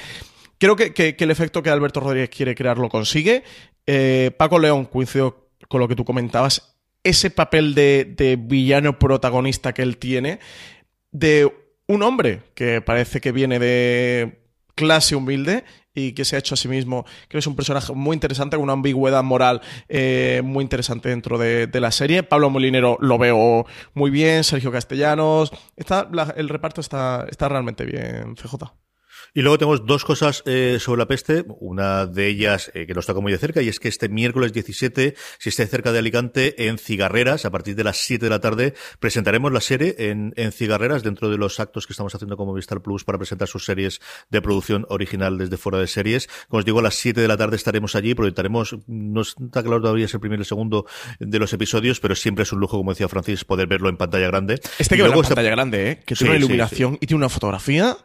Creo 0.58 0.74
que, 0.74 1.16
el 1.18 1.30
efecto 1.30 1.62
que 1.62 1.70
Alberto 1.70 2.00
Rodríguez 2.00 2.30
quiere 2.30 2.54
crear 2.54 2.78
lo 2.78 2.88
consigue. 2.88 3.44
Eh, 3.86 4.32
Paco 4.36 4.58
León 4.58 4.86
coincidió 4.86 5.45
con 5.68 5.80
lo 5.80 5.88
que 5.88 5.96
tú 5.96 6.04
comentabas, 6.04 6.76
ese 7.04 7.30
papel 7.30 7.74
de, 7.74 8.38
villano 8.40 8.98
protagonista 8.98 9.72
que 9.72 9.82
él 9.82 9.96
tiene, 9.96 10.40
de 11.12 11.52
un 11.86 12.02
hombre 12.02 12.42
que 12.54 12.80
parece 12.80 13.20
que 13.20 13.32
viene 13.32 13.58
de 13.58 14.40
clase 14.74 15.14
humilde 15.14 15.64
y 15.94 16.12
que 16.12 16.24
se 16.24 16.36
ha 16.36 16.40
hecho 16.40 16.54
a 16.54 16.56
sí 16.56 16.68
mismo. 16.68 17.04
Creo 17.04 17.28
que 17.28 17.38
es 17.38 17.46
un 17.46 17.56
personaje 17.56 17.92
muy 17.94 18.14
interesante, 18.14 18.56
con 18.56 18.64
una 18.64 18.74
ambigüedad 18.74 19.22
moral 19.22 19.62
eh, 19.88 20.42
muy 20.44 20.62
interesante 20.62 21.08
dentro 21.08 21.38
de, 21.38 21.68
la 21.72 21.90
serie. 21.92 22.22
Pablo 22.22 22.50
Molinero 22.50 22.98
lo 23.00 23.18
veo 23.18 23.66
muy 23.94 24.10
bien, 24.10 24.44
Sergio 24.44 24.72
Castellanos. 24.72 25.52
Está, 25.76 26.08
el 26.36 26.48
reparto 26.48 26.80
está, 26.80 27.24
está 27.30 27.48
realmente 27.48 27.84
bien, 27.84 28.34
CJ. 28.34 28.85
Y 29.36 29.42
luego 29.42 29.58
tenemos 29.58 29.84
dos 29.84 30.02
cosas 30.06 30.42
eh, 30.46 30.78
sobre 30.80 31.00
la 31.00 31.06
peste. 31.06 31.44
Una 31.60 32.06
de 32.06 32.26
ellas 32.26 32.70
eh, 32.72 32.86
que 32.86 32.94
nos 32.94 33.04
toca 33.04 33.20
muy 33.20 33.30
de 33.30 33.36
cerca 33.36 33.60
y 33.60 33.68
es 33.68 33.78
que 33.78 33.88
este 33.88 34.08
miércoles 34.08 34.54
17, 34.54 35.14
si 35.38 35.48
esté 35.50 35.66
cerca 35.66 35.92
de 35.92 35.98
Alicante, 35.98 36.68
en 36.68 36.78
Cigarreras, 36.78 37.44
a 37.44 37.50
partir 37.50 37.76
de 37.76 37.84
las 37.84 37.98
7 37.98 38.24
de 38.24 38.30
la 38.30 38.40
tarde, 38.40 38.72
presentaremos 38.98 39.52
la 39.52 39.60
serie 39.60 39.94
en, 39.98 40.32
en 40.36 40.52
Cigarreras 40.52 41.02
dentro 41.02 41.28
de 41.28 41.36
los 41.36 41.60
actos 41.60 41.86
que 41.86 41.92
estamos 41.92 42.14
haciendo 42.14 42.38
como 42.38 42.54
Vistar 42.54 42.80
Plus 42.80 43.04
para 43.04 43.18
presentar 43.18 43.46
sus 43.46 43.66
series 43.66 44.00
de 44.30 44.40
producción 44.40 44.86
original 44.88 45.36
desde 45.36 45.58
fuera 45.58 45.80
de 45.80 45.86
series. 45.86 46.30
Como 46.48 46.60
os 46.60 46.64
digo, 46.64 46.78
a 46.78 46.82
las 46.82 46.94
7 46.94 47.20
de 47.20 47.28
la 47.28 47.36
tarde 47.36 47.56
estaremos 47.56 47.94
allí, 47.94 48.14
proyectaremos, 48.14 48.78
no 48.86 49.20
está 49.20 49.62
claro 49.62 49.82
todavía 49.82 50.06
es 50.06 50.14
el 50.14 50.20
primero 50.20 50.40
y 50.40 50.44
el 50.44 50.46
segundo 50.46 50.86
de 51.20 51.38
los 51.38 51.52
episodios, 51.52 52.00
pero 52.00 52.14
siempre 52.14 52.44
es 52.44 52.52
un 52.54 52.60
lujo, 52.60 52.78
como 52.78 52.92
decía 52.92 53.06
Francis, 53.06 53.44
poder 53.44 53.66
verlo 53.66 53.90
en 53.90 53.98
pantalla 53.98 54.28
grande. 54.28 54.62
Este 54.78 54.96
que 54.96 55.02
en 55.02 55.12
pantalla 55.12 55.50
grande, 55.50 55.90
¿eh? 55.90 56.02
que 56.06 56.14
tiene 56.14 56.30
una 56.30 56.38
iluminación 56.38 56.96
y 57.02 57.06
tiene 57.06 57.18
una 57.18 57.28
fotografía 57.28 57.98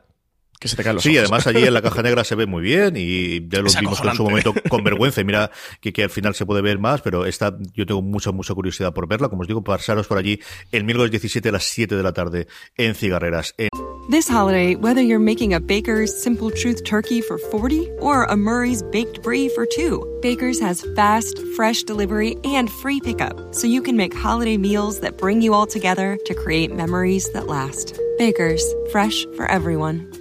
sí, 0.99 1.17
además 1.17 1.47
allí 1.47 1.63
en 1.63 1.73
la 1.73 1.81
caja 1.81 2.01
negra 2.03 2.23
se 2.23 2.35
ve 2.35 2.45
muy 2.45 2.61
bien 2.61 2.95
y 2.95 3.47
ya 3.47 3.61
lo 3.61 3.69
vimos 3.71 4.01
en 4.03 4.15
su 4.15 4.23
momento 4.23 4.53
con 4.69 4.83
vergüenza 4.83 5.21
y 5.21 5.23
mira 5.23 5.51
que, 5.79 5.91
que, 5.91 6.03
al 6.03 6.09
final 6.09 6.35
se 6.35 6.45
puede 6.45 6.61
ver 6.61 6.79
más, 6.79 7.01
pero 7.01 7.25
esta 7.25 7.55
yo 7.73 7.85
tengo 7.85 8.01
mucha, 8.01 8.31
mucha 8.31 8.53
curiosidad 8.53 8.93
por 8.93 9.07
verla. 9.07 9.29
Como 9.29 9.41
os 9.41 9.47
digo, 9.47 9.63
pasaros 9.63 10.07
por 10.07 10.17
allí 10.17 10.39
el 10.71 10.83
miércoles 10.83 11.11
17 11.11 11.49
a 11.49 11.51
las 11.51 11.63
7 11.63 11.95
de 11.95 12.03
la 12.03 12.13
tarde 12.13 12.47
en 12.77 12.95
Cigarreras. 12.95 13.53
En... 13.57 13.69
This 14.09 14.27
holiday, 14.27 14.75
whether 14.75 15.01
you're 15.01 15.19
making 15.19 15.53
a 15.53 15.59
Baker's 15.59 16.11
Simple 16.21 16.49
Truth 16.49 16.83
turkey 16.83 17.21
for 17.21 17.37
40 17.37 17.89
or 17.99 18.25
a 18.25 18.35
Murray's 18.35 18.83
baked 18.83 19.21
brie 19.21 19.47
for 19.47 19.65
2, 19.65 20.19
Baker's 20.21 20.59
has 20.59 20.85
fast, 20.95 21.39
fresh 21.55 21.83
delivery 21.83 22.35
and 22.43 22.69
free 22.69 22.99
pickup, 22.99 23.55
so 23.55 23.67
you 23.67 23.81
can 23.81 23.95
make 23.95 24.13
holiday 24.13 24.57
meals 24.57 24.99
that 24.99 25.17
bring 25.17 25.41
you 25.41 25.53
all 25.53 25.65
together 25.65 26.17
to 26.25 26.33
create 26.33 26.75
memories 26.75 27.31
that 27.31 27.47
last. 27.47 27.97
Baker's, 28.17 28.63
fresh 28.91 29.25
for 29.37 29.49
everyone. 29.49 30.20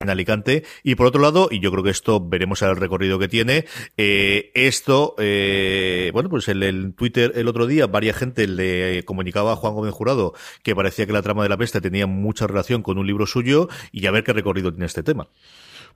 en 0.00 0.10
Alicante. 0.10 0.64
Y 0.82 0.94
por 0.94 1.06
otro 1.06 1.20
lado, 1.20 1.48
y 1.50 1.60
yo 1.60 1.70
creo 1.70 1.84
que 1.84 1.90
esto 1.90 2.20
veremos 2.20 2.62
el 2.62 2.76
recorrido 2.76 3.18
que 3.18 3.28
tiene, 3.28 3.64
eh, 3.96 4.50
esto, 4.54 5.14
eh, 5.18 6.10
bueno, 6.12 6.28
pues 6.28 6.48
en 6.48 6.62
el, 6.62 6.94
Twitter 6.94 7.32
el 7.34 7.48
otro 7.48 7.66
día, 7.66 7.86
varias 7.86 8.16
gente 8.16 8.46
le 8.46 9.04
comunicaba 9.04 9.52
a 9.52 9.56
Juan 9.56 9.74
Gómez 9.74 9.92
Jurado 9.92 10.34
que 10.62 10.74
parecía 10.74 11.06
que 11.06 11.12
la 11.12 11.22
trama 11.22 11.42
de 11.42 11.48
la 11.48 11.56
peste 11.56 11.80
tenía 11.80 12.06
mucha 12.06 12.46
relación 12.46 12.82
con 12.82 12.98
un 12.98 13.06
libro 13.06 13.26
suyo 13.26 13.68
y 13.92 14.06
a 14.06 14.10
ver 14.10 14.24
qué 14.24 14.32
recorrido 14.32 14.72
tiene 14.72 14.86
este 14.86 15.02
tema. 15.02 15.28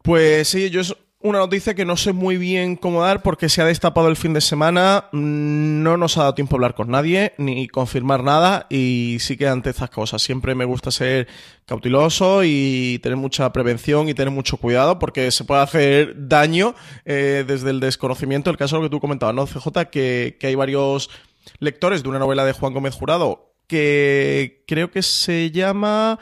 Pues 0.03 0.49
sí, 0.49 0.71
yo 0.71 0.83
una 1.23 1.39
noticia 1.39 1.75
que 1.75 1.85
no 1.85 1.97
sé 1.97 2.13
muy 2.13 2.37
bien 2.37 2.77
cómo 2.77 3.03
dar 3.03 3.23
porque 3.23 3.49
se 3.49 3.63
ha 3.63 3.65
destapado 3.65 4.09
el 4.09 4.17
fin 4.17 4.33
de 4.33 4.41
semana, 4.41 5.07
mm, 5.13 5.83
no 5.83 5.97
nos 5.97 6.17
ha 6.17 6.23
dado 6.23 6.35
tiempo 6.35 6.55
a 6.55 6.59
hablar 6.59 6.75
con 6.75 6.91
nadie 6.91 7.33
ni 7.39 7.69
confirmar 7.69 8.23
nada 8.23 8.67
y 8.71 9.19
sí 9.21 9.37
que 9.37 9.49
ante 9.49 9.71
estas 9.71 9.91
cosas 9.91 10.23
siempre 10.23 10.55
me 10.55 10.65
gusta 10.65 10.91
ser 10.91 11.29
cauteloso 11.67 12.43
y 12.45 12.99
tener 13.03 13.17
mucha 13.17 13.53
prevención 13.53 14.09
y 14.09 14.15
tener 14.15 14.33
mucho 14.33 14.57
cuidado 14.57 14.99
porque 14.99 15.31
se 15.31 15.45
puede 15.45 15.63
hacer 15.63 16.29
daño 16.29 16.75
eh, 17.05 17.45
desde 17.47 17.71
el 17.71 17.81
desconocimiento. 17.81 18.51
El 18.51 18.57
caso 18.57 18.77
lo 18.77 18.83
que 18.83 18.91
tú 18.91 19.01
comentabas, 19.01 19.35
¿no, 19.35 19.47
CJ? 19.47 19.91
Que, 19.91 20.37
que 20.39 20.47
hay 20.49 20.55
varios 20.55 21.11
lectores 21.59 22.03
de 22.03 22.09
una 22.09 22.19
novela 22.19 22.45
de 22.45 22.53
Juan 22.53 22.73
Gómez 22.73 22.95
Jurado 22.95 23.53
que 23.67 24.65
creo 24.67 24.91
que 24.91 25.03
se 25.03 25.51
llama... 25.51 26.19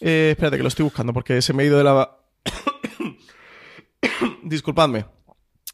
Eh, 0.00 0.30
espérate 0.32 0.56
que 0.56 0.62
lo 0.62 0.68
estoy 0.68 0.84
buscando 0.84 1.12
porque 1.12 1.40
se 1.40 1.52
me 1.52 1.62
ha 1.62 1.66
ido 1.66 1.78
de 1.78 1.84
la... 1.84 2.19
Disculpadme. 4.42 5.06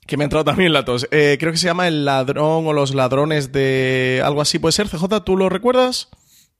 Que 0.06 0.16
me 0.16 0.22
ha 0.22 0.26
entrado 0.26 0.44
también 0.44 0.72
la 0.72 0.84
tos. 0.84 1.08
Eh, 1.10 1.36
creo 1.40 1.50
que 1.50 1.58
se 1.58 1.66
llama 1.66 1.88
El 1.88 2.04
ladrón 2.04 2.66
o 2.66 2.72
los 2.72 2.94
ladrones 2.94 3.50
de. 3.50 4.22
Algo 4.24 4.40
así 4.40 4.58
puede 4.58 4.72
ser. 4.72 4.88
CJ, 4.88 5.24
¿tú 5.24 5.36
lo 5.36 5.48
recuerdas? 5.48 6.08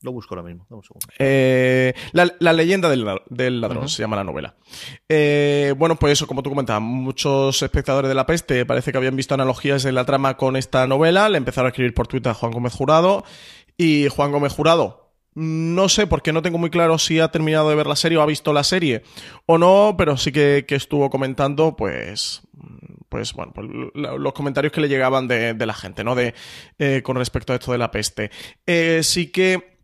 Lo 0.02 0.12
busco 0.12 0.34
ahora 0.34 0.46
mismo. 0.46 0.66
Eh, 1.18 1.94
la, 2.12 2.52
leyenda 2.52 2.88
del, 2.90 3.60
ladrón 3.60 3.88
se 3.88 4.02
llama 4.02 4.16
la 4.16 4.24
novela. 4.24 4.56
Eh, 5.08 5.74
bueno, 5.76 5.96
pues 5.96 6.12
eso, 6.12 6.26
como 6.26 6.42
tú 6.42 6.50
comentabas, 6.50 6.82
muchos 6.82 7.62
espectadores 7.62 8.08
de 8.08 8.14
La 8.14 8.26
Peste 8.26 8.66
parece 8.66 8.92
que 8.92 8.98
habían 8.98 9.16
visto 9.16 9.34
analogías 9.34 9.84
en 9.84 9.94
la 9.94 10.04
trama 10.04 10.36
con 10.36 10.56
esta 10.56 10.86
novela. 10.86 11.28
Le 11.28 11.38
empezaron 11.38 11.66
a 11.66 11.70
escribir 11.70 11.94
por 11.94 12.08
Twitter 12.08 12.30
a 12.30 12.34
Juan 12.34 12.52
Gómez 12.52 12.74
Jurado. 12.74 13.24
Y 13.78 14.08
Juan 14.08 14.32
Gómez 14.32 14.52
Jurado, 14.52 15.05
no 15.36 15.90
sé, 15.90 16.06
porque 16.06 16.32
no 16.32 16.40
tengo 16.40 16.56
muy 16.56 16.70
claro 16.70 16.98
si 16.98 17.20
ha 17.20 17.28
terminado 17.28 17.68
de 17.68 17.76
ver 17.76 17.86
la 17.86 17.94
serie 17.94 18.16
o 18.16 18.22
ha 18.22 18.26
visto 18.26 18.54
la 18.54 18.64
serie 18.64 19.02
o 19.44 19.58
no, 19.58 19.94
pero 19.98 20.16
sí 20.16 20.32
que, 20.32 20.64
estuvo 20.66 21.10
comentando, 21.10 21.76
pues, 21.76 22.40
pues 23.10 23.34
bueno, 23.34 23.52
pues, 23.52 23.68
los 23.94 24.32
comentarios 24.32 24.72
que 24.72 24.80
le 24.80 24.88
llegaban 24.88 25.28
de, 25.28 25.54
la 25.54 25.74
gente, 25.74 26.04
¿no? 26.04 26.14
De, 26.14 26.34
eh, 26.78 27.02
con 27.04 27.16
respecto 27.16 27.52
a 27.52 27.56
esto 27.56 27.70
de 27.70 27.78
la 27.78 27.90
peste. 27.90 28.30
Eh, 28.66 29.00
sí 29.02 29.26
que 29.30 29.75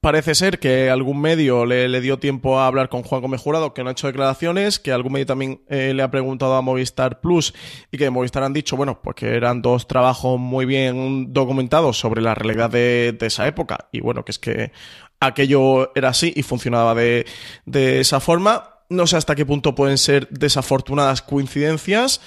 Parece 0.00 0.34
ser 0.34 0.60
que 0.60 0.88
algún 0.88 1.20
medio 1.20 1.66
le, 1.66 2.00
dio 2.00 2.18
tiempo 2.18 2.58
a 2.58 2.66
hablar 2.66 2.88
con 2.88 3.02
Juan 3.02 3.20
Gómez 3.20 3.40
Jurado, 3.40 3.74
que 3.74 3.82
no 3.82 3.90
ha 3.90 3.92
hecho 3.92 4.06
declaraciones, 4.06 4.78
que 4.78 4.92
algún 4.92 5.12
medio 5.12 5.26
también 5.26 5.62
eh, 5.68 5.92
le 5.94 6.02
ha 6.02 6.10
preguntado 6.10 6.54
a 6.54 6.62
Movistar 6.62 7.20
Plus 7.20 7.52
y 7.90 7.98
que 7.98 8.08
Movistar 8.08 8.42
han 8.42 8.54
dicho, 8.54 8.76
bueno, 8.76 9.00
pues 9.02 9.16
que 9.16 9.34
eran 9.36 9.60
dos 9.60 9.86
trabajos 9.86 10.38
muy 10.38 10.64
bien 10.64 11.32
documentados 11.34 11.98
sobre 11.98 12.22
la 12.22 12.34
realidad 12.34 12.70
de, 12.70 13.16
esa 13.20 13.46
época. 13.46 13.88
Y 13.92 14.00
bueno, 14.00 14.24
que 14.24 14.32
es 14.32 14.38
que 14.38 14.72
aquello 15.18 15.94
era 15.94 16.10
así 16.10 16.32
y 16.34 16.42
funcionaba 16.42 16.94
de, 16.94 17.26
esa 17.72 18.20
forma. 18.20 18.76
No 18.88 19.06
sé 19.06 19.16
hasta 19.16 19.34
qué 19.34 19.44
punto 19.44 19.74
pueden 19.74 19.98
ser 19.98 20.28
desafortunadas 20.30 21.20
coincidencias 21.20 22.22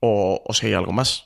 o 0.00 0.42
si 0.52 0.66
hay 0.66 0.74
algo 0.74 0.92
más. 0.92 1.24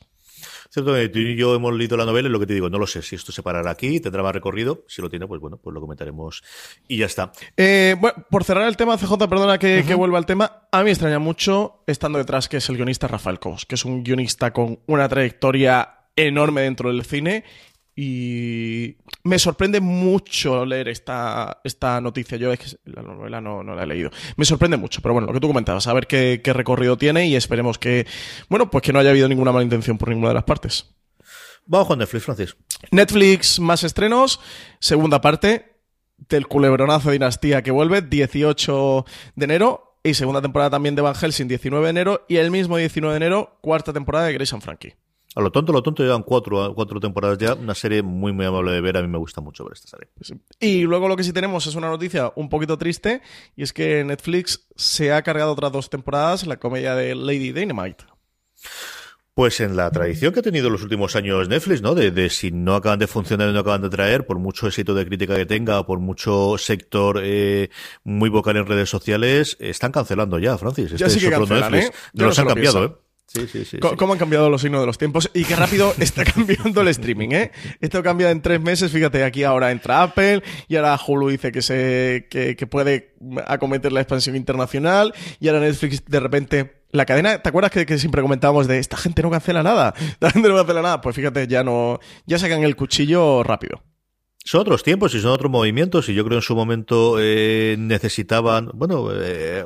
Que 0.85 1.11
y 1.14 1.37
yo 1.37 1.55
hemos 1.55 1.75
leído 1.75 1.97
la 1.97 2.05
novela 2.05 2.29
y 2.29 2.33
lo 2.33 2.41
que 2.41 2.47
te 2.47 2.55
digo, 2.55 2.69
no 2.69 2.79
lo 2.79 2.87
sé 2.87 3.03
si 3.03 3.17
esto 3.17 3.33
se 3.33 3.43
parará 3.43 3.71
aquí, 3.71 4.01
tendrá 4.01 4.23
más 4.23 4.33
recorrido. 4.33 4.85
Si 4.88 5.03
lo 5.03 5.09
tiene, 5.09 5.27
pues 5.27 5.41
bueno, 5.41 5.57
pues 5.57 5.75
lo 5.75 5.81
comentaremos 5.81 6.43
y 6.87 6.99
ya 6.99 7.07
está. 7.07 7.33
Eh, 7.57 7.97
bueno, 7.99 8.25
por 8.31 8.45
cerrar 8.45 8.69
el 8.69 8.77
tema, 8.77 8.97
CJ, 8.97 9.29
perdona 9.29 9.59
que, 9.59 9.83
vuelva 9.95 10.19
al 10.19 10.27
tema. 10.27 10.69
A 10.71 10.79
mí 10.79 10.85
me 10.85 10.91
extraña 10.91 11.19
mucho, 11.19 11.83
estando 11.87 12.19
detrás, 12.19 12.49
que 12.49 12.59
es 12.59 12.69
el 12.69 12.77
guionista 12.77 13.09
Rafael 13.09 13.38
Cos, 13.38 13.67
que 13.67 13.75
es 13.75 13.85
un 13.85 14.03
guionista 14.05 14.53
con 14.53 14.81
una 14.87 15.09
trayectoria 15.09 15.95
enorme 16.17 16.62
dentro 16.62 16.91
del 16.91 17.05
cine 17.05 17.45
y 18.01 18.97
me 19.25 19.41
sorprende 19.41 19.81
mucho 19.81 20.65
leer 20.65 20.87
esta, 20.87 21.61
esta 21.65 22.01
noticia. 22.01 22.39
Yo 22.39 22.53
es 22.53 22.61
que 22.61 22.67
la 22.85 23.03
novela 23.03 23.41
no, 23.41 23.65
la 23.65 23.83
he 23.83 23.87
leído. 23.89 24.11
Me 24.37 24.45
sorprende 24.45 24.77
mucho, 24.77 25.03
pero 25.03 25.15
bueno, 25.15 25.27
lo 25.27 25.33
que 25.33 25.41
tú 25.41 25.49
comentabas, 25.49 25.89
a 25.89 25.93
ver 25.93 26.07
qué, 26.07 26.41
recorrido 26.45 26.97
tiene 26.97 27.27
y 27.27 27.35
esperemos 27.35 27.77
que, 27.77 28.07
bueno, 28.49 28.71
pues 28.71 28.83
que 28.83 28.93
no 28.93 29.01
haya 29.01 29.11
habido 29.11 29.29
ninguna 29.29 29.51
mala 29.51 29.65
intención 29.65 29.99
por 29.99 30.11
ninguna 30.11 30.29
de 30.29 30.35
las 30.35 30.45
partes. 30.45 30.95
Vamos 31.67 31.89
con 31.89 31.99
Netflix, 31.99 32.25
Francis. 32.25 32.57
Netflix, 32.93 33.59
más 33.59 33.83
estrenos. 33.83 34.39
Segunda 34.79 35.21
parte 35.21 35.81
del 36.29 36.47
culebronazo 36.47 37.09
de 37.09 37.15
Dinastía 37.15 37.63
que 37.65 37.73
vuelve, 37.73 38.01
18 38.01 39.07
de 39.35 39.45
enero. 39.45 39.99
Y 40.05 40.15
segunda 40.15 40.41
temporada 40.41 40.71
también 40.71 40.95
de 40.95 41.03
Van 41.03 41.17
Helsing, 41.17 41.49
19 41.49 41.87
de 41.87 41.91
enero. 41.91 42.25
Y 42.29 42.37
el 42.37 42.53
mismo 42.53 42.77
19 42.77 43.13
de 43.13 43.17
enero, 43.17 43.59
cuarta 43.61 43.93
temporada 43.93 44.27
de 44.27 44.35
Grace 44.35 44.55
and 44.55 44.63
Frankie. 44.63 44.95
A 45.38 45.40
lo 45.40 45.53
tonto, 45.53 45.72
lo 45.72 45.85
tonto 45.85 46.03
llevan 46.03 46.24
cuatro, 46.24 46.74
cuatro 46.74 46.98
temporadas 46.98 47.38
ya. 47.38 47.55
Una 47.55 47.72
serie 47.72 48.03
muy, 48.03 48.33
muy 48.33 48.44
amable 48.44 48.72
de 48.72 48.81
ver. 48.81 48.96
A 48.96 49.03
mí 49.03 49.07
me 49.07 49.18
gusta 49.18 49.40
mucho 49.40 49.62
ver 49.62 49.74
esta 49.74 49.87
serie. 49.87 50.09
Y 50.59 50.83
luego 50.83 51.07
lo 51.07 51.16
que 51.16 51.22
sí 51.22 51.33
tenemos 51.33 51.64
es 51.68 51.77
una 51.77 51.88
noticia 51.88 52.33
un 52.35 52.48
poquito 52.48 52.77
triste. 52.77 53.22
Y 53.55 53.62
es 53.62 53.72
que 53.72 54.03
Netflix 54.03 54.66
se 54.74 55.12
ha 55.12 55.22
cargado 55.22 55.53
otras 55.53 55.70
dos 55.70 55.90
temporadas 55.90 56.44
la 56.44 56.57
comedia 56.57 56.96
de 56.96 57.14
Lady 57.14 57.53
Dynamite. 57.53 58.05
Pues 59.33 59.61
en 59.61 59.77
la 59.77 59.88
tradición 59.92 60.33
que 60.33 60.40
ha 60.40 60.42
tenido 60.42 60.70
los 60.70 60.83
últimos 60.83 61.14
años 61.14 61.48
Netflix, 61.48 61.83
¿no? 61.83 61.94
De, 61.94 62.31
si 62.31 62.51
no 62.51 62.74
acaban 62.74 62.98
de 62.98 63.07
funcionar 63.07 63.48
y 63.48 63.53
no 63.53 63.61
acaban 63.61 63.83
de 63.83 63.90
traer, 63.90 64.27
por 64.27 64.40
mucho 64.40 64.66
éxito 64.66 64.92
de 64.92 65.07
crítica 65.07 65.37
que 65.37 65.46
tenga, 65.46 65.87
por 65.87 66.01
mucho 66.01 66.59
sector 66.59 67.20
eh, 67.22 67.70
muy 68.03 68.29
vocal 68.29 68.57
en 68.57 68.66
redes 68.66 68.90
sociales, 68.90 69.57
están 69.61 69.92
cancelando 69.92 70.40
ya, 70.40 70.59
Francis. 70.59 70.90
ya 70.90 71.07
este 71.07 71.20
sí 71.20 71.27
que 71.27 71.31
cancelan, 71.31 71.77
¿eh? 71.77 71.92
Los 72.14 72.37
han 72.40 72.48
cambiado, 72.48 72.85
¿eh? 72.85 73.08
Sí, 73.29 73.47
sí, 73.47 73.62
sí, 73.67 73.79
¿Cómo, 73.79 74.14
han 74.14 74.19
cambiado 74.19 74.49
los 74.49 74.62
signos 74.62 74.81
de 74.81 74.87
los 74.87 74.97
tiempos? 74.97 75.31
Y 75.35 75.45
qué 75.45 75.55
rápido 75.55 75.93
está 76.01 76.25
cambiando 76.25 76.81
el 76.81 76.88
streaming, 76.88 77.29
¿eh? 77.33 77.53
Esto 77.79 78.03
cambia 78.03 78.31
en 78.31 78.40
tres 78.40 78.59
meses. 78.59 78.90
Fíjate, 78.90 79.23
aquí 79.23 79.44
ahora 79.44 79.71
entra 79.71 80.02
Apple 80.02 80.42
y 80.67 80.77
ahora 80.77 80.98
Hulu 80.98 81.29
dice 81.29 81.52
que, 81.52 81.61
se, 81.61 82.27
que, 82.31 82.67
puede 82.67 83.15
acometer 83.46 83.92
la 83.92 84.00
expansión 84.00 84.35
internacional 84.35 85.13
y 85.40 85.48
ahora 85.48 85.61
Netflix 85.61 86.07
de 86.07 86.21
repente 86.21 86.83
la 86.90 87.05
cadena, 87.05 87.42
¿te 87.42 87.50
acuerdas 87.50 87.71
que, 87.71 87.98
siempre 87.98 88.23
comentábamos 88.23 88.67
de 88.67 88.79
esta 88.79 88.96
gente 88.96 89.21
no 89.21 89.31
cancela 89.31 89.63
nada? 89.63 89.92
Esta 89.98 90.31
gente 90.31 90.48
no 90.48 90.57
cancela 90.57 90.81
nada. 90.81 91.02
Pues 91.02 91.15
fíjate, 91.15 91.46
ya 91.46 91.63
no, 91.63 92.00
ya 92.25 92.38
sacan 92.38 92.65
el 92.65 92.77
cuchillo 92.77 93.42
rápido. 93.42 93.83
Son 94.42 94.63
otros 94.63 94.83
tiempos 94.83 95.15
y 95.15 95.21
son 95.21 95.33
otros 95.33 95.52
movimientos 95.52 96.09
y 96.09 96.15
yo 96.15 96.25
creo 96.25 96.38
en 96.38 96.42
su 96.42 96.57
momento 96.57 97.17
eh, 97.21 97.77
necesitaban, 97.79 98.71
bueno, 98.73 99.11
eh, 99.13 99.63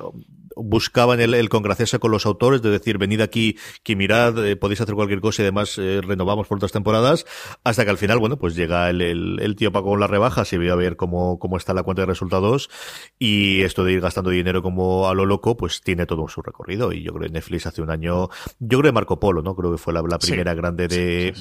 buscaban 0.57 1.21
el, 1.21 1.35
el, 1.35 1.49
congraciarse 1.49 1.99
con 1.99 2.11
los 2.11 2.27
autores, 2.27 2.63
de 2.63 2.71
decir, 2.71 2.99
venid 2.99 3.21
aquí, 3.21 3.57
que 3.83 3.97
mirad, 3.97 4.45
eh, 4.47 4.57
podéis 4.57 4.81
hacer 4.81 4.95
cualquier 4.95 5.21
cosa 5.21 5.43
y 5.43 5.45
además 5.45 5.79
eh, 5.79 6.01
renovamos 6.03 6.47
por 6.47 6.57
otras 6.57 6.73
temporadas, 6.73 7.27
hasta 7.65 7.85
que 7.85 7.91
al 7.91 7.99
final, 7.99 8.19
bueno, 8.19 8.39
pues 8.39 8.55
llega 8.55 8.91
el, 8.91 9.01
el, 9.01 9.57
tío 9.57 9.73
Paco 9.73 9.91
con 9.91 10.01
las 10.01 10.11
rebajas 10.11 10.53
y 10.53 10.57
voy 10.57 10.69
a 10.69 10.75
ver 10.75 10.97
cómo, 10.97 11.39
cómo 11.39 11.57
está 11.57 11.75
la 11.75 11.83
cuenta 11.83 12.03
de 12.03 12.07
resultados 12.07 12.71
y 13.19 13.63
esto 13.63 13.85
de 13.85 13.93
ir 13.93 14.01
gastando 14.01 14.31
dinero 14.31 14.63
como 14.63 15.09
a 15.09 15.15
lo 15.15 15.27
loco, 15.27 15.57
pues 15.57 15.81
tiene 15.81 16.07
todo 16.07 16.29
su 16.29 16.43
recorrido 16.43 16.93
y 16.93 17.03
yo 17.03 17.13
creo 17.13 17.29
que 17.29 17.33
Netflix 17.33 17.67
hace 17.67 17.83
un 17.83 17.91
año, 17.91 18.29
yo 18.59 18.79
creo 18.79 18.91
que 18.91 18.93
Marco 18.93 19.21
Polo, 19.21 19.43
¿no? 19.43 19.55
Creo 19.55 19.73
que 19.73 19.79
fue 19.79 19.93
la, 19.93 20.03
primera 20.19 20.55
grande 20.55 20.89
de 20.89 21.33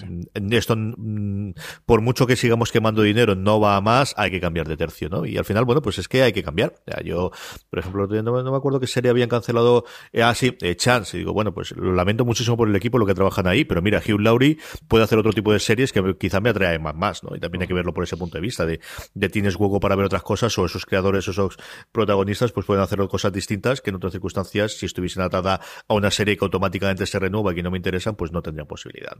esto, 0.58 0.76
mm, 0.78 1.54
por 1.86 2.02
mucho 2.02 2.28
que 2.28 2.36
sigamos 2.36 2.72
quemando 2.72 3.02
dinero, 3.02 3.36
no 3.36 3.60
va 3.60 3.76
a 3.76 3.82
más, 3.82 4.14
hay 4.18 4.32
que 4.32 4.40
cambiar 4.40 4.68
de 4.68 4.78
tercio, 4.78 5.10
¿no? 5.10 5.26
Y 5.26 5.38
al 5.38 5.46
final, 5.46 5.66
bueno, 5.66 5.82
pues 5.82 6.00
es 6.00 6.08
que 6.08 6.24
hay 6.24 6.34
que 6.34 6.44
cambiar. 6.44 6.76
yo, 7.04 7.32
por 7.70 7.80
ejemplo, 7.80 8.08
no, 8.08 8.44
no 8.44 8.52
me 8.52 8.58
acuerdo 8.58 8.80
que 8.80 8.88
sería 9.02 9.12
habían 9.12 9.30
cancelado 9.30 9.86
eh, 10.14 10.24
así 10.24 10.50
ah, 10.50 10.66
eh, 10.66 10.76
Chance. 10.76 11.18
Y 11.18 11.20
digo, 11.20 11.34
bueno, 11.34 11.54
pues 11.54 11.72
lo 11.72 11.94
lamento 11.94 12.26
muchísimo 12.26 12.58
por 12.58 12.70
el 12.70 12.76
equipo, 12.76 12.98
lo 12.98 13.06
que 13.06 13.14
trabajan 13.14 13.48
ahí, 13.48 13.66
pero 13.66 13.82
mira, 13.82 14.00
Hugh 14.00 14.20
Laurie 14.20 14.58
puede 14.88 15.04
hacer 15.04 15.18
otro 15.18 15.34
tipo 15.34 15.52
de 15.52 15.60
series 15.60 15.92
que 15.92 16.16
quizá 16.18 16.40
me 16.40 16.50
atrae 16.50 16.80
más, 16.80 16.96
más, 16.96 17.24
¿no? 17.24 17.36
Y 17.36 17.40
también 17.40 17.64
hay 17.64 17.68
que 17.68 17.74
verlo 17.74 17.94
por 17.94 18.04
ese 18.04 18.18
punto 18.18 18.38
de 18.38 18.42
vista, 18.42 18.66
de, 18.66 18.80
de 19.14 19.30
tienes 19.30 19.56
hueco 19.56 19.80
para 19.80 19.96
ver 19.96 20.06
otras 20.06 20.24
cosas, 20.24 20.58
o 20.58 20.66
esos 20.66 20.86
creadores, 20.86 21.28
esos 21.28 21.58
protagonistas, 21.92 22.52
pues 22.52 22.66
pueden 22.66 22.84
hacer 22.84 23.00
cosas 23.08 23.34
distintas 23.34 23.82
que 23.82 23.90
en 23.90 23.96
otras 23.96 24.12
circunstancias, 24.12 24.74
si 24.74 24.86
estuviesen 24.86 25.24
atada 25.24 25.60
a 25.88 25.94
una 25.94 26.12
serie 26.12 26.38
que 26.38 26.46
automáticamente 26.46 27.06
se 27.06 27.20
renueva 27.20 27.52
y 27.52 27.56
que 27.56 27.64
no 27.64 27.72
me 27.72 27.78
interesan, 27.78 28.16
pues 28.16 28.32
no 28.32 28.42
tendrían 28.42 28.68
posibilidad. 28.68 29.18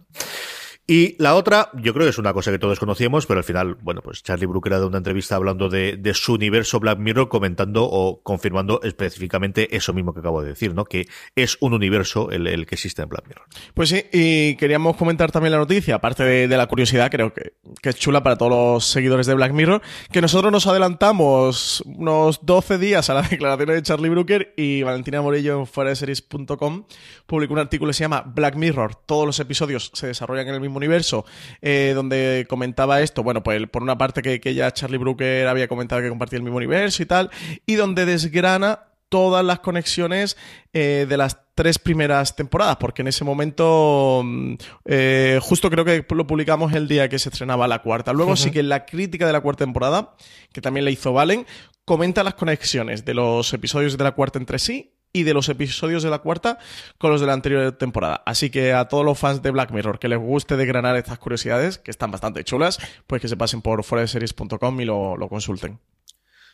Y 0.88 1.16
la 1.22 1.36
otra, 1.36 1.70
yo 1.76 1.94
creo 1.94 2.06
que 2.06 2.10
es 2.10 2.18
una 2.18 2.34
cosa 2.34 2.52
que 2.52 2.60
todos 2.60 2.80
conocíamos, 2.80 3.26
pero 3.26 3.40
al 3.40 3.44
final, 3.44 3.76
bueno, 3.82 4.02
pues 4.02 4.24
Charlie 4.24 4.48
Brooker 4.48 4.74
ha 4.74 4.76
dado 4.78 4.88
una 4.88 4.98
entrevista 4.98 5.36
hablando 5.36 5.70
de 5.70 6.14
su 6.14 6.34
universo 6.34 6.80
Black 6.80 6.98
Mirror, 7.00 7.30
comentando 7.30 7.84
o 7.86 8.22
confirmando 8.24 8.82
específicamente 8.84 9.71
eso 9.72 9.94
mismo 9.94 10.14
que 10.14 10.20
acabo 10.20 10.42
de 10.42 10.50
decir, 10.50 10.74
¿no? 10.74 10.86
Que 10.86 11.08
es 11.36 11.58
un 11.62 11.74
universo 11.74 12.30
el, 12.32 12.66
que 12.66 12.76
existe 12.76 13.02
en 13.02 13.10
Black 13.10 13.28
Mirror. 13.28 13.46
Pues 13.74 13.90
sí, 13.90 14.04
y 14.12 14.56
queríamos 14.56 14.96
comentar 14.98 15.32
también 15.32 15.52
la 15.52 15.58
noticia, 15.58 15.96
aparte 15.96 16.24
de, 16.24 16.58
la 16.58 16.68
curiosidad, 16.68 17.10
creo 17.10 17.34
que, 17.34 17.54
es 17.82 17.96
chula 17.96 18.24
para 18.24 18.38
todos 18.38 18.52
los 18.52 18.86
seguidores 18.86 19.26
de 19.28 19.34
Black 19.34 19.54
Mirror, 19.54 19.82
que 20.12 20.22
nosotros 20.22 20.52
nos 20.52 20.68
adelantamos 20.68 21.82
unos 21.86 22.46
12 22.46 22.78
días 22.78 23.10
a 23.10 23.14
la 23.14 23.22
declaración 23.30 23.70
de 23.70 23.82
Charlie 23.82 24.10
Brooker 24.10 24.54
y 24.58 24.84
Valentina 24.84 25.22
Morillo 25.22 25.60
en 25.60 25.68
fueradeseries.com 25.68 26.86
publicó 27.26 27.54
un 27.54 27.60
artículo 27.60 27.90
que 27.90 27.94
se 27.94 28.04
llama 28.04 28.24
Black 28.26 28.56
Mirror. 28.56 28.96
Todos 28.96 29.26
los 29.26 29.40
episodios 29.40 29.92
se 29.94 30.08
desarrollan 30.08 30.48
en 30.48 30.56
el 30.56 30.62
mismo 30.62 30.78
universo, 30.78 31.26
eh, 31.62 31.94
donde 31.96 32.46
comentaba 32.50 33.02
esto, 33.02 33.24
bueno, 33.24 33.44
pues 33.44 33.62
por 33.70 33.84
una 33.84 33.98
parte 33.98 34.22
que, 34.22 34.40
que 34.40 34.54
ya 34.54 34.72
Charlie 34.72 34.98
Brooker 34.98 35.48
había 35.48 35.68
comentado 35.68 36.02
que 36.02 36.10
compartía 36.10 36.38
el 36.38 36.44
mismo 36.44 36.58
universo 36.58 37.04
y 37.04 37.06
tal, 37.06 37.30
y 37.66 37.76
donde 37.76 38.06
desgrana 38.06 38.91
todas 39.12 39.44
las 39.44 39.60
conexiones 39.60 40.38
eh, 40.72 41.06
de 41.08 41.18
las 41.18 41.38
tres 41.54 41.78
primeras 41.78 42.34
temporadas, 42.34 42.78
porque 42.78 43.02
en 43.02 43.10
ese 43.10 43.26
momento, 43.26 44.22
mm, 44.24 44.54
eh, 44.86 45.38
justo 45.42 45.70
creo 45.70 45.84
que 45.84 46.06
lo 46.16 46.26
publicamos 46.26 46.72
el 46.72 46.88
día 46.88 47.10
que 47.10 47.20
se 47.20 47.28
estrenaba 47.28 47.68
la 47.68 47.82
cuarta. 47.82 48.14
Luego 48.14 48.38
sí 48.38 48.52
que 48.52 48.64
la 48.64 48.86
crítica 48.86 49.28
de 49.28 49.34
la 49.34 49.42
cuarta 49.42 49.66
temporada, 49.66 50.16
que 50.54 50.62
también 50.62 50.86
la 50.86 50.92
hizo 50.92 51.12
Valen, 51.12 51.46
comenta 51.84 52.24
las 52.24 52.36
conexiones 52.36 53.04
de 53.04 53.14
los 53.14 53.54
episodios 53.54 53.98
de 53.98 54.04
la 54.06 54.14
cuarta 54.14 54.40
entre 54.40 54.60
sí 54.60 54.94
y 55.12 55.24
de 55.24 55.34
los 55.34 55.50
episodios 55.50 56.04
de 56.04 56.10
la 56.10 56.20
cuarta 56.20 56.58
con 56.98 57.12
los 57.12 57.20
de 57.20 57.28
la 57.28 57.34
anterior 57.34 57.74
temporada. 57.74 58.24
Así 58.26 58.50
que 58.50 58.72
a 58.72 58.88
todos 58.88 59.04
los 59.04 59.20
fans 59.20 59.42
de 59.42 59.52
Black 59.52 59.72
Mirror 59.72 60.00
que 60.00 60.08
les 60.08 60.20
guste 60.20 60.56
degranar 60.56 60.96
estas 60.96 61.20
curiosidades, 61.20 61.80
que 61.80 61.92
están 61.92 62.12
bastante 62.12 62.46
chulas, 62.46 62.80
pues 63.08 63.22
que 63.22 63.28
se 63.28 63.36
pasen 63.36 63.62
por 63.62 63.84
foreseries.com 63.84 64.80
y 64.80 64.86
lo, 64.86 65.18
lo 65.18 65.28
consulten. 65.28 65.80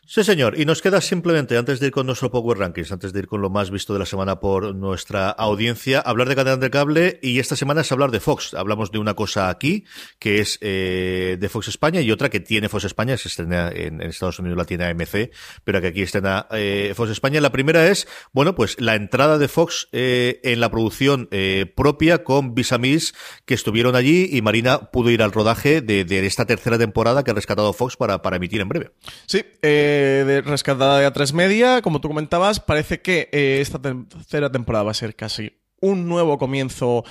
Sí, 0.09 0.23
señor. 0.23 0.57
Y 0.57 0.63
nos 0.63 0.81
queda 0.81 1.01
simplemente, 1.01 1.57
antes 1.57 1.81
de 1.81 1.87
ir 1.87 1.91
con 1.91 2.05
nuestro 2.05 2.31
Power 2.31 2.57
Rankings, 2.57 2.93
antes 2.93 3.11
de 3.11 3.19
ir 3.19 3.27
con 3.27 3.41
lo 3.41 3.49
más 3.49 3.69
visto 3.69 3.91
de 3.91 3.99
la 3.99 4.05
semana 4.05 4.39
por 4.39 4.73
nuestra 4.73 5.31
audiencia, 5.31 5.99
hablar 5.99 6.29
de 6.29 6.35
cadena 6.37 6.55
de 6.55 6.69
cable 6.69 7.19
y 7.21 7.39
esta 7.39 7.57
semana 7.57 7.81
es 7.81 7.91
hablar 7.91 8.11
de 8.11 8.21
Fox. 8.21 8.53
Hablamos 8.53 8.93
de 8.93 8.99
una 8.99 9.15
cosa 9.15 9.49
aquí, 9.49 9.83
que 10.17 10.39
es 10.39 10.59
eh, 10.61 11.35
de 11.37 11.49
Fox 11.49 11.67
España, 11.67 11.99
y 11.99 12.09
otra 12.09 12.29
que 12.29 12.39
tiene 12.39 12.69
Fox 12.69 12.85
España, 12.85 13.17
se 13.17 13.27
estrena 13.27 13.69
en, 13.69 14.01
Estados 14.01 14.39
Unidos 14.39 14.57
la 14.57 14.63
tiene 14.63 14.85
AMC, 14.85 15.29
pero 15.65 15.81
que 15.81 15.87
aquí 15.87 16.03
estrena 16.03 16.47
eh, 16.51 16.93
Fox 16.95 17.11
España. 17.11 17.41
La 17.41 17.51
primera 17.51 17.85
es, 17.87 18.07
bueno, 18.31 18.55
pues 18.55 18.79
la 18.79 18.95
entrada 18.95 19.37
de 19.37 19.49
Fox 19.49 19.89
eh, 19.91 20.39
en 20.45 20.61
la 20.61 20.71
producción 20.71 21.27
eh, 21.31 21.65
propia 21.75 22.23
con 22.23 22.55
Visamis, 22.55 23.13
que 23.43 23.55
estuvieron 23.55 23.97
allí 23.97 24.29
y 24.31 24.41
Marina 24.41 24.89
pudo 24.89 25.09
ir 25.09 25.21
al 25.21 25.33
rodaje 25.33 25.81
de, 25.81 26.05
de 26.05 26.25
esta 26.25 26.45
tercera 26.45 26.77
temporada 26.77 27.25
que 27.25 27.31
ha 27.31 27.33
rescatado 27.33 27.73
Fox 27.73 27.97
para, 27.97 28.21
para 28.21 28.37
emitir 28.37 28.61
en 28.61 28.69
breve. 28.69 28.91
Sí, 29.25 29.43
eh 29.61 29.96
de 29.97 30.41
rescatada 30.41 30.99
de 30.99 31.07
A3 31.07 31.33
Media, 31.33 31.81
como 31.81 32.01
tú 32.01 32.07
comentabas, 32.07 32.59
parece 32.59 33.01
que 33.01 33.29
eh, 33.31 33.59
esta 33.61 33.79
tercera 33.79 34.51
temporada 34.51 34.85
va 34.85 34.91
a 34.91 34.95
ser 34.95 35.15
casi 35.15 35.57
un 35.79 36.07
nuevo 36.07 36.37
comienzo 36.37 37.03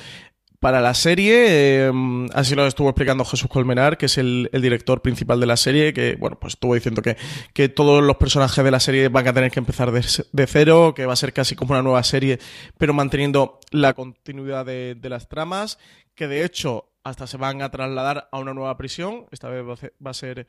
para 0.61 0.81
la 0.81 0.95
serie. 0.95 1.87
Em, 1.87 2.27
así 2.33 2.55
lo 2.55 2.67
estuvo 2.67 2.89
explicando 2.89 3.25
Jesús 3.25 3.49
Colmenar, 3.49 3.99
que 3.99 4.07
es 4.07 4.19
el, 4.19 4.49
director 4.53 5.03
principal 5.03 5.39
de 5.41 5.47
la 5.47 5.57
serie, 5.57 5.93
que 5.93 6.17
bueno, 6.17 6.39
pues 6.41 6.55
estuvo 6.55 6.75
diciendo 6.75 7.03
que, 7.03 7.17
que, 7.53 7.69
todos 7.69 8.03
los 8.03 8.17
personajes 8.17 8.65
de 8.65 8.71
la 8.71 8.81
serie 8.81 9.09
van 9.09 9.29
a 9.29 9.33
tener 9.33 9.51
que 9.51 9.61
empezar 9.61 9.93
de, 9.93 10.47
cero, 10.47 10.93
que 10.95 11.07
va 11.07 11.13
a 11.13 11.17
ser 11.17 11.33
casi 11.33 11.55
como 11.55 11.73
una 11.73 11.83
nueva 11.83 12.03
serie, 12.03 12.39
pero 12.79 12.95
manteniendo 12.95 13.61
la 13.71 13.95
continuidad 13.95 14.67
de, 14.67 14.95
de 14.95 15.09
las 15.09 15.29
tramas, 15.29 15.79
que 16.15 16.27
de 16.27 16.45
hecho 16.45 16.91
hasta 17.05 17.29
se 17.29 17.37
van 17.37 17.63
a 17.63 17.71
trasladar 17.71 18.29
a 18.33 18.39
una 18.39 18.53
nueva 18.53 18.77
prisión. 18.77 19.27
Esta 19.31 19.49
vez 19.49 19.65
va 19.65 20.11
a 20.11 20.15
ser 20.15 20.47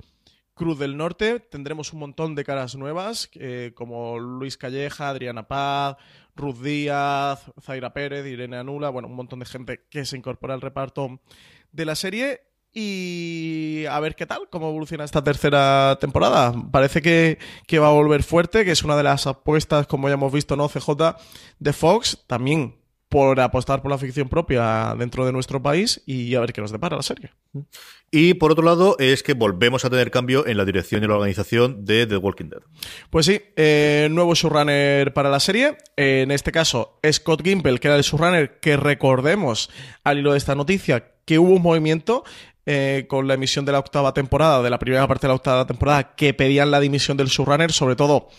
Cruz 0.57 0.79
del 0.79 0.97
Norte 0.97 1.39
tendremos 1.39 1.93
un 1.93 1.99
montón 1.99 2.35
de 2.35 2.43
caras 2.43 2.75
nuevas, 2.75 3.29
eh, 3.35 3.71
como 3.75 4.19
Luis 4.19 4.57
Calleja, 4.57 5.09
Adriana 5.09 5.47
Paz, 5.47 5.95
Ruth 6.35 6.57
Díaz, 6.57 7.51
Zaira 7.61 7.93
Pérez, 7.93 8.25
Irene 8.25 8.57
Anula, 8.57 8.89
bueno, 8.89 9.07
un 9.07 9.15
montón 9.15 9.39
de 9.39 9.45
gente 9.45 9.85
que 9.89 10.03
se 10.03 10.17
incorpora 10.17 10.53
al 10.53 10.61
reparto 10.61 11.21
de 11.71 11.85
la 11.85 11.95
serie. 11.95 12.41
Y 12.73 13.85
a 13.89 13.99
ver 13.99 14.15
qué 14.15 14.25
tal, 14.25 14.49
cómo 14.49 14.69
evoluciona 14.69 15.03
esta 15.03 15.23
tercera 15.23 15.97
temporada. 16.01 16.53
Parece 16.71 17.01
que, 17.01 17.39
que 17.65 17.79
va 17.79 17.87
a 17.87 17.93
volver 17.93 18.23
fuerte, 18.23 18.65
que 18.65 18.71
es 18.71 18.83
una 18.83 18.97
de 18.97 19.03
las 19.03 19.25
apuestas, 19.25 19.87
como 19.87 20.09
ya 20.09 20.15
hemos 20.15 20.33
visto, 20.33 20.55
¿no? 20.55 20.67
CJ 20.67 21.15
de 21.59 21.73
Fox. 21.73 22.23
También 22.27 22.75
por 23.09 23.39
apostar 23.39 23.81
por 23.81 23.91
la 23.91 23.97
ficción 23.97 24.27
propia 24.27 24.93
dentro 24.97 25.25
de 25.25 25.31
nuestro 25.31 25.61
país 25.61 26.01
y 26.05 26.35
a 26.35 26.41
ver 26.41 26.53
qué 26.53 26.61
nos 26.61 26.71
depara 26.71 26.97
la 26.97 27.03
serie. 27.03 27.31
Y 28.11 28.35
por 28.35 28.51
otro 28.51 28.63
lado, 28.63 28.95
es 28.99 29.23
que 29.23 29.33
volvemos 29.33 29.85
a 29.85 29.89
tener 29.89 30.11
cambio 30.11 30.45
en 30.47 30.57
la 30.57 30.65
dirección 30.65 31.03
y 31.03 31.07
la 31.07 31.15
organización 31.15 31.85
de 31.85 32.05
The 32.05 32.17
Walking 32.17 32.49
Dead. 32.49 32.61
Pues 33.09 33.25
sí, 33.25 33.41
eh, 33.55 34.07
nuevo 34.11 34.33
showrunner 34.33 35.13
para 35.13 35.29
la 35.29 35.39
serie. 35.39 35.77
En 35.95 36.31
este 36.31 36.51
caso, 36.51 36.99
Scott 37.11 37.43
Gimple, 37.43 37.79
que 37.79 37.87
era 37.87 37.97
el 37.97 38.03
showrunner 38.03 38.59
que 38.59 38.77
recordemos 38.77 39.69
al 40.03 40.19
hilo 40.19 40.31
de 40.31 40.37
esta 40.37 40.55
noticia 40.55 41.13
que 41.25 41.39
hubo 41.39 41.53
un 41.53 41.61
movimiento 41.61 42.23
eh, 42.65 43.05
con 43.07 43.27
la 43.27 43.35
emisión 43.35 43.65
de 43.65 43.71
la 43.71 43.79
octava 43.79 44.13
temporada, 44.13 44.61
de 44.61 44.69
la 44.69 44.79
primera 44.79 45.07
parte 45.07 45.27
de 45.27 45.29
la 45.29 45.35
octava 45.35 45.67
temporada, 45.67 46.15
que 46.15 46.33
pedían 46.33 46.71
la 46.71 46.81
dimisión 46.81 47.15
del 47.17 47.27
showrunner, 47.27 47.71
sobre 47.71 47.95
todo 47.95 48.29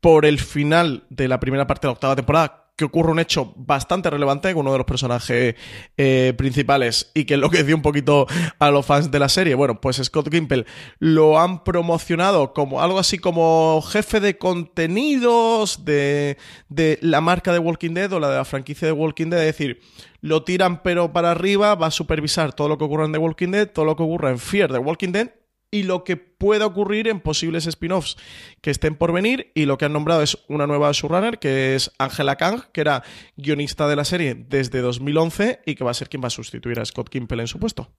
por 0.00 0.24
el 0.24 0.38
final 0.38 1.04
de 1.10 1.28
la 1.28 1.40
primera 1.40 1.66
parte 1.66 1.86
de 1.86 1.88
la 1.88 1.92
octava 1.92 2.16
temporada, 2.16 2.65
que 2.76 2.84
ocurre 2.84 3.10
un 3.10 3.18
hecho 3.18 3.54
bastante 3.56 4.10
relevante 4.10 4.52
con 4.52 4.60
uno 4.60 4.72
de 4.72 4.78
los 4.78 4.86
personajes 4.86 5.54
eh, 5.96 6.34
principales 6.36 7.10
y 7.14 7.24
que 7.24 7.34
enloqueció 7.34 7.74
un 7.74 7.80
poquito 7.80 8.26
a 8.58 8.70
los 8.70 8.84
fans 8.84 9.10
de 9.10 9.18
la 9.18 9.30
serie. 9.30 9.54
Bueno, 9.54 9.80
pues 9.80 9.96
Scott 9.96 10.30
Gimple 10.30 10.66
lo 10.98 11.40
han 11.40 11.64
promocionado 11.64 12.52
como 12.52 12.82
algo 12.82 12.98
así 12.98 13.18
como 13.18 13.80
jefe 13.82 14.20
de 14.20 14.36
contenidos 14.36 15.86
de, 15.86 16.36
de 16.68 16.98
la 17.00 17.22
marca 17.22 17.52
de 17.52 17.58
Walking 17.58 17.94
Dead 17.94 18.12
o 18.12 18.20
la 18.20 18.28
de 18.28 18.36
la 18.36 18.44
franquicia 18.44 18.86
de 18.86 18.92
Walking 18.92 19.30
Dead. 19.30 19.40
Es 19.40 19.56
decir, 19.56 19.80
lo 20.20 20.44
tiran 20.44 20.82
pero 20.82 21.14
para 21.14 21.30
arriba, 21.30 21.74
va 21.76 21.86
a 21.86 21.90
supervisar 21.90 22.52
todo 22.52 22.68
lo 22.68 22.76
que 22.76 22.84
ocurra 22.84 23.06
en 23.06 23.12
The 23.12 23.18
Walking 23.18 23.52
Dead, 23.52 23.70
todo 23.70 23.86
lo 23.86 23.96
que 23.96 24.02
ocurra 24.02 24.30
en 24.30 24.38
Fear 24.38 24.70
de 24.70 24.78
Walking 24.78 25.12
Dead 25.12 25.30
y 25.70 25.82
lo 25.82 26.04
que 26.04 26.16
pueda 26.16 26.66
ocurrir 26.66 27.08
en 27.08 27.20
posibles 27.20 27.66
spin-offs 27.66 28.16
que 28.60 28.70
estén 28.70 28.96
por 28.96 29.12
venir. 29.12 29.52
Y 29.54 29.66
lo 29.66 29.78
que 29.78 29.84
han 29.84 29.92
nombrado 29.92 30.22
es 30.22 30.38
una 30.48 30.66
nueva 30.66 30.90
showrunner, 30.92 31.38
que 31.38 31.74
es 31.74 31.92
Angela 31.98 32.36
Kang, 32.36 32.62
que 32.72 32.80
era 32.80 33.02
guionista 33.36 33.88
de 33.88 33.96
la 33.96 34.04
serie 34.04 34.34
desde 34.34 34.80
2011 34.80 35.60
y 35.66 35.74
que 35.74 35.84
va 35.84 35.90
a 35.90 35.94
ser 35.94 36.08
quien 36.08 36.22
va 36.22 36.28
a 36.28 36.30
sustituir 36.30 36.80
a 36.80 36.84
Scott 36.84 37.08
Kimpel 37.08 37.40
en 37.40 37.48
su 37.48 37.58
puesto. 37.58 37.90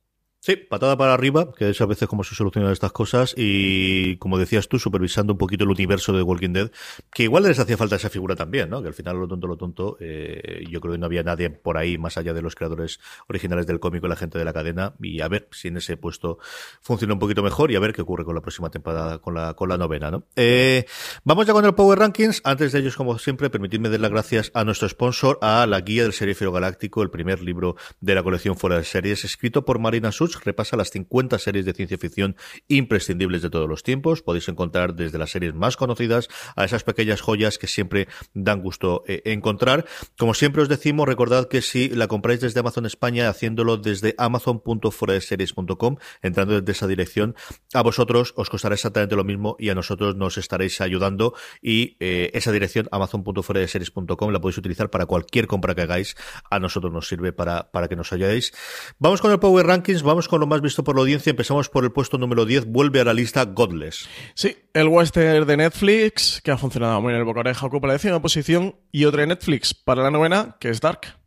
Sí, 0.48 0.56
patada 0.56 0.96
para 0.96 1.14
arriba, 1.14 1.52
que 1.52 1.72
es 1.72 1.82
a 1.82 1.86
veces 1.86 2.08
como 2.08 2.24
se 2.24 2.34
solucionan 2.34 2.72
estas 2.72 2.94
cosas, 2.94 3.34
y 3.36 4.16
como 4.16 4.38
decías 4.38 4.70
tú, 4.70 4.80
supervisando 4.80 5.34
un 5.34 5.38
poquito 5.38 5.66
el 5.66 5.72
universo 5.72 6.14
de 6.14 6.22
Walking 6.22 6.54
Dead, 6.54 6.72
que 7.14 7.24
igual 7.24 7.44
les 7.44 7.60
hacía 7.60 7.76
falta 7.76 7.98
esa 7.98 8.10
figura 8.10 8.34
también, 8.34 8.70
¿no? 8.70 8.82
Que 8.82 8.88
al 8.88 8.94
final 8.94 9.18
lo 9.18 9.28
tonto, 9.28 9.46
lo 9.46 9.58
tonto, 9.58 9.98
eh, 10.00 10.64
yo 10.72 10.80
creo 10.80 10.94
que 10.94 11.00
no 11.00 11.06
había 11.06 11.22
nadie 11.22 11.50
por 11.50 11.78
ahí 11.78 11.98
más 11.98 12.18
allá 12.18 12.34
de 12.34 12.42
los 12.42 12.56
creadores 12.56 13.02
originales 13.28 13.68
del 13.68 13.82
cómic 13.82 14.02
y 14.06 14.08
la 14.08 14.16
gente 14.16 14.40
de 14.40 14.46
la 14.46 14.54
cadena, 14.54 14.94
y 15.02 15.20
a 15.20 15.28
ver 15.28 15.50
si 15.52 15.68
en 15.68 15.76
ese 15.76 15.98
puesto 15.98 16.38
funciona 16.80 17.14
un 17.14 17.20
poquito 17.20 17.44
mejor 17.44 17.70
y 17.72 17.76
a 17.76 17.82
ver 17.82 17.92
qué 17.92 18.04
ocurre 18.04 18.24
con 18.24 18.34
la 18.34 18.40
próxima 18.40 18.70
temporada, 18.70 19.20
con 19.20 19.34
la, 19.34 19.54
con 19.54 19.68
la 19.68 19.78
novena, 19.78 20.12
¿no? 20.12 20.28
Eh, 20.38 20.86
vamos 21.26 21.46
ya 21.46 21.52
con 21.52 21.66
el 21.66 21.76
Power 21.76 22.00
Rankings. 22.00 22.40
Antes 22.46 22.72
de 22.72 22.80
ellos, 22.80 22.96
como 22.96 23.20
siempre, 23.20 23.50
permitidme 23.50 23.90
dar 23.90 24.00
las 24.00 24.12
gracias 24.12 24.52
a 24.54 24.64
nuestro 24.64 24.88
sponsor, 24.88 25.40
a 25.42 25.68
la 25.68 25.82
guía 25.82 26.04
del 26.04 26.14
Serifero 26.14 26.54
Galáctico, 26.54 27.04
el 27.04 27.10
primer 27.10 27.42
libro 27.42 27.76
de 28.00 28.16
la 28.16 28.24
colección 28.24 28.56
fuera 28.56 28.78
de 28.78 28.86
series, 28.86 29.26
escrito 29.26 29.66
por 29.66 29.80
Marina 29.80 30.14
Such 30.14 30.37
repasa 30.44 30.78
las 30.78 30.92
50 30.92 31.40
series 31.40 31.66
de 31.66 31.74
ciencia 31.74 31.98
ficción 31.98 32.36
imprescindibles 32.68 33.42
de 33.42 33.50
todos 33.50 33.70
los 33.70 33.84
tiempos. 33.84 34.22
Podéis 34.22 34.48
encontrar 34.50 34.96
desde 34.96 35.18
las 35.18 35.32
series 35.32 35.54
más 35.54 35.78
conocidas 35.78 36.28
a 36.56 36.66
esas 36.66 36.84
pequeñas 36.84 37.22
joyas 37.22 37.58
que 37.58 37.68
siempre 37.68 38.08
dan 38.34 38.62
gusto 38.62 39.04
eh, 39.08 39.22
encontrar. 39.26 39.86
Como 40.18 40.34
siempre 40.34 40.62
os 40.62 40.70
decimos, 40.70 41.08
recordad 41.08 41.48
que 41.48 41.62
si 41.62 41.90
la 41.90 42.08
compráis 42.08 42.42
desde 42.42 42.60
Amazon 42.60 42.86
España, 42.86 43.30
haciéndolo 43.30 43.78
desde 43.78 44.16
amazon.foradeseries.com, 44.18 45.98
entrando 46.22 46.60
desde 46.60 46.72
esa 46.72 46.88
dirección, 46.88 47.36
a 47.74 47.82
vosotros 47.82 48.34
os 48.36 48.50
costará 48.50 48.76
exactamente 48.76 49.16
lo 49.16 49.24
mismo 49.24 49.56
y 49.60 49.70
a 49.70 49.76
nosotros 49.76 50.16
nos 50.16 50.38
estaréis 50.38 50.82
ayudando 50.82 51.34
y 51.62 51.98
eh, 52.00 52.32
esa 52.34 52.52
dirección 52.52 52.88
amazon.foradeseries.com 52.92 54.32
la 54.32 54.40
podéis 54.40 54.58
utilizar 54.58 54.90
para 54.90 55.06
cualquier 55.06 55.48
compra 55.48 55.76
que 55.76 55.82
hagáis. 55.82 56.16
A 56.50 56.60
nosotros 56.60 56.92
nos 56.92 57.08
sirve 57.08 57.34
para, 57.34 57.72
para 57.72 57.88
que 57.88 57.96
nos 57.96 58.12
ayudéis. 58.14 58.54
Vamos 59.00 59.22
con 59.22 59.32
el 59.32 59.40
Power 59.40 59.66
Rankings, 59.66 60.04
vamos 60.04 60.17
con 60.26 60.40
lo 60.40 60.48
más 60.48 60.62
visto 60.62 60.86
por 60.86 60.96
la 60.96 61.02
audiencia. 61.02 61.30
Empezamos 61.30 61.68
por 61.68 61.84
el 61.84 61.92
puesto 61.92 62.18
número 62.18 62.46
10. 62.46 62.68
Vuelve 62.68 63.02
a 63.02 63.04
la 63.04 63.14
lista 63.14 63.44
Godless. 63.44 64.08
Sí, 64.34 64.56
el 64.74 64.88
western 64.88 65.46
de 65.46 65.58
Netflix, 65.58 66.42
que 66.42 66.52
ha 66.52 66.58
funcionado 66.58 67.02
muy 67.02 67.12
bien 67.12 67.20
el 67.20 67.26
boca 67.26 67.42
oreja, 67.42 67.66
ocupa 67.66 67.88
la 67.88 67.94
décima 67.94 68.22
posición. 68.22 68.78
Y 68.92 69.04
otra 69.04 69.22
de 69.22 69.28
Netflix 69.28 69.74
para 69.74 70.02
la 70.02 70.12
novena, 70.12 70.56
que 70.62 70.70
es 70.70 70.80
Dark. 70.80 71.18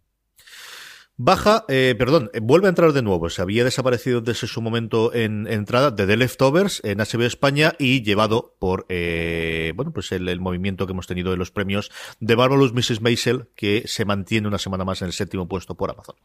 Baja, 1.23 1.67
eh, 1.69 1.95
perdón, 1.99 2.31
eh, 2.33 2.41
vuelve 2.41 2.67
a 2.67 2.71
entrar 2.71 2.95
de 2.95 3.03
nuevo. 3.03 3.29
Se 3.29 3.43
había 3.43 3.63
desaparecido 3.63 4.23
desde 4.23 4.47
su 4.47 4.63
momento 4.63 5.13
en 5.13 5.47
entrada 5.49 5.91
de 5.91 6.07
The 6.07 6.17
Leftovers 6.17 6.81
en 6.83 6.97
HBO 6.97 7.27
España 7.27 7.75
y 7.79 8.03
llevado 8.03 8.57
por, 8.59 8.87
eh, 8.89 9.75
bueno, 9.77 9.93
pues 9.93 10.13
el, 10.13 10.31
el, 10.31 10.41
movimiento 10.41 10.87
que 10.87 10.93
hemos 10.93 11.07
tenido 11.07 11.31
de 11.31 11.37
los 11.37 11.51
premios 11.51 11.91
de 12.21 12.37
Marvelous 12.37 12.73
Mrs. 12.73 13.03
Maisel, 13.03 13.51
que 13.55 13.83
se 13.85 14.07
mantiene 14.07 14.49
una 14.49 14.57
semana 14.57 14.87
más 14.87 15.03
en 15.03 15.09
el 15.09 15.13
séptimo 15.13 15.47
puesto 15.47 15.75
por 15.75 15.91
Amazon. 15.91 16.17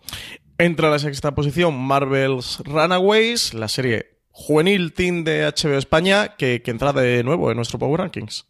Entra 0.58 0.88
a 0.88 0.92
la 0.92 1.00
sexta 1.00 1.36
posición 1.36 1.78
Marvel's 1.78 2.60
Runaways, 2.64 3.54
la 3.54 3.68
serie 3.68 4.22
juvenil 4.32 4.94
teen 4.94 5.26
de 5.26 5.44
HBO 5.44 5.78
España, 5.78 6.38
que, 6.38 6.62
que 6.62 6.72
entra 6.72 6.94
de 6.94 7.26
nuevo 7.26 7.52
en 7.52 7.58
nuestro 7.58 7.78
Power 7.78 8.00
Rankings. 8.00 8.48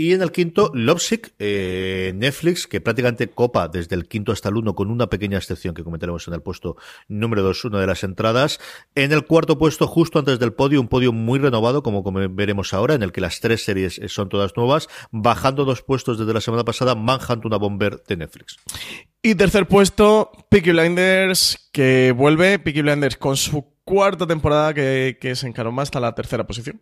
Y 0.00 0.12
en 0.12 0.22
el 0.22 0.30
quinto, 0.30 0.70
Lovesick, 0.74 1.32
eh, 1.40 2.12
Netflix, 2.14 2.68
que 2.68 2.80
prácticamente 2.80 3.30
copa 3.30 3.66
desde 3.66 3.96
el 3.96 4.06
quinto 4.06 4.30
hasta 4.30 4.48
el 4.48 4.56
uno, 4.56 4.76
con 4.76 4.92
una 4.92 5.08
pequeña 5.10 5.38
excepción 5.38 5.74
que 5.74 5.82
comentaremos 5.82 6.28
en 6.28 6.34
el 6.34 6.40
puesto 6.40 6.76
número 7.08 7.42
dos, 7.42 7.64
una 7.64 7.80
de 7.80 7.88
las 7.88 8.04
entradas. 8.04 8.60
En 8.94 9.10
el 9.10 9.26
cuarto 9.26 9.58
puesto, 9.58 9.88
justo 9.88 10.20
antes 10.20 10.38
del 10.38 10.52
podio, 10.52 10.80
un 10.80 10.86
podio 10.86 11.12
muy 11.12 11.40
renovado, 11.40 11.82
como, 11.82 12.04
veremos 12.30 12.74
ahora, 12.74 12.94
en 12.94 13.02
el 13.02 13.10
que 13.10 13.20
las 13.20 13.40
tres 13.40 13.64
series 13.64 14.00
son 14.06 14.28
todas 14.28 14.56
nuevas, 14.56 14.86
bajando 15.10 15.64
dos 15.64 15.82
puestos 15.82 16.16
desde 16.16 16.32
la 16.32 16.40
semana 16.40 16.64
pasada, 16.64 16.94
Manhunt, 16.94 17.44
una 17.44 17.56
bomber 17.56 18.00
de 18.06 18.18
Netflix. 18.18 18.56
Y 19.20 19.34
tercer 19.34 19.66
puesto, 19.66 20.30
Peaky 20.48 20.70
Blinders, 20.70 21.70
que 21.72 22.14
vuelve, 22.16 22.60
Peaky 22.60 22.82
Blinders 22.82 23.16
con 23.16 23.36
su 23.36 23.74
cuarta 23.82 24.28
temporada 24.28 24.72
que, 24.74 25.32
se 25.34 25.48
encaró 25.48 25.74
hasta 25.80 25.98
la 25.98 26.14
tercera 26.14 26.46
posición. 26.46 26.80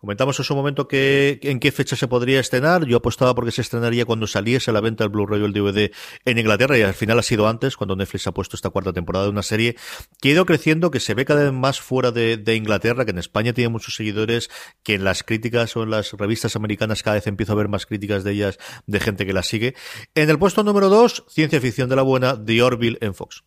Comentamos 0.00 0.38
en 0.38 0.44
su 0.44 0.54
momento 0.54 0.86
que, 0.86 1.40
en 1.42 1.58
qué 1.58 1.72
fecha 1.72 1.96
se 1.96 2.06
podría 2.06 2.38
estrenar. 2.38 2.86
Yo 2.86 2.98
apostaba 2.98 3.34
porque 3.34 3.50
se 3.50 3.62
estrenaría 3.62 4.04
cuando 4.04 4.28
saliese 4.28 4.70
a 4.70 4.74
la 4.74 4.80
venta 4.80 5.02
el 5.02 5.10
Blu-ray 5.10 5.42
o 5.42 5.46
el 5.46 5.52
DVD 5.52 5.90
en 6.24 6.38
Inglaterra 6.38 6.78
y 6.78 6.82
al 6.82 6.94
final 6.94 7.18
ha 7.18 7.22
sido 7.22 7.48
antes, 7.48 7.76
cuando 7.76 7.96
Netflix 7.96 8.28
ha 8.28 8.32
puesto 8.32 8.54
esta 8.54 8.70
cuarta 8.70 8.92
temporada 8.92 9.24
de 9.24 9.32
una 9.32 9.42
serie 9.42 9.74
que 10.20 10.28
ha 10.28 10.32
ido 10.32 10.46
creciendo, 10.46 10.92
que 10.92 11.00
se 11.00 11.14
ve 11.14 11.24
cada 11.24 11.42
vez 11.42 11.52
más 11.52 11.80
fuera 11.80 12.12
de, 12.12 12.54
Inglaterra, 12.54 13.04
que 13.04 13.10
en 13.10 13.18
España 13.18 13.52
tiene 13.52 13.70
muchos 13.70 13.96
seguidores, 13.96 14.50
que 14.84 14.94
en 14.94 15.02
las 15.02 15.24
críticas 15.24 15.76
o 15.76 15.82
en 15.82 15.90
las 15.90 16.12
revistas 16.12 16.54
americanas 16.54 17.02
cada 17.02 17.14
vez 17.16 17.26
empiezo 17.26 17.54
a 17.54 17.56
ver 17.56 17.66
más 17.66 17.84
críticas 17.84 18.22
de 18.22 18.32
ellas, 18.32 18.58
de 18.86 19.00
gente 19.00 19.26
que 19.26 19.32
las 19.32 19.48
sigue. 19.48 19.74
En 20.14 20.30
el 20.30 20.38
puesto 20.38 20.62
número 20.62 20.88
dos, 20.88 21.24
ciencia 21.28 21.60
ficción 21.60 21.88
de 21.88 21.96
la 21.96 22.02
buena, 22.02 22.40
The 22.44 22.62
Orville 22.62 22.98
en 23.00 23.16
Fox. 23.16 23.42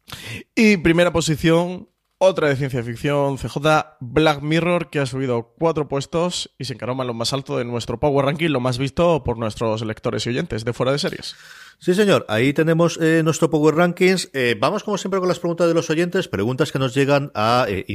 Y 0.53 0.75
primera 0.75 1.13
posición, 1.13 1.87
otra 2.23 2.49
de 2.49 2.55
ciencia 2.55 2.83
ficción, 2.83 3.37
CJ 3.37 3.57
Black 3.99 4.43
Mirror, 4.43 4.91
que 4.91 4.99
ha 4.99 5.07
subido 5.07 5.55
cuatro 5.57 5.87
puestos 5.87 6.53
y 6.59 6.65
se 6.65 6.73
encaroma 6.73 7.03
en 7.03 7.07
lo 7.07 7.15
más 7.15 7.33
alto 7.33 7.57
de 7.57 7.65
nuestro 7.65 7.99
Power 7.99 8.27
Ranking, 8.27 8.49
lo 8.49 8.59
más 8.59 8.77
visto 8.77 9.23
por 9.23 9.39
nuestros 9.39 9.83
lectores 9.83 10.27
y 10.27 10.29
oyentes 10.29 10.63
de 10.63 10.71
fuera 10.71 10.91
de 10.91 10.99
series. 10.99 11.35
Sí, 11.83 11.95
señor. 11.95 12.27
Ahí 12.29 12.53
tenemos 12.53 12.99
eh, 13.01 13.23
nuestro 13.23 13.49
Power 13.49 13.73
Rankings. 13.73 14.29
Eh, 14.33 14.55
vamos, 14.59 14.83
como 14.83 14.99
siempre, 14.99 15.19
con 15.19 15.27
las 15.27 15.39
preguntas 15.39 15.67
de 15.67 15.73
los 15.73 15.89
oyentes. 15.89 16.27
Preguntas 16.27 16.71
que 16.71 16.77
nos 16.77 16.93
llegan 16.93 17.31
a 17.33 17.65
eh, 17.67 17.87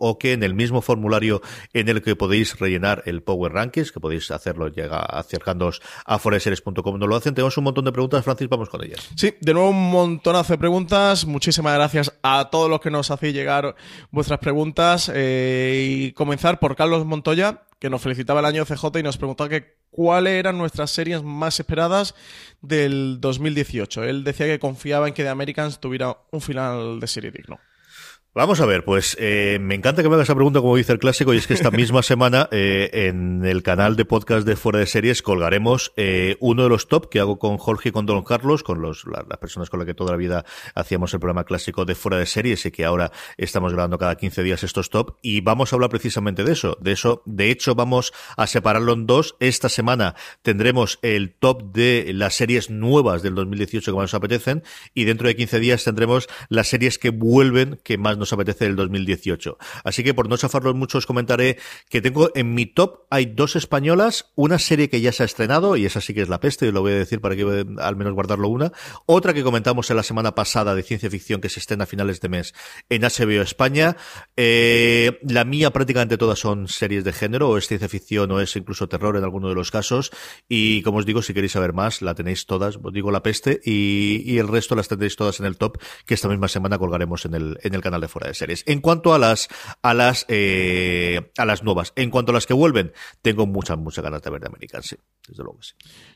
o 0.00 0.18
que 0.18 0.32
en 0.32 0.42
el 0.42 0.52
mismo 0.52 0.82
formulario 0.82 1.42
en 1.72 1.88
el 1.88 2.02
que 2.02 2.16
podéis 2.16 2.58
rellenar 2.58 3.04
el 3.06 3.22
Power 3.22 3.52
Rankings, 3.52 3.92
que 3.92 4.00
podéis 4.00 4.32
hacerlo 4.32 4.66
llega 4.66 4.98
acercándoos 4.98 5.80
a 6.04 6.18
fuera-de-series.com, 6.18 6.98
no 6.98 7.06
lo 7.06 7.14
hacen. 7.14 7.36
Tenemos 7.36 7.56
un 7.56 7.62
montón 7.62 7.84
de 7.84 7.92
preguntas, 7.92 8.24
Francis, 8.24 8.48
vamos 8.48 8.68
con 8.68 8.82
ellas. 8.82 9.08
Sí, 9.14 9.36
de 9.40 9.54
nuevo 9.54 9.70
un 9.70 9.92
montonazo 9.92 10.54
de 10.54 10.58
preguntas. 10.58 11.26
Muchísimas 11.26 11.74
gracias 11.74 12.18
a 12.24 12.50
todos 12.50 12.68
los 12.68 12.80
que 12.80 12.90
nos 12.90 13.12
hacéis 13.12 13.32
llegar 13.32 13.76
vuestras 14.10 14.40
preguntas. 14.40 15.08
Eh, 15.14 15.86
y 15.88 16.12
comenzar 16.14 16.58
por 16.58 16.74
Carlos 16.74 17.06
Montoya, 17.06 17.62
que 17.84 17.90
nos 17.90 18.00
felicitaba 18.00 18.40
el 18.40 18.46
año 18.46 18.64
CJ 18.64 19.00
y 19.00 19.02
nos 19.02 19.18
preguntaba 19.18 19.50
que 19.50 19.76
cuáles 19.90 20.32
eran 20.32 20.56
nuestras 20.56 20.90
series 20.90 21.22
más 21.22 21.60
esperadas 21.60 22.14
del 22.62 23.20
2018. 23.20 24.04
Él 24.04 24.24
decía 24.24 24.46
que 24.46 24.58
confiaba 24.58 25.06
en 25.06 25.12
que 25.12 25.22
The 25.22 25.28
Americans 25.28 25.80
tuviera 25.80 26.16
un 26.30 26.40
final 26.40 26.98
de 26.98 27.06
serie 27.06 27.30
digno. 27.30 27.60
Vamos 28.36 28.60
a 28.60 28.66
ver, 28.66 28.84
pues 28.84 29.16
eh, 29.20 29.58
me 29.60 29.76
encanta 29.76 30.02
que 30.02 30.08
me 30.08 30.16
hagas 30.16 30.26
esa 30.26 30.34
pregunta 30.34 30.60
como 30.60 30.74
dice 30.74 30.90
el 30.90 30.98
clásico 30.98 31.32
y 31.32 31.36
es 31.36 31.46
que 31.46 31.54
esta 31.54 31.70
misma 31.70 32.02
semana 32.02 32.48
eh, 32.50 32.90
en 32.92 33.44
el 33.44 33.62
canal 33.62 33.94
de 33.94 34.04
podcast 34.04 34.44
de 34.44 34.56
Fuera 34.56 34.80
de 34.80 34.86
Series 34.86 35.22
colgaremos 35.22 35.92
eh, 35.96 36.36
uno 36.40 36.64
de 36.64 36.68
los 36.68 36.88
top 36.88 37.08
que 37.08 37.20
hago 37.20 37.38
con 37.38 37.58
Jorge 37.58 37.90
y 37.90 37.92
con 37.92 38.06
Don 38.06 38.24
Carlos, 38.24 38.64
con 38.64 38.82
los, 38.82 39.06
la, 39.06 39.24
las 39.28 39.38
personas 39.38 39.70
con 39.70 39.78
las 39.78 39.86
que 39.86 39.94
toda 39.94 40.10
la 40.10 40.16
vida 40.16 40.44
hacíamos 40.74 41.14
el 41.14 41.20
programa 41.20 41.44
clásico 41.44 41.84
de 41.84 41.94
Fuera 41.94 42.18
de 42.18 42.26
Series 42.26 42.66
y 42.66 42.72
que 42.72 42.84
ahora 42.84 43.12
estamos 43.36 43.72
grabando 43.72 43.98
cada 43.98 44.16
15 44.16 44.42
días 44.42 44.64
estos 44.64 44.90
top 44.90 45.16
y 45.22 45.40
vamos 45.40 45.72
a 45.72 45.76
hablar 45.76 45.90
precisamente 45.90 46.42
de 46.42 46.54
eso. 46.54 46.76
De 46.80 46.90
eso, 46.90 47.22
de 47.26 47.52
hecho, 47.52 47.76
vamos 47.76 48.12
a 48.36 48.48
separarlo 48.48 48.94
en 48.94 49.06
dos. 49.06 49.36
Esta 49.38 49.68
semana 49.68 50.16
tendremos 50.42 50.98
el 51.02 51.34
top 51.34 51.72
de 51.72 52.10
las 52.12 52.34
series 52.34 52.68
nuevas 52.68 53.22
del 53.22 53.36
2018 53.36 53.92
que 53.92 53.96
más 53.96 54.02
nos 54.02 54.14
apetecen 54.14 54.64
y 54.92 55.04
dentro 55.04 55.28
de 55.28 55.36
15 55.36 55.60
días 55.60 55.84
tendremos 55.84 56.26
las 56.48 56.66
series 56.66 56.98
que 56.98 57.10
vuelven 57.10 57.78
que 57.84 57.96
más 57.96 58.18
nos 58.18 58.23
nos 58.24 58.32
apetece 58.32 58.64
del 58.64 58.76
2018. 58.76 59.58
Así 59.84 60.02
que 60.02 60.14
por 60.14 60.28
no 60.28 60.36
chafarlos 60.36 60.74
mucho 60.74 60.98
os 60.98 61.06
comentaré 61.06 61.58
que 61.90 62.00
tengo 62.00 62.30
en 62.34 62.54
mi 62.54 62.66
top 62.66 63.02
hay 63.10 63.26
dos 63.26 63.54
españolas, 63.54 64.32
una 64.34 64.58
serie 64.58 64.88
que 64.88 65.00
ya 65.00 65.12
se 65.12 65.22
ha 65.22 65.26
estrenado 65.26 65.76
y 65.76 65.84
esa 65.84 66.00
sí 66.00 66.14
que 66.14 66.22
es 66.22 66.28
la 66.28 66.40
peste, 66.40 66.66
y 66.66 66.72
lo 66.72 66.80
voy 66.80 66.92
a 66.92 66.96
decir 66.96 67.20
para 67.20 67.36
que 67.36 67.66
al 67.78 67.96
menos 67.96 68.14
guardarlo 68.14 68.48
una, 68.48 68.72
otra 69.06 69.34
que 69.34 69.42
comentamos 69.42 69.90
en 69.90 69.96
la 69.96 70.02
semana 70.02 70.34
pasada 70.34 70.74
de 70.74 70.82
ciencia 70.82 71.10
ficción 71.10 71.40
que 71.40 71.50
se 71.50 71.60
estrena 71.60 71.84
a 71.84 71.86
finales 71.86 72.20
de 72.20 72.28
mes 72.28 72.54
en 72.88 73.02
HBO 73.02 73.42
España. 73.42 73.96
Eh, 74.36 75.20
la 75.22 75.44
mía 75.44 75.70
prácticamente 75.70 76.16
todas 76.16 76.38
son 76.38 76.68
series 76.68 77.04
de 77.04 77.12
género, 77.12 77.50
o 77.50 77.58
es 77.58 77.68
ciencia 77.68 77.88
ficción 77.88 78.30
o 78.30 78.40
es 78.40 78.56
incluso 78.56 78.88
terror 78.88 79.16
en 79.16 79.24
alguno 79.24 79.48
de 79.50 79.54
los 79.54 79.70
casos. 79.70 80.10
Y 80.48 80.82
como 80.82 80.98
os 80.98 81.06
digo, 81.06 81.20
si 81.20 81.34
queréis 81.34 81.52
saber 81.52 81.74
más, 81.74 82.00
la 82.00 82.14
tenéis 82.14 82.46
todas, 82.46 82.78
os 82.82 82.92
digo 82.92 83.10
la 83.10 83.22
peste, 83.22 83.60
y, 83.64 84.22
y 84.24 84.38
el 84.38 84.48
resto 84.48 84.74
las 84.74 84.88
tendréis 84.88 85.16
todas 85.16 85.40
en 85.40 85.46
el 85.46 85.58
top 85.58 85.78
que 86.06 86.14
esta 86.14 86.28
misma 86.28 86.48
semana 86.48 86.78
colgaremos 86.78 87.24
en 87.26 87.34
el, 87.34 87.58
en 87.62 87.74
el 87.74 87.80
canal 87.80 88.00
de 88.00 88.08
fuera 88.14 88.28
de 88.28 88.34
series. 88.34 88.62
En 88.66 88.80
cuanto 88.80 89.12
a 89.12 89.18
las 89.18 89.48
a 89.82 89.92
las 89.92 90.24
eh, 90.28 91.32
a 91.36 91.44
las 91.44 91.64
nuevas, 91.64 91.92
en 91.96 92.10
cuanto 92.10 92.30
a 92.30 92.34
las 92.34 92.46
que 92.46 92.54
vuelven, 92.54 92.92
tengo 93.22 93.46
muchas 93.46 93.76
muchas 93.76 94.04
ganas 94.04 94.22
de 94.22 94.30
ver 94.30 94.40
de 94.40 94.46
American, 94.46 94.82
sí, 94.82 94.96
desde 95.28 95.42
luego 95.42 95.60
sí. 95.60 95.74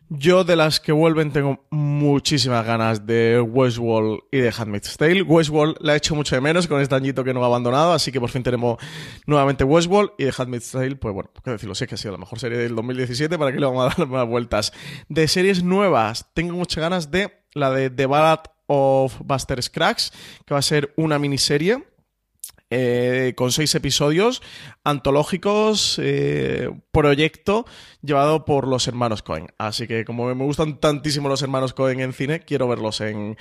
Yo 0.08 0.44
de 0.44 0.56
las 0.56 0.80
que 0.80 0.92
vuelven 0.92 1.32
tengo 1.32 1.66
muchísimas 1.70 2.64
ganas 2.64 3.04
de 3.04 3.40
Westworld 3.40 4.20
y 4.30 4.38
de 4.38 4.54
Handmaid's 4.56 4.96
Tale. 4.96 5.22
Westworld 5.22 5.76
la 5.80 5.94
he 5.94 5.96
hecho 5.96 6.14
mucho 6.14 6.36
de 6.36 6.40
menos 6.40 6.66
con 6.68 6.80
este 6.80 6.94
añito 6.94 7.24
que 7.24 7.34
no 7.34 7.42
ha 7.42 7.46
abandonado, 7.46 7.92
así 7.92 8.12
que 8.12 8.20
por 8.20 8.30
fin 8.30 8.42
tenemos 8.42 8.78
nuevamente 9.26 9.64
Westworld 9.64 10.12
y 10.18 10.24
de 10.24 10.34
Handmaid's 10.36 10.70
Tale, 10.70 10.96
pues 10.96 11.12
bueno, 11.12 11.30
qué 11.44 11.50
decirlo, 11.50 11.74
sé 11.74 11.88
que 11.88 11.96
ha 11.96 11.98
sido 11.98 12.12
la 12.12 12.18
mejor 12.18 12.38
serie 12.38 12.58
del 12.58 12.76
2017, 12.76 13.36
¿para 13.36 13.52
qué 13.52 13.58
le 13.58 13.66
vamos 13.66 13.84
a 13.84 13.96
dar 13.96 14.08
más 14.08 14.26
vueltas? 14.26 14.72
De 15.08 15.26
series 15.26 15.64
nuevas, 15.64 16.30
tengo 16.32 16.54
muchas 16.54 16.80
ganas 16.80 17.10
de 17.10 17.42
la 17.54 17.70
de 17.70 17.90
The 17.90 18.06
Ballad 18.06 18.40
of 18.68 19.18
Buster 19.24 19.60
Scruggs, 19.62 20.12
que 20.46 20.54
va 20.54 20.60
a 20.60 20.62
ser 20.62 20.92
una 20.96 21.18
miniserie 21.18 21.82
eh, 22.70 23.34
con 23.36 23.52
seis 23.52 23.74
episodios 23.74 24.42
antológicos, 24.84 25.98
eh, 26.02 26.70
proyecto 26.92 27.66
llevado 28.02 28.44
por 28.44 28.66
los 28.66 28.86
hermanos 28.88 29.22
Cohen. 29.22 29.48
Así 29.58 29.86
que 29.86 30.04
como 30.04 30.34
me 30.34 30.44
gustan 30.44 30.78
tantísimo 30.78 31.28
los 31.28 31.42
hermanos 31.42 31.72
Cohen 31.74 32.00
en 32.00 32.12
cine, 32.12 32.40
quiero 32.40 32.68
verlos 32.68 33.00
en, 33.00 33.36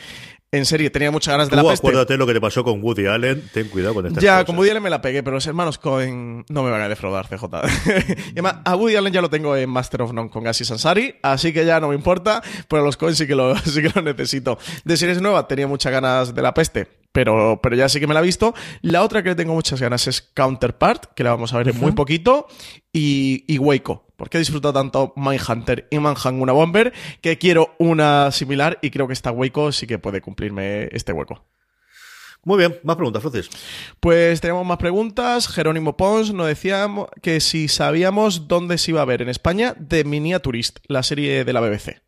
en 0.52 0.66
serie. 0.66 0.90
Tenía 0.90 1.12
muchas 1.12 1.34
ganas 1.34 1.50
de 1.50 1.56
la 1.56 1.64
peste. 1.64 1.86
acuérdate 1.86 2.18
lo 2.18 2.26
que 2.26 2.34
te 2.34 2.42
pasó 2.42 2.64
con 2.64 2.82
Woody 2.82 3.06
Allen. 3.08 3.44
Ten 3.54 3.68
cuidado 3.70 3.96
con 3.96 4.08
esta 4.08 4.20
Ya, 4.20 4.46
con 4.46 4.58
Woody 4.58 4.70
Allen 4.70 4.84
me 4.84 4.90
la 4.90 5.02
pegué, 5.02 5.24
pero 5.24 5.36
los 5.36 5.48
hermanos 5.48 5.78
Cohen 5.78 6.46
no 6.50 6.64
me 6.64 6.72
van 6.72 6.82
a 6.82 6.90
defraudar, 6.90 7.28
CJ. 7.28 7.44
y 7.46 8.32
además, 8.32 8.58
a 8.66 8.76
Woody 8.76 8.96
Allen 8.96 9.14
ya 9.14 9.22
lo 9.22 9.30
tengo 9.30 9.56
en 9.56 9.70
Master 9.70 10.02
of 10.04 10.14
None 10.14 10.30
con 10.30 10.44
Gassi 10.44 10.66
Sansari, 10.66 11.16
así 11.22 11.54
que 11.54 11.66
ya 11.66 11.80
no 11.80 11.90
me 11.90 11.96
importa, 11.96 12.42
pero 12.68 12.82
a 12.82 12.86
los 12.86 12.98
Cohen 12.98 13.16
sí 13.16 13.28
que 13.28 13.36
lo, 13.36 13.56
sí 13.58 13.82
que 13.82 13.92
lo 13.94 14.02
necesito. 14.02 14.58
De 14.86 14.98
series 14.98 15.22
nuevas 15.22 15.48
tenía 15.48 15.68
muchas 15.68 15.92
ganas 15.92 16.34
de 16.34 16.42
la 16.42 16.54
peste, 16.54 16.88
pero, 17.18 17.60
pero 17.64 17.76
ya 17.76 17.90
sí 17.90 18.00
que 18.00 18.06
me 18.06 18.14
la 18.14 18.20
he 18.20 18.24
visto. 18.24 18.54
La 18.84 19.02
otra 19.02 19.24
que 19.24 19.30
le 19.30 19.36
tengo 19.36 19.56
muchas 19.56 19.82
ganas 19.82 20.08
es 20.08 20.22
Counterpart, 20.22 21.16
que 21.16 21.24
la 21.24 21.32
vamos 21.32 21.52
a 21.52 21.58
ver 21.58 21.70
en 21.70 21.80
muy 21.80 21.94
poquito, 21.94 22.46
y, 22.94 23.44
y 23.48 23.58
Waco. 23.58 24.06
Porque 24.16 24.38
he 24.38 24.40
disfrutado 24.40 24.76
tanto 24.76 25.14
Mindhunter 25.16 25.88
y 25.90 25.98
Manhunt 25.98 26.40
una 26.40 26.54
Bomber 26.54 26.94
que 27.22 27.40
quiero 27.40 27.74
una 27.80 28.30
similar 28.30 28.78
y 28.84 28.92
creo 28.92 29.08
que 29.08 29.14
esta 29.14 29.32
Waco 29.32 29.72
sí 29.72 29.88
que 29.88 29.98
puede 29.98 30.22
cumplirme 30.22 30.90
este 30.92 31.12
hueco. 31.12 31.44
Muy 32.44 32.60
bien, 32.60 32.80
más 32.84 32.98
preguntas, 32.98 33.24
Francis. 33.24 33.50
Pues 34.00 34.40
tenemos 34.40 34.64
más 34.64 34.78
preguntas. 34.78 35.48
Jerónimo 35.48 35.98
Pons 35.98 36.36
nos 36.36 36.46
decía 36.46 36.88
que 37.24 37.40
si 37.40 37.68
sabíamos 37.68 38.48
dónde 38.48 38.78
se 38.78 38.92
iba 38.92 39.02
a 39.02 39.06
ver 39.06 39.24
en 39.24 39.30
España 39.30 39.76
The 39.88 40.04
Miniaturist, 40.04 40.82
la 40.88 41.02
serie 41.02 41.44
de 41.46 41.54
la 41.54 41.62
BBC. 41.62 42.07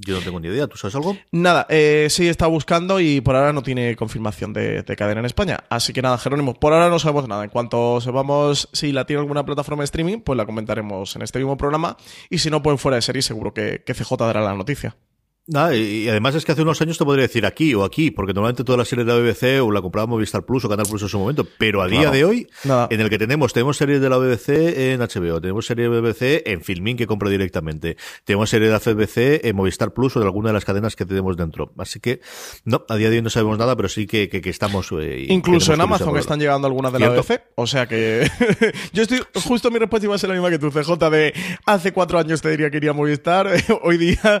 Yo 0.00 0.14
no 0.14 0.20
tengo 0.20 0.38
ni 0.38 0.46
idea, 0.46 0.68
¿tú 0.68 0.76
sabes 0.76 0.94
algo? 0.94 1.16
Nada, 1.32 1.66
eh, 1.68 2.06
sí 2.08 2.28
está 2.28 2.46
buscando 2.46 3.00
y 3.00 3.20
por 3.20 3.34
ahora 3.34 3.52
no 3.52 3.62
tiene 3.62 3.96
confirmación 3.96 4.52
de, 4.52 4.82
de, 4.84 4.96
cadena 4.96 5.20
en 5.20 5.26
España. 5.26 5.64
Así 5.70 5.92
que 5.92 6.02
nada, 6.02 6.18
Jerónimo, 6.18 6.54
por 6.54 6.72
ahora 6.72 6.88
no 6.88 7.00
sabemos 7.00 7.26
nada. 7.26 7.42
En 7.42 7.50
cuanto 7.50 8.00
sepamos 8.00 8.68
si 8.72 8.92
la 8.92 9.06
tiene 9.06 9.20
alguna 9.20 9.44
plataforma 9.44 9.82
de 9.82 9.86
streaming, 9.86 10.20
pues 10.20 10.36
la 10.36 10.46
comentaremos 10.46 11.16
en 11.16 11.22
este 11.22 11.40
mismo 11.40 11.56
programa. 11.56 11.96
Y 12.30 12.38
si 12.38 12.48
no, 12.48 12.62
pues 12.62 12.80
fuera 12.80 12.94
de 12.94 13.02
serie, 13.02 13.22
seguro 13.22 13.52
que, 13.52 13.82
que 13.84 13.94
CJ 13.94 14.16
dará 14.18 14.40
la 14.40 14.54
noticia. 14.54 14.96
Nada, 15.50 15.74
y 15.74 16.06
además 16.10 16.34
es 16.34 16.44
que 16.44 16.52
hace 16.52 16.60
unos 16.60 16.80
años 16.82 16.98
te 16.98 17.04
podría 17.06 17.22
decir 17.22 17.46
aquí 17.46 17.74
o 17.74 17.82
aquí, 17.82 18.10
porque 18.10 18.34
normalmente 18.34 18.64
toda 18.64 18.76
la 18.76 18.84
serie 18.84 19.04
de 19.06 19.12
la 19.12 19.18
BBC 19.18 19.62
o 19.62 19.70
la 19.72 19.80
compraba 19.80 20.06
Movistar 20.06 20.44
Plus 20.44 20.62
o 20.66 20.68
Canal 20.68 20.84
Plus 20.86 21.00
en 21.02 21.08
su 21.08 21.18
momento, 21.18 21.46
pero 21.56 21.80
a 21.80 21.86
día 21.88 22.00
Claro. 22.02 22.14
de 22.16 22.24
hoy, 22.26 22.46
Nada. 22.64 22.86
en 22.90 23.00
el 23.00 23.08
que 23.08 23.18
tenemos, 23.18 23.54
tenemos 23.54 23.78
series 23.78 24.00
de 24.02 24.10
la 24.10 24.18
BBC 24.18 24.92
en 24.92 25.00
HBO, 25.00 25.40
tenemos 25.40 25.64
series 25.64 25.90
de 25.90 26.00
BBC 26.02 26.42
en 26.52 26.60
Filmin 26.62 26.98
que 26.98 27.06
compra 27.06 27.30
directamente, 27.30 27.96
tenemos 28.24 28.50
series 28.50 28.70
de 28.70 28.74
la 28.74 28.94
BBC 28.94 29.40
en 29.48 29.56
Movistar 29.56 29.94
Plus 29.94 30.16
o 30.16 30.20
de 30.20 30.26
alguna 30.26 30.50
de 30.50 30.52
las 30.52 30.66
cadenas 30.66 30.96
que 30.96 31.06
tenemos 31.06 31.36
dentro. 31.38 31.72
Así 31.78 31.98
que, 31.98 32.20
no, 32.64 32.84
a 32.88 32.96
día 32.96 33.08
de 33.08 33.16
hoy 33.16 33.22
no 33.22 33.30
sabemos 33.30 33.56
nada, 33.56 33.74
pero 33.74 33.88
sí 33.88 34.06
que, 34.06 34.28
que, 34.28 34.42
que 34.42 34.50
estamos... 34.50 34.90
eh, 35.00 35.26
Incluso 35.30 35.72
en 35.72 35.80
Amazon 35.80 36.10
por 36.10 36.18
están 36.18 36.38
llegando 36.40 36.66
algunas 36.66 36.92
de 36.92 36.98
la 36.98 37.06
Cierto. 37.06 37.22
BBC. 37.22 37.40
O 37.54 37.66
sea 37.66 37.86
que. 37.88 38.28
Yo 38.92 39.02
estoy. 39.02 39.22
Justo 39.44 39.70
mi 39.70 39.78
respuesta 39.78 40.04
iba 40.06 40.14
a 40.14 40.18
ser 40.18 40.28
la 40.28 40.34
misma 40.34 40.50
que 40.50 40.58
tú, 40.58 40.70
CJ. 40.70 41.08
De 41.10 41.32
hace 41.64 41.92
cuatro 41.92 42.18
años 42.18 42.42
te 42.42 42.50
diría 42.50 42.68
que 42.70 42.76
iría 42.76 42.90
a 42.90 42.92
Movistar. 42.92 43.48
Hoy 43.82 43.96
día. 43.96 44.40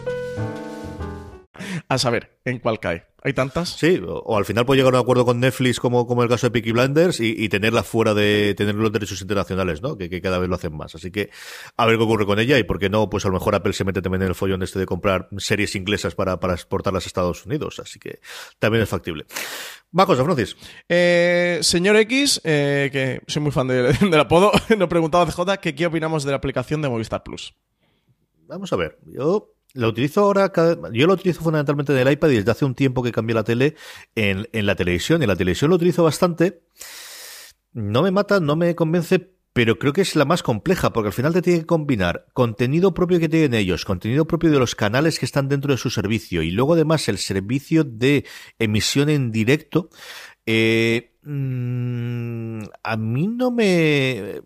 A 1.91 1.97
saber, 1.97 2.37
¿en 2.45 2.59
cuál 2.59 2.79
cae? 2.79 3.03
¿Hay 3.21 3.33
tantas? 3.33 3.67
Sí, 3.69 3.97
o, 4.07 4.13
o 4.19 4.37
al 4.37 4.45
final 4.45 4.65
puede 4.65 4.79
llegar 4.79 4.95
a 4.95 4.97
un 4.99 5.03
acuerdo 5.03 5.25
con 5.25 5.41
Netflix 5.41 5.77
como, 5.79 6.07
como 6.07 6.23
el 6.23 6.29
caso 6.29 6.47
de 6.47 6.51
Peaky 6.51 6.71
Blinders 6.71 7.19
y, 7.19 7.35
y 7.37 7.49
tenerla 7.49 7.83
fuera 7.83 8.13
de 8.13 8.55
tener 8.55 8.75
los 8.75 8.93
derechos 8.93 9.21
internacionales, 9.21 9.81
¿no? 9.81 9.97
Que, 9.97 10.09
que 10.09 10.21
cada 10.21 10.39
vez 10.39 10.47
lo 10.47 10.55
hacen 10.55 10.73
más. 10.75 10.95
Así 10.95 11.11
que 11.11 11.29
a 11.75 11.85
ver 11.85 11.97
qué 11.97 12.03
ocurre 12.03 12.25
con 12.25 12.39
ella 12.39 12.57
y 12.57 12.63
por 12.63 12.79
qué 12.79 12.89
no, 12.89 13.09
pues 13.09 13.25
a 13.25 13.27
lo 13.27 13.33
mejor 13.33 13.55
Apple 13.55 13.73
se 13.73 13.83
mete 13.83 14.01
también 14.01 14.21
en 14.21 14.29
el 14.29 14.35
follón 14.35 14.63
este 14.63 14.79
de 14.79 14.85
comprar 14.85 15.27
series 15.37 15.75
inglesas 15.75 16.15
para, 16.15 16.39
para 16.39 16.53
exportarlas 16.53 17.03
a 17.05 17.07
Estados 17.07 17.45
Unidos. 17.45 17.79
Así 17.79 17.99
que 17.99 18.21
también 18.57 18.83
es 18.83 18.89
factible. 18.89 19.25
Más 19.91 20.05
cosas, 20.05 20.23
Francis. 20.23 20.55
Eh, 20.87 21.59
señor 21.61 21.97
X, 21.97 22.39
eh, 22.45 22.89
que 22.91 23.21
soy 23.27 23.41
muy 23.41 23.51
fan 23.51 23.67
de- 23.67 23.91
del 24.09 24.19
apodo, 24.19 24.53
nos 24.77 24.87
preguntaba 24.87 25.25
CJ 25.29 25.57
que 25.61 25.75
qué 25.75 25.87
opinamos 25.87 26.23
de 26.23 26.31
la 26.31 26.37
aplicación 26.37 26.81
de 26.81 26.87
Movistar 26.87 27.21
Plus. 27.21 27.53
Vamos 28.47 28.71
a 28.73 28.77
ver. 28.77 28.97
Yo 29.05 29.53
lo 29.73 29.89
utilizo 29.89 30.21
ahora, 30.21 30.51
yo 30.91 31.07
lo 31.07 31.13
utilizo 31.13 31.41
fundamentalmente 31.41 31.93
en 31.93 32.07
el 32.07 32.13
iPad 32.13 32.29
y 32.29 32.35
desde 32.37 32.51
hace 32.51 32.65
un 32.65 32.75
tiempo 32.75 33.03
que 33.03 33.11
cambié 33.11 33.33
la 33.33 33.43
tele 33.43 33.75
en, 34.15 34.47
en 34.51 34.65
la 34.65 34.75
televisión. 34.75 35.21
En 35.21 35.29
la 35.29 35.35
televisión 35.35 35.69
lo 35.69 35.75
utilizo 35.75 36.03
bastante. 36.03 36.61
No 37.73 38.03
me 38.03 38.11
mata, 38.11 38.39
no 38.39 38.55
me 38.55 38.75
convence, 38.75 39.31
pero 39.53 39.79
creo 39.79 39.93
que 39.93 40.01
es 40.01 40.15
la 40.15 40.25
más 40.25 40.43
compleja, 40.43 40.91
porque 40.91 41.07
al 41.07 41.13
final 41.13 41.33
te 41.33 41.41
tiene 41.41 41.59
que 41.59 41.65
combinar 41.65 42.27
contenido 42.33 42.93
propio 42.93 43.19
que 43.19 43.29
tienen 43.29 43.53
ellos, 43.53 43.85
contenido 43.85 44.25
propio 44.25 44.51
de 44.51 44.59
los 44.59 44.75
canales 44.75 45.19
que 45.19 45.25
están 45.25 45.49
dentro 45.49 45.71
de 45.71 45.77
su 45.77 45.89
servicio, 45.89 46.41
y 46.41 46.51
luego 46.51 46.73
además 46.73 47.07
el 47.09 47.17
servicio 47.17 47.83
de 47.83 48.25
emisión 48.59 49.09
en 49.09 49.31
directo. 49.31 49.89
Eh, 50.45 51.17
mm, 51.23 52.63
a 52.83 52.97
mí 52.97 53.27
no 53.27 53.51
me 53.51 54.41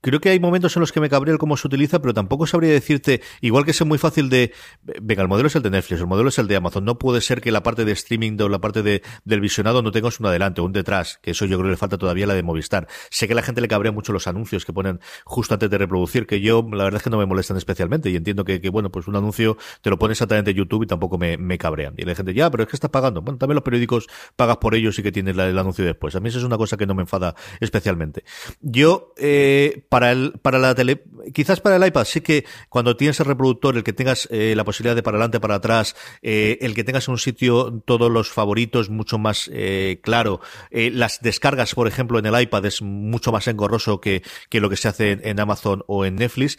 creo 0.00 0.20
que 0.20 0.30
hay 0.30 0.40
momentos 0.40 0.76
en 0.76 0.80
los 0.80 0.92
que 0.92 1.00
me 1.00 1.08
cabrea 1.08 1.32
el 1.32 1.38
cómo 1.38 1.56
se 1.56 1.66
utiliza, 1.66 2.00
pero 2.00 2.14
tampoco 2.14 2.46
sabría 2.46 2.70
decirte, 2.70 3.22
igual 3.40 3.64
que 3.64 3.72
es 3.72 3.84
muy 3.84 3.98
fácil 3.98 4.28
de, 4.28 4.52
venga, 5.00 5.22
el 5.22 5.28
modelo 5.28 5.48
es 5.48 5.56
el 5.56 5.62
de 5.62 5.70
Netflix, 5.70 6.00
el 6.00 6.06
modelo 6.06 6.28
es 6.28 6.38
el 6.38 6.48
de 6.48 6.56
Amazon, 6.56 6.84
no 6.84 6.98
puede 6.98 7.20
ser 7.20 7.40
que 7.40 7.52
la 7.52 7.62
parte 7.62 7.84
de 7.84 7.92
streaming 7.92 8.36
o 8.40 8.48
la 8.48 8.60
parte 8.60 8.82
de, 8.82 9.02
del 9.24 9.40
visionado 9.40 9.82
no 9.82 9.90
tengas 9.90 10.20
un 10.20 10.26
adelante 10.26 10.60
o 10.60 10.64
un 10.64 10.72
detrás, 10.72 11.18
que 11.22 11.32
eso 11.32 11.44
yo 11.46 11.56
creo 11.56 11.68
que 11.68 11.72
le 11.72 11.76
falta 11.76 11.98
todavía 11.98 12.26
la 12.26 12.34
de 12.34 12.42
Movistar. 12.42 12.88
Sé 13.10 13.26
que 13.26 13.32
a 13.32 13.36
la 13.36 13.42
gente 13.42 13.60
le 13.60 13.68
cabrea 13.68 13.92
mucho 13.92 14.12
los 14.12 14.26
anuncios 14.26 14.64
que 14.64 14.72
ponen 14.72 15.00
justo 15.24 15.54
antes 15.54 15.70
de 15.70 15.78
reproducir, 15.78 16.26
que 16.26 16.40
yo 16.40 16.66
la 16.72 16.84
verdad 16.84 16.98
es 16.98 17.02
que 17.02 17.10
no 17.10 17.18
me 17.18 17.26
molestan 17.26 17.56
especialmente 17.56 18.10
y 18.10 18.16
entiendo 18.16 18.44
que, 18.44 18.58
bueno, 18.70 18.90
pues 18.90 19.08
un 19.08 19.16
anuncio 19.16 19.56
te 19.82 19.90
lo 19.90 19.98
pone 19.98 20.12
exactamente 20.12 20.54
YouTube 20.54 20.84
y 20.84 20.86
tampoco 20.86 21.18
me, 21.18 21.36
me 21.36 21.58
cabrean. 21.58 21.94
Y 21.96 22.04
la 22.04 22.14
gente, 22.14 22.34
ya, 22.34 22.50
pero 22.50 22.62
es 22.62 22.68
que 22.68 22.76
estás 22.76 22.90
pagando. 22.90 23.22
Bueno, 23.22 23.38
también 23.38 23.54
los 23.54 23.64
periódicos 23.64 24.06
pagas 24.36 24.58
por 24.58 24.74
ellos 24.74 24.98
y 24.98 25.02
que 25.02 25.12
tienes 25.12 25.36
el 25.36 25.58
anuncio 25.58 25.84
después. 25.84 26.14
A 26.14 26.20
mí 26.20 26.28
eso 26.28 26.38
es 26.38 26.44
una 26.44 26.56
cosa 26.56 26.76
que 26.76 26.86
no 26.86 26.94
me 26.94 27.02
enfada 27.02 27.34
especialmente. 27.60 28.24
Yo, 28.60 29.12
eh, 29.16 29.86
para 29.88 30.12
el, 30.12 30.32
para 30.42 30.58
la 30.58 30.74
tele, 30.74 31.04
quizás 31.32 31.60
para 31.60 31.76
el 31.76 31.86
iPad 31.86 32.04
sí 32.04 32.20
que 32.20 32.44
cuando 32.68 32.96
tienes 32.96 33.18
el 33.20 33.26
reproductor, 33.26 33.76
el 33.76 33.84
que 33.84 33.92
tengas 33.92 34.28
eh, 34.30 34.54
la 34.56 34.64
posibilidad 34.64 34.94
de 34.94 35.02
para 35.02 35.16
adelante, 35.16 35.40
para 35.40 35.56
atrás, 35.56 35.96
eh, 36.22 36.58
el 36.60 36.74
que 36.74 36.84
tengas 36.84 37.08
en 37.08 37.12
un 37.12 37.18
sitio 37.18 37.82
todos 37.84 38.10
los 38.10 38.30
favoritos 38.30 38.90
mucho 38.90 39.18
más 39.18 39.50
eh, 39.52 40.00
claro, 40.02 40.40
eh, 40.70 40.90
las 40.92 41.20
descargas, 41.20 41.74
por 41.74 41.88
ejemplo, 41.88 42.18
en 42.18 42.26
el 42.26 42.40
iPad 42.40 42.66
es 42.66 42.82
mucho 42.82 43.32
más 43.32 43.48
engorroso 43.48 44.00
que, 44.00 44.22
que 44.50 44.60
lo 44.60 44.68
que 44.68 44.76
se 44.76 44.88
hace 44.88 45.12
en, 45.12 45.20
en 45.24 45.40
Amazon 45.40 45.82
o 45.86 46.04
en 46.04 46.16
Netflix. 46.16 46.58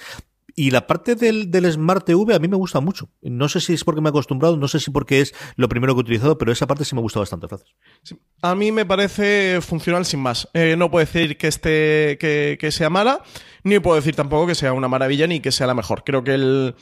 Y 0.59 0.71
la 0.71 0.87
parte 0.87 1.15
del, 1.15 1.49
del 1.49 1.71
Smart 1.71 2.03
TV 2.03 2.35
a 2.35 2.39
mí 2.39 2.49
me 2.49 2.57
gusta 2.57 2.81
mucho. 2.81 3.07
No 3.21 3.47
sé 3.47 3.61
si 3.61 3.71
es 3.71 3.85
porque 3.85 4.01
me 4.01 4.09
he 4.09 4.11
acostumbrado, 4.11 4.57
no 4.57 4.67
sé 4.67 4.81
si 4.81 4.91
porque 4.91 5.21
es 5.21 5.33
lo 5.55 5.69
primero 5.69 5.93
que 5.93 5.99
he 5.99 6.01
utilizado, 6.01 6.37
pero 6.37 6.51
esa 6.51 6.67
parte 6.67 6.83
sí 6.83 6.95
me 6.95 7.01
gusta 7.01 7.21
bastante, 7.21 7.47
Francis. 7.47 7.73
A 8.41 8.55
mí 8.55 8.73
me 8.73 8.85
parece 8.85 9.61
funcional 9.61 10.05
sin 10.05 10.19
más. 10.19 10.49
Eh, 10.53 10.75
no 10.77 10.91
puedo 10.91 11.05
decir 11.05 11.37
que, 11.37 11.47
esté, 11.47 12.17
que, 12.19 12.57
que 12.59 12.71
sea 12.73 12.89
mala, 12.89 13.23
ni 13.63 13.79
puedo 13.79 13.95
decir 13.95 14.17
tampoco 14.17 14.47
que 14.47 14.55
sea 14.55 14.73
una 14.73 14.89
maravilla 14.89 15.27
ni 15.27 15.39
que 15.39 15.53
sea 15.53 15.65
la 15.65 15.75
mejor. 15.75 16.03
Creo 16.03 16.25
que 16.25 16.33
el, 16.33 16.75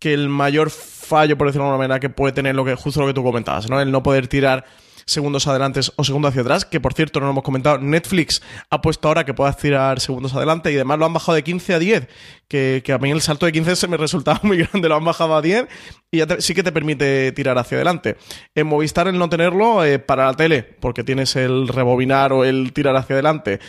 que 0.00 0.12
el 0.12 0.28
mayor 0.28 0.70
fallo, 0.70 1.38
por 1.38 1.46
decirlo 1.46 1.66
de 1.66 1.70
alguna 1.70 1.86
manera, 1.86 2.00
que 2.00 2.10
puede 2.10 2.32
tener 2.32 2.56
lo 2.56 2.64
que, 2.64 2.74
justo 2.74 3.00
lo 3.00 3.06
que 3.06 3.14
tú 3.14 3.22
comentabas, 3.22 3.70
¿no? 3.70 3.80
El 3.80 3.92
no 3.92 4.02
poder 4.02 4.26
tirar 4.26 4.64
segundos 5.06 5.46
adelante 5.46 5.80
o 5.96 6.04
segundos 6.04 6.30
hacia 6.30 6.42
atrás, 6.42 6.64
que 6.64 6.80
por 6.80 6.94
cierto 6.94 7.20
no 7.20 7.26
lo 7.26 7.32
hemos 7.32 7.44
comentado, 7.44 7.78
Netflix 7.78 8.42
ha 8.70 8.80
puesto 8.80 9.08
ahora 9.08 9.24
que 9.24 9.34
puedas 9.34 9.56
tirar 9.56 10.00
segundos 10.00 10.34
adelante 10.34 10.70
y 10.72 10.74
además 10.76 10.98
lo 10.98 11.06
han 11.06 11.12
bajado 11.12 11.36
de 11.36 11.44
15 11.44 11.74
a 11.74 11.78
10, 11.78 12.08
que, 12.48 12.82
que 12.84 12.92
a 12.92 12.98
mí 12.98 13.10
el 13.10 13.20
salto 13.20 13.46
de 13.46 13.52
15 13.52 13.76
se 13.76 13.88
me 13.88 13.96
resultaba 13.96 14.40
muy 14.44 14.58
grande, 14.58 14.88
lo 14.88 14.96
han 14.96 15.04
bajado 15.04 15.36
a 15.36 15.42
10 15.42 15.66
y 16.10 16.18
ya 16.18 16.26
te- 16.26 16.40
sí 16.40 16.54
que 16.54 16.62
te 16.62 16.72
permite 16.72 17.32
tirar 17.32 17.58
hacia 17.58 17.76
adelante. 17.76 18.16
En 18.54 18.66
Movistar 18.66 19.08
el 19.08 19.18
no 19.18 19.28
tenerlo 19.28 19.84
eh, 19.84 19.98
para 19.98 20.26
la 20.26 20.34
tele, 20.34 20.62
porque 20.62 21.04
tienes 21.04 21.36
el 21.36 21.68
rebobinar 21.68 22.32
o 22.32 22.44
el 22.44 22.72
tirar 22.72 22.96
hacia 22.96 23.14
adelante, 23.14 23.60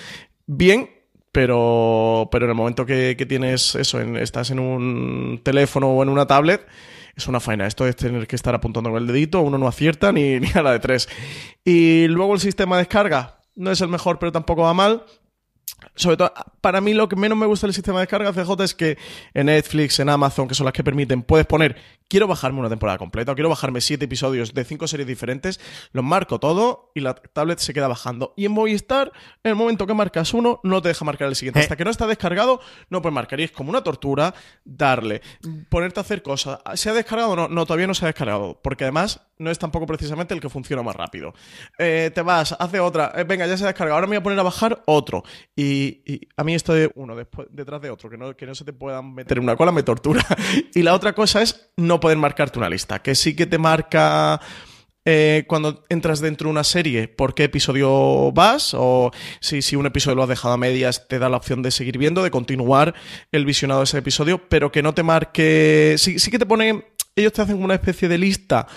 bien, 0.45 0.89
pero, 1.31 2.29
pero 2.31 2.45
en 2.45 2.51
el 2.51 2.55
momento 2.55 2.85
que, 2.85 3.15
que 3.17 3.25
tienes 3.25 3.75
eso, 3.75 3.99
en- 3.99 4.15
estás 4.17 4.51
en 4.51 4.59
un 4.59 5.41
teléfono 5.43 5.87
o 5.89 6.01
en 6.03 6.09
una 6.09 6.25
tablet, 6.25 6.65
es 7.15 7.27
una 7.27 7.39
faena. 7.39 7.67
Esto 7.67 7.87
es 7.87 7.95
tener 7.95 8.27
que 8.27 8.35
estar 8.35 8.53
apuntando 8.55 8.91
con 8.91 9.01
el 9.01 9.07
dedito, 9.07 9.41
uno 9.41 9.57
no 9.57 9.67
acierta 9.67 10.11
ni, 10.11 10.39
ni 10.39 10.49
a 10.53 10.61
la 10.61 10.71
de 10.71 10.79
tres. 10.79 11.09
Y 11.63 12.07
luego 12.07 12.33
el 12.33 12.39
sistema 12.39 12.75
de 12.75 12.81
descarga 12.81 13.39
no 13.55 13.71
es 13.71 13.81
el 13.81 13.87
mejor, 13.87 14.19
pero 14.19 14.31
tampoco 14.31 14.63
va 14.63 14.73
mal. 14.73 15.03
Sobre 15.95 16.17
todo, 16.17 16.33
para 16.61 16.81
mí 16.81 16.93
lo 16.93 17.07
que 17.07 17.15
menos 17.15 17.37
me 17.37 17.45
gusta 17.45 17.67
del 17.67 17.73
sistema 17.73 17.99
de 17.99 18.03
descarga 18.03 18.33
CJ 18.33 18.63
es 18.63 18.73
que 18.73 18.97
en 19.33 19.47
Netflix, 19.47 19.99
en 19.99 20.09
Amazon, 20.09 20.47
que 20.47 20.55
son 20.55 20.65
las 20.65 20.73
que 20.73 20.83
permiten, 20.83 21.23
puedes 21.23 21.45
poner, 21.45 21.75
quiero 22.07 22.27
bajarme 22.27 22.59
una 22.59 22.69
temporada 22.69 22.97
completa, 22.97 23.31
o 23.31 23.35
quiero 23.35 23.49
bajarme 23.49 23.81
siete 23.81 24.05
episodios 24.05 24.53
de 24.53 24.63
cinco 24.63 24.87
series 24.87 25.07
diferentes, 25.07 25.59
los 25.91 26.03
marco 26.03 26.39
todo 26.39 26.91
y 26.93 27.01
la 27.01 27.15
tablet 27.15 27.59
se 27.59 27.73
queda 27.73 27.87
bajando. 27.87 28.33
Y 28.35 28.45
en 28.45 28.51
Movistar, 28.51 29.11
en 29.43 29.49
el 29.49 29.55
momento 29.55 29.87
que 29.87 29.93
marcas 29.93 30.33
uno, 30.33 30.59
no 30.63 30.81
te 30.81 30.89
deja 30.89 31.05
marcar 31.05 31.27
el 31.27 31.35
siguiente. 31.35 31.59
Eh. 31.59 31.63
Hasta 31.63 31.75
que 31.75 31.85
no 31.85 31.91
está 31.91 32.07
descargado, 32.07 32.61
no 32.89 33.01
puedes 33.01 33.13
marcar. 33.13 33.39
Y 33.39 33.43
es 33.43 33.51
como 33.51 33.69
una 33.69 33.83
tortura 33.83 34.33
darle, 34.63 35.21
ponerte 35.69 35.99
a 35.99 36.01
hacer 36.01 36.21
cosas. 36.21 36.59
¿Se 36.75 36.89
ha 36.89 36.93
descargado 36.93 37.31
o 37.31 37.35
no? 37.35 37.47
No, 37.47 37.65
todavía 37.65 37.87
no 37.87 37.93
se 37.93 38.05
ha 38.05 38.07
descargado. 38.07 38.59
Porque 38.61 38.83
además 38.83 39.21
no 39.37 39.51
es 39.51 39.59
tampoco 39.59 39.85
precisamente 39.85 40.33
el 40.33 40.39
que 40.39 40.49
funciona 40.49 40.81
más 40.81 40.95
rápido. 40.95 41.33
Eh, 41.77 42.11
te 42.13 42.21
vas, 42.21 42.55
hace 42.57 42.79
otra, 42.79 43.11
eh, 43.15 43.23
venga, 43.23 43.45
ya 43.45 43.57
se 43.57 43.63
ha 43.63 43.67
descargado, 43.67 43.95
ahora 43.95 44.07
me 44.07 44.11
voy 44.15 44.21
a 44.21 44.23
poner 44.23 44.39
a 44.39 44.43
bajar 44.43 44.81
otro. 44.85 45.23
Y, 45.55 46.27
a 46.37 46.43
mí 46.43 46.55
esto 46.55 46.73
de 46.73 46.91
uno 46.95 47.15
detrás 47.49 47.81
de 47.81 47.89
otro, 47.89 48.09
que 48.09 48.17
no, 48.17 48.35
que 48.35 48.45
no 48.45 48.55
se 48.55 48.63
te 48.63 48.73
puedan 48.73 49.13
meter 49.13 49.37
en 49.37 49.43
una 49.43 49.55
cola, 49.55 49.71
me 49.71 49.83
tortura. 49.83 50.25
y 50.73 50.81
la 50.81 50.93
otra 50.93 51.13
cosa 51.13 51.41
es 51.41 51.71
no 51.77 51.99
poder 51.99 52.17
marcarte 52.17 52.59
una 52.59 52.69
lista, 52.69 53.01
que 53.01 53.15
sí 53.15 53.35
que 53.35 53.45
te 53.45 53.57
marca... 53.57 54.39
eh, 55.07 55.43
cuando 55.47 55.83
entras 55.89 56.19
dentro 56.19 56.47
de 56.47 56.51
una 56.51 56.63
serie, 56.63 57.07
por 57.07 57.35
qué 57.35 57.43
episodio 57.43 58.31
vas, 58.31 58.73
o 58.73 59.11
si, 59.39 59.61
si 59.61 59.75
un 59.75 59.85
episodio 59.85 60.15
lo 60.15 60.23
has 60.23 60.29
dejado 60.29 60.55
a 60.55 60.57
medias, 60.57 61.07
te 61.07 61.19
da 61.19 61.29
la 61.29 61.37
opción 61.37 61.61
de 61.61 61.69
seguir 61.69 61.99
viendo, 61.99 62.23
de 62.23 62.31
continuar 62.31 62.95
el 63.31 63.45
visionado 63.45 63.81
de 63.81 63.83
ese 63.83 63.99
episodio, 63.99 64.49
pero 64.49 64.71
que 64.71 64.81
no 64.81 64.95
te 64.95 65.03
marque. 65.03 65.95
Sí, 65.99 66.17
sí 66.17 66.31
que 66.31 66.39
te 66.39 66.45
pone. 66.45 66.85
Ellos 67.17 67.31
te 67.31 67.43
hacen 67.43 67.63
una 67.63 67.75
especie 67.75 68.09
de 68.09 68.17
lista 68.17 68.67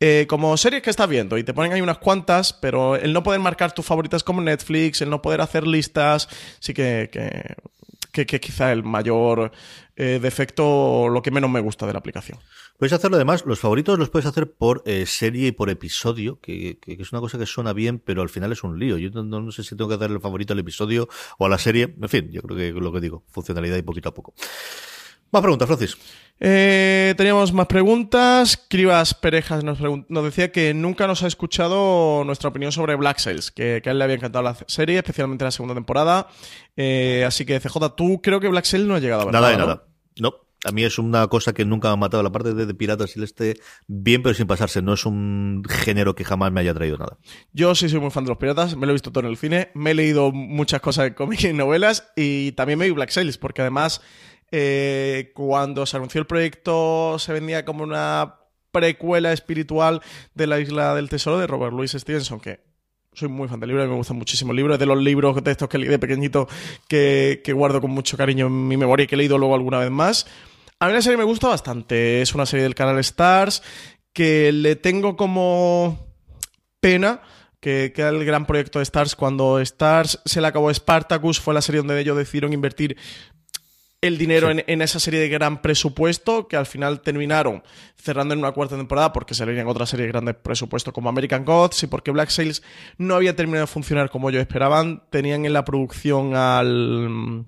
eh, 0.00 0.26
como 0.28 0.56
series 0.56 0.82
que 0.82 0.90
estás 0.90 1.08
viendo 1.08 1.38
y 1.38 1.44
te 1.44 1.54
ponen 1.54 1.72
ahí 1.72 1.80
unas 1.80 1.98
cuantas, 1.98 2.52
pero 2.52 2.96
el 2.96 3.12
no 3.12 3.22
poder 3.22 3.40
marcar 3.40 3.72
tus 3.72 3.86
favoritas 3.86 4.22
como 4.24 4.40
Netflix, 4.42 5.00
el 5.02 5.10
no 5.10 5.22
poder 5.22 5.40
hacer 5.40 5.66
listas, 5.66 6.28
sí 6.60 6.74
que, 6.74 7.08
que, 7.12 7.54
que, 8.12 8.26
que 8.26 8.40
quizá 8.40 8.72
el 8.72 8.82
mayor 8.82 9.52
eh, 9.96 10.18
defecto, 10.20 11.08
lo 11.08 11.22
que 11.22 11.30
menos 11.30 11.50
me 11.50 11.60
gusta 11.60 11.86
de 11.86 11.92
la 11.94 11.98
aplicación. 12.00 12.38
Puedes 12.78 12.92
hacerlo 12.92 13.16
además, 13.16 13.44
los 13.46 13.58
favoritos 13.58 13.98
los 13.98 14.10
puedes 14.10 14.26
hacer 14.26 14.52
por 14.52 14.82
eh, 14.84 15.06
serie 15.06 15.48
y 15.48 15.52
por 15.52 15.70
episodio, 15.70 16.38
que, 16.42 16.78
que- 16.78 16.92
es 17.00 17.12
una 17.12 17.20
cosa 17.22 17.38
que 17.38 17.46
suena 17.46 17.72
bien, 17.72 17.98
pero 17.98 18.20
al 18.20 18.28
final 18.28 18.52
es 18.52 18.62
un 18.64 18.78
lío. 18.78 18.98
Yo 18.98 19.08
no- 19.10 19.22
no 19.40 19.50
sé 19.50 19.62
si 19.64 19.74
tengo 19.76 19.88
que 19.88 19.94
hacer 19.94 20.10
el 20.10 20.20
favorito 20.20 20.52
al 20.52 20.58
episodio 20.58 21.08
o 21.38 21.46
a 21.46 21.48
la 21.48 21.56
serie. 21.56 21.94
En 22.02 22.08
fin, 22.10 22.28
yo 22.30 22.42
creo 22.42 22.56
que 22.58 22.72
lo 22.78 22.92
que 22.92 23.00
digo, 23.00 23.24
funcionalidad 23.30 23.78
y 23.78 23.82
poquito 23.82 24.10
a 24.10 24.14
poco. 24.14 24.34
Más 25.30 25.42
preguntas, 25.42 25.66
Francis. 25.66 25.96
Eh, 26.38 27.14
teníamos 27.16 27.52
más 27.52 27.66
preguntas. 27.66 28.62
Cribas 28.68 29.14
Perejas 29.14 29.64
nos, 29.64 29.78
decía 30.24 30.52
que 30.52 30.74
nunca 30.74 31.06
nos 31.06 31.22
ha 31.22 31.26
escuchado 31.26 32.24
nuestra 32.24 32.50
opinión 32.50 32.72
sobre 32.72 32.94
Black 32.94 33.18
Sails, 33.18 33.50
que, 33.50 33.80
que 33.82 33.88
a 33.88 33.92
él 33.92 33.98
le 33.98 34.04
había 34.04 34.16
encantado 34.16 34.42
la 34.42 34.56
serie, 34.66 34.98
especialmente 34.98 35.44
la 35.44 35.50
segunda 35.50 35.74
temporada. 35.74 36.28
Eh, 36.76 37.24
así 37.26 37.46
que, 37.46 37.58
CJ, 37.58 37.96
tú 37.96 38.20
creo 38.22 38.40
que 38.40 38.48
Black 38.48 38.64
Sails 38.64 38.86
no 38.86 38.94
ha 38.94 39.00
llegado 39.00 39.22
a 39.22 39.24
ver 39.26 39.34
Nada 39.34 39.48
de 39.50 39.56
¿no? 39.56 39.66
nada. 39.66 39.84
No. 40.18 40.34
A 40.64 40.72
mí 40.72 40.82
es 40.82 40.98
una 40.98 41.28
cosa 41.28 41.52
que 41.52 41.64
nunca 41.64 41.88
me 41.88 41.94
ha 41.94 41.96
matado. 41.96 42.22
La 42.24 42.32
parte 42.32 42.52
de, 42.52 42.66
de 42.66 42.74
Piratas 42.74 43.14
y 43.14 43.20
el 43.20 43.24
este, 43.24 43.60
bien, 43.86 44.22
pero 44.22 44.34
sin 44.34 44.46
pasarse. 44.46 44.82
No 44.82 44.94
es 44.94 45.06
un 45.06 45.62
género 45.68 46.16
que 46.16 46.24
jamás 46.24 46.50
me 46.50 46.60
haya 46.60 46.74
traído 46.74 46.98
nada. 46.98 47.18
Yo 47.52 47.74
sí 47.74 47.88
soy 47.88 48.00
muy 48.00 48.10
fan 48.10 48.24
de 48.24 48.30
los 48.30 48.38
piratas, 48.38 48.74
me 48.76 48.84
lo 48.86 48.90
he 48.90 48.94
visto 48.94 49.12
todo 49.12 49.24
en 49.24 49.30
el 49.30 49.36
cine, 49.36 49.70
me 49.74 49.92
he 49.92 49.94
leído 49.94 50.32
muchas 50.32 50.80
cosas 50.80 51.04
de 51.04 51.14
cómics 51.14 51.44
y 51.44 51.52
novelas 51.52 52.10
y 52.16 52.52
también 52.52 52.80
me 52.80 52.86
vi 52.86 52.90
Black 52.90 53.10
Sails, 53.10 53.38
porque 53.38 53.60
además 53.60 54.00
eh, 54.50 55.32
cuando 55.34 55.86
se 55.86 55.96
anunció 55.96 56.20
el 56.20 56.26
proyecto 56.26 57.18
se 57.18 57.32
vendía 57.32 57.64
como 57.64 57.82
una 57.82 58.36
precuela 58.70 59.32
espiritual 59.32 60.02
de 60.34 60.46
la 60.46 60.60
Isla 60.60 60.94
del 60.94 61.08
Tesoro 61.08 61.38
de 61.38 61.46
Robert 61.46 61.72
Louis 61.72 61.92
Stevenson, 61.92 62.40
que 62.40 62.60
soy 63.16 63.28
muy 63.28 63.48
fan 63.48 63.58
del 63.58 63.70
libro 63.70 63.84
y 63.84 63.88
me 63.88 63.94
gustan 63.94 64.18
muchísimo 64.18 64.52
el 64.52 64.56
libro. 64.56 64.74
Es 64.74 64.78
de 64.80 64.86
los 64.86 65.02
libros 65.02 65.42
de 65.42 65.50
estos 65.50 65.68
que 65.68 65.78
leí 65.78 65.88
de 65.88 65.98
pequeñito 65.98 66.46
que, 66.86 67.40
guardo 67.54 67.80
con 67.80 67.90
mucho 67.90 68.16
cariño 68.16 68.46
en 68.46 68.68
mi 68.68 68.76
memoria 68.76 69.04
y 69.04 69.06
que 69.06 69.14
he 69.14 69.18
leído 69.18 69.38
luego 69.38 69.54
alguna 69.54 69.78
vez 69.78 69.90
más. 69.90 70.26
A 70.78 70.86
mí 70.86 70.92
la 70.92 71.00
serie 71.00 71.16
me 71.16 71.24
gusta 71.24 71.48
bastante. 71.48 72.20
Es 72.20 72.34
una 72.34 72.44
serie 72.44 72.64
del 72.64 72.74
canal 72.74 72.98
Stars 72.98 73.62
que 74.12 74.52
le 74.52 74.76
tengo 74.76 75.16
como 75.16 76.14
pena 76.78 77.22
que, 77.60 77.92
que 77.94 78.02
era 78.02 78.10
el 78.10 78.24
gran 78.26 78.44
proyecto 78.44 78.78
de 78.78 78.82
Stars 78.82 79.16
cuando 79.16 79.58
Stars 79.60 80.20
se 80.26 80.42
le 80.42 80.46
acabó 80.46 80.72
Spartacus, 80.72 81.40
fue 81.40 81.54
la 81.54 81.62
serie 81.62 81.78
donde 81.78 81.98
ellos 81.98 82.18
decidieron 82.18 82.52
invertir 82.52 82.98
el 84.06 84.18
dinero 84.18 84.50
en, 84.50 84.64
en 84.66 84.82
esa 84.82 85.00
serie 85.00 85.20
de 85.20 85.28
gran 85.28 85.62
presupuesto 85.62 86.48
que 86.48 86.56
al 86.56 86.66
final 86.66 87.00
terminaron 87.00 87.62
cerrando 87.96 88.34
en 88.34 88.40
una 88.40 88.52
cuarta 88.52 88.76
temporada 88.76 89.12
porque 89.12 89.34
se 89.34 89.44
venían 89.44 89.66
otras 89.66 89.90
series 89.90 90.06
de 90.06 90.12
grandes 90.12 90.36
presupuesto 90.36 90.92
como 90.92 91.08
American 91.08 91.44
Gods 91.44 91.82
y 91.82 91.86
porque 91.86 92.10
Black 92.10 92.30
Sails 92.30 92.62
no 92.98 93.14
había 93.14 93.34
terminado 93.36 93.66
de 93.66 93.72
funcionar 93.72 94.10
como 94.10 94.30
ellos 94.30 94.40
esperaban. 94.40 95.02
Tenían 95.10 95.44
en 95.44 95.52
la 95.52 95.64
producción 95.64 96.34
al... 96.34 97.46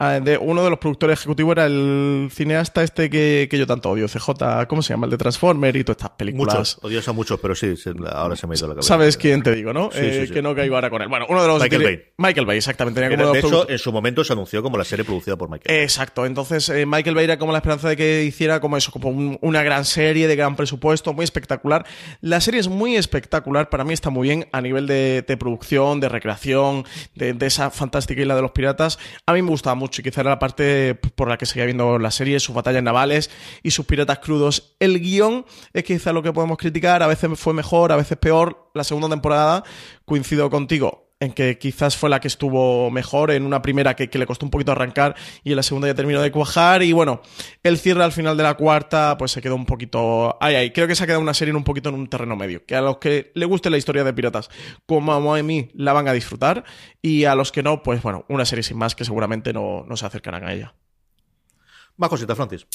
a- 0.00 0.18
de, 0.18 0.36
uno 0.38 0.64
de 0.64 0.70
los 0.70 0.78
productores 0.78 1.18
ejecutivos 1.20 1.52
era 1.52 1.66
el 1.66 2.28
cineasta 2.32 2.82
este 2.82 3.08
que, 3.10 3.46
que 3.50 3.58
yo 3.58 3.66
tanto 3.66 3.90
odio, 3.90 4.06
CJ, 4.08 4.66
¿cómo 4.66 4.82
se 4.82 4.94
llama? 4.94 5.04
El 5.06 5.10
de 5.12 5.18
Transformer 5.18 5.76
y 5.76 5.84
todas 5.84 5.98
estas 5.98 6.10
películas. 6.16 6.54
Muchos. 6.56 6.78
Odios 6.82 7.06
a 7.08 7.12
muchos, 7.12 7.38
pero 7.38 7.54
sí, 7.54 7.74
ahora 8.10 8.34
se 8.34 8.46
me 8.46 8.54
ha 8.54 8.58
ido 8.58 8.66
la 8.68 8.74
cabeza. 8.74 8.88
¿Sabes 8.88 9.16
quién 9.16 9.42
te 9.42 9.54
digo, 9.54 9.72
no? 9.72 9.90
Sí, 9.92 9.98
Eh, 10.00 10.18
sí, 10.22 10.26
sí. 10.28 10.32
Que 10.32 10.42
no 10.42 10.54
caigo 10.54 10.74
ahora 10.74 10.90
con 10.90 11.02
él. 11.02 11.08
Bueno, 11.08 11.26
uno 11.28 11.42
de 11.42 11.48
los... 11.48 11.60
Michael 11.62 11.82
Bay. 11.82 12.02
Michael 12.16 12.46
Bay, 12.46 12.56
exactamente. 12.56 13.00
Tenía 13.00 13.14
Era- 13.14 13.22
como 13.24 13.34
de 13.34 13.40
hecho, 13.40 13.68
en 13.70 13.78
su 13.78 13.92
momento 13.92 14.24
se 14.24 14.32
anunció 14.32 14.62
como 14.62 14.78
la 14.78 14.84
serie 14.84 15.04
producida 15.04 15.36
por 15.36 15.50
Michael. 15.50 15.82
Exacto, 15.82 16.24
entonces 16.24 16.68
eh, 16.70 16.86
Michael 16.86 17.14
Bay 17.14 17.24
era 17.24 17.38
como 17.38 17.52
la 17.52 17.58
esperanza 17.58 17.88
de 17.90 17.96
que 17.96 18.24
hiciera 18.24 18.60
como 18.60 18.76
eso, 18.78 18.90
como 18.90 19.10
un- 19.10 19.38
una 19.42 19.62
gran 19.62 19.84
serie 19.84 20.26
de 20.28 20.34
gran 20.36 20.56
presupuesto, 20.56 21.12
muy 21.12 21.24
espectacular. 21.24 21.84
La 22.22 22.40
serie 22.40 22.58
es 22.60 22.68
muy 22.68 22.96
espectacular, 22.96 23.68
para 23.68 23.84
mí 23.84 23.92
está 23.92 24.08
muy 24.08 24.28
bien 24.28 24.48
a 24.52 24.60
nivel 24.62 24.86
de, 24.86 25.22
de 25.26 25.36
producción, 25.36 26.00
de 26.00 26.08
recreación, 26.08 26.84
de, 27.14 27.34
de 27.34 27.46
esa 27.46 27.70
fantástica 27.70 28.20
isla 28.22 28.34
de 28.34 28.42
los 28.42 28.52
piratas. 28.52 28.98
A 29.26 29.34
mí 29.34 29.42
me 29.42 29.50
gustaba 29.50 29.74
mucho 29.74 29.89
y 29.98 30.02
quizá 30.02 30.20
era 30.20 30.30
la 30.30 30.38
parte 30.38 30.94
por 30.94 31.28
la 31.28 31.36
que 31.36 31.46
seguía 31.46 31.64
viendo 31.64 31.98
la 31.98 32.10
serie, 32.10 32.38
sus 32.40 32.54
batallas 32.54 32.82
navales 32.82 33.30
y 33.62 33.70
sus 33.72 33.86
piratas 33.86 34.20
crudos. 34.20 34.76
El 34.78 35.00
guion 35.00 35.44
es 35.72 35.84
quizá 35.84 36.12
lo 36.12 36.22
que 36.22 36.32
podemos 36.32 36.58
criticar, 36.58 37.02
a 37.02 37.06
veces 37.06 37.30
fue 37.38 37.52
mejor, 37.52 37.92
a 37.92 37.96
veces 37.96 38.18
peor. 38.18 38.70
La 38.74 38.84
segunda 38.84 39.08
temporada, 39.08 39.64
coincido 40.04 40.48
contigo, 40.48 41.09
en 41.20 41.32
que 41.32 41.58
quizás 41.58 41.96
fue 41.96 42.08
la 42.08 42.18
que 42.18 42.28
estuvo 42.28 42.90
mejor, 42.90 43.30
en 43.30 43.44
una 43.44 43.60
primera 43.60 43.94
que, 43.94 44.08
que 44.08 44.18
le 44.18 44.26
costó 44.26 44.46
un 44.46 44.50
poquito 44.50 44.72
arrancar 44.72 45.14
y 45.44 45.50
en 45.50 45.56
la 45.56 45.62
segunda 45.62 45.86
ya 45.86 45.94
terminó 45.94 46.22
de 46.22 46.32
cuajar 46.32 46.82
y 46.82 46.92
bueno, 46.92 47.20
el 47.62 47.78
cierre 47.78 48.02
al 48.02 48.12
final 48.12 48.36
de 48.36 48.42
la 48.42 48.54
cuarta 48.54 49.16
pues 49.18 49.30
se 49.32 49.42
quedó 49.42 49.54
un 49.54 49.66
poquito... 49.66 50.38
Ay, 50.40 50.54
ay, 50.54 50.70
creo 50.72 50.88
que 50.88 50.94
se 50.94 51.04
ha 51.04 51.06
quedado 51.06 51.20
una 51.20 51.34
serie 51.34 51.50
en 51.50 51.56
un 51.56 51.64
poquito 51.64 51.90
en 51.90 51.96
un 51.96 52.08
terreno 52.08 52.36
medio, 52.36 52.64
que 52.64 52.74
a 52.74 52.80
los 52.80 52.96
que 52.98 53.32
le 53.34 53.44
guste 53.44 53.68
la 53.68 53.76
historia 53.76 54.02
de 54.02 54.14
piratas 54.14 54.48
como 54.86 55.34
a 55.34 55.42
mí 55.42 55.68
la 55.74 55.92
van 55.92 56.08
a 56.08 56.12
disfrutar 56.12 56.64
y 57.02 57.24
a 57.24 57.34
los 57.34 57.52
que 57.52 57.62
no, 57.62 57.82
pues 57.82 58.02
bueno, 58.02 58.24
una 58.28 58.46
serie 58.46 58.62
sin 58.62 58.78
más 58.78 58.94
que 58.94 59.04
seguramente 59.04 59.52
no, 59.52 59.84
no 59.86 59.96
se 59.96 60.06
acercarán 60.06 60.44
a 60.44 60.54
ella. 60.54 60.74
Más 62.00 62.08
cositas, 62.08 62.34
Francis. 62.34 62.66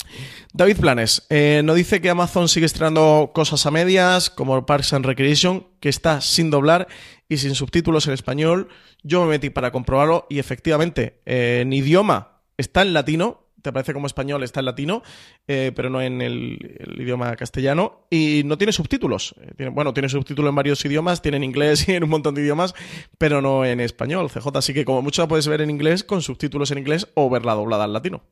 David 0.53 0.77
Planes 0.77 1.25
eh, 1.31 1.61
nos 1.63 1.75
dice 1.75 1.99
que 1.99 2.11
Amazon 2.11 2.47
sigue 2.47 2.67
estrenando 2.67 3.31
cosas 3.33 3.65
a 3.65 3.71
medias, 3.71 4.29
como 4.29 4.67
Parks 4.67 4.93
and 4.93 5.03
Recreation, 5.03 5.67
que 5.79 5.89
está 5.89 6.21
sin 6.21 6.51
doblar 6.51 6.87
y 7.29 7.37
sin 7.37 7.55
subtítulos 7.55 8.07
en 8.07 8.13
español. 8.13 8.69
Yo 9.03 9.23
me 9.23 9.29
metí 9.29 9.49
para 9.49 9.71
comprobarlo 9.71 10.27
y 10.29 10.39
efectivamente, 10.39 11.21
eh, 11.25 11.59
en 11.61 11.73
idioma 11.73 12.41
está 12.57 12.81
en 12.81 12.93
latino, 12.93 13.45
te 13.61 13.73
parece 13.73 13.93
como 13.93 14.05
español 14.05 14.43
está 14.43 14.59
en 14.59 14.67
latino, 14.67 15.01
eh, 15.47 15.71
pero 15.75 15.89
no 15.89 15.99
en 15.99 16.21
el, 16.21 16.59
idioma 16.99 17.35
castellano, 17.35 18.05
y 18.11 18.43
no 18.45 18.59
tiene 18.59 18.71
subtítulos. 18.71 19.33
Eh, 19.57 19.69
bueno, 19.69 19.91
tiene 19.91 20.07
subtítulos 20.07 20.49
en 20.49 20.55
varios 20.55 20.85
idiomas, 20.85 21.21
tiene 21.21 21.37
en 21.37 21.43
inglés 21.43 21.87
y 21.89 21.93
en 21.93 22.03
un 22.03 22.11
montón 22.11 22.35
de 22.35 22.41
idiomas, 22.41 22.75
pero 23.17 23.41
no 23.41 23.65
en 23.65 23.79
español, 23.79 24.29
CJ. 24.29 24.55
Así 24.55 24.73
que 24.73 24.85
como 24.85 25.01
mucho 25.01 25.23
la 25.23 25.27
puedes 25.27 25.47
ver 25.47 25.61
en 25.61 25.71
inglés, 25.71 26.03
con 26.03 26.21
subtítulos 26.21 26.69
en 26.71 26.77
inglés 26.77 27.07
o 27.15 27.29
verla 27.29 27.55
doblada 27.55 27.85
al 27.85 27.93
latino. 27.93 28.23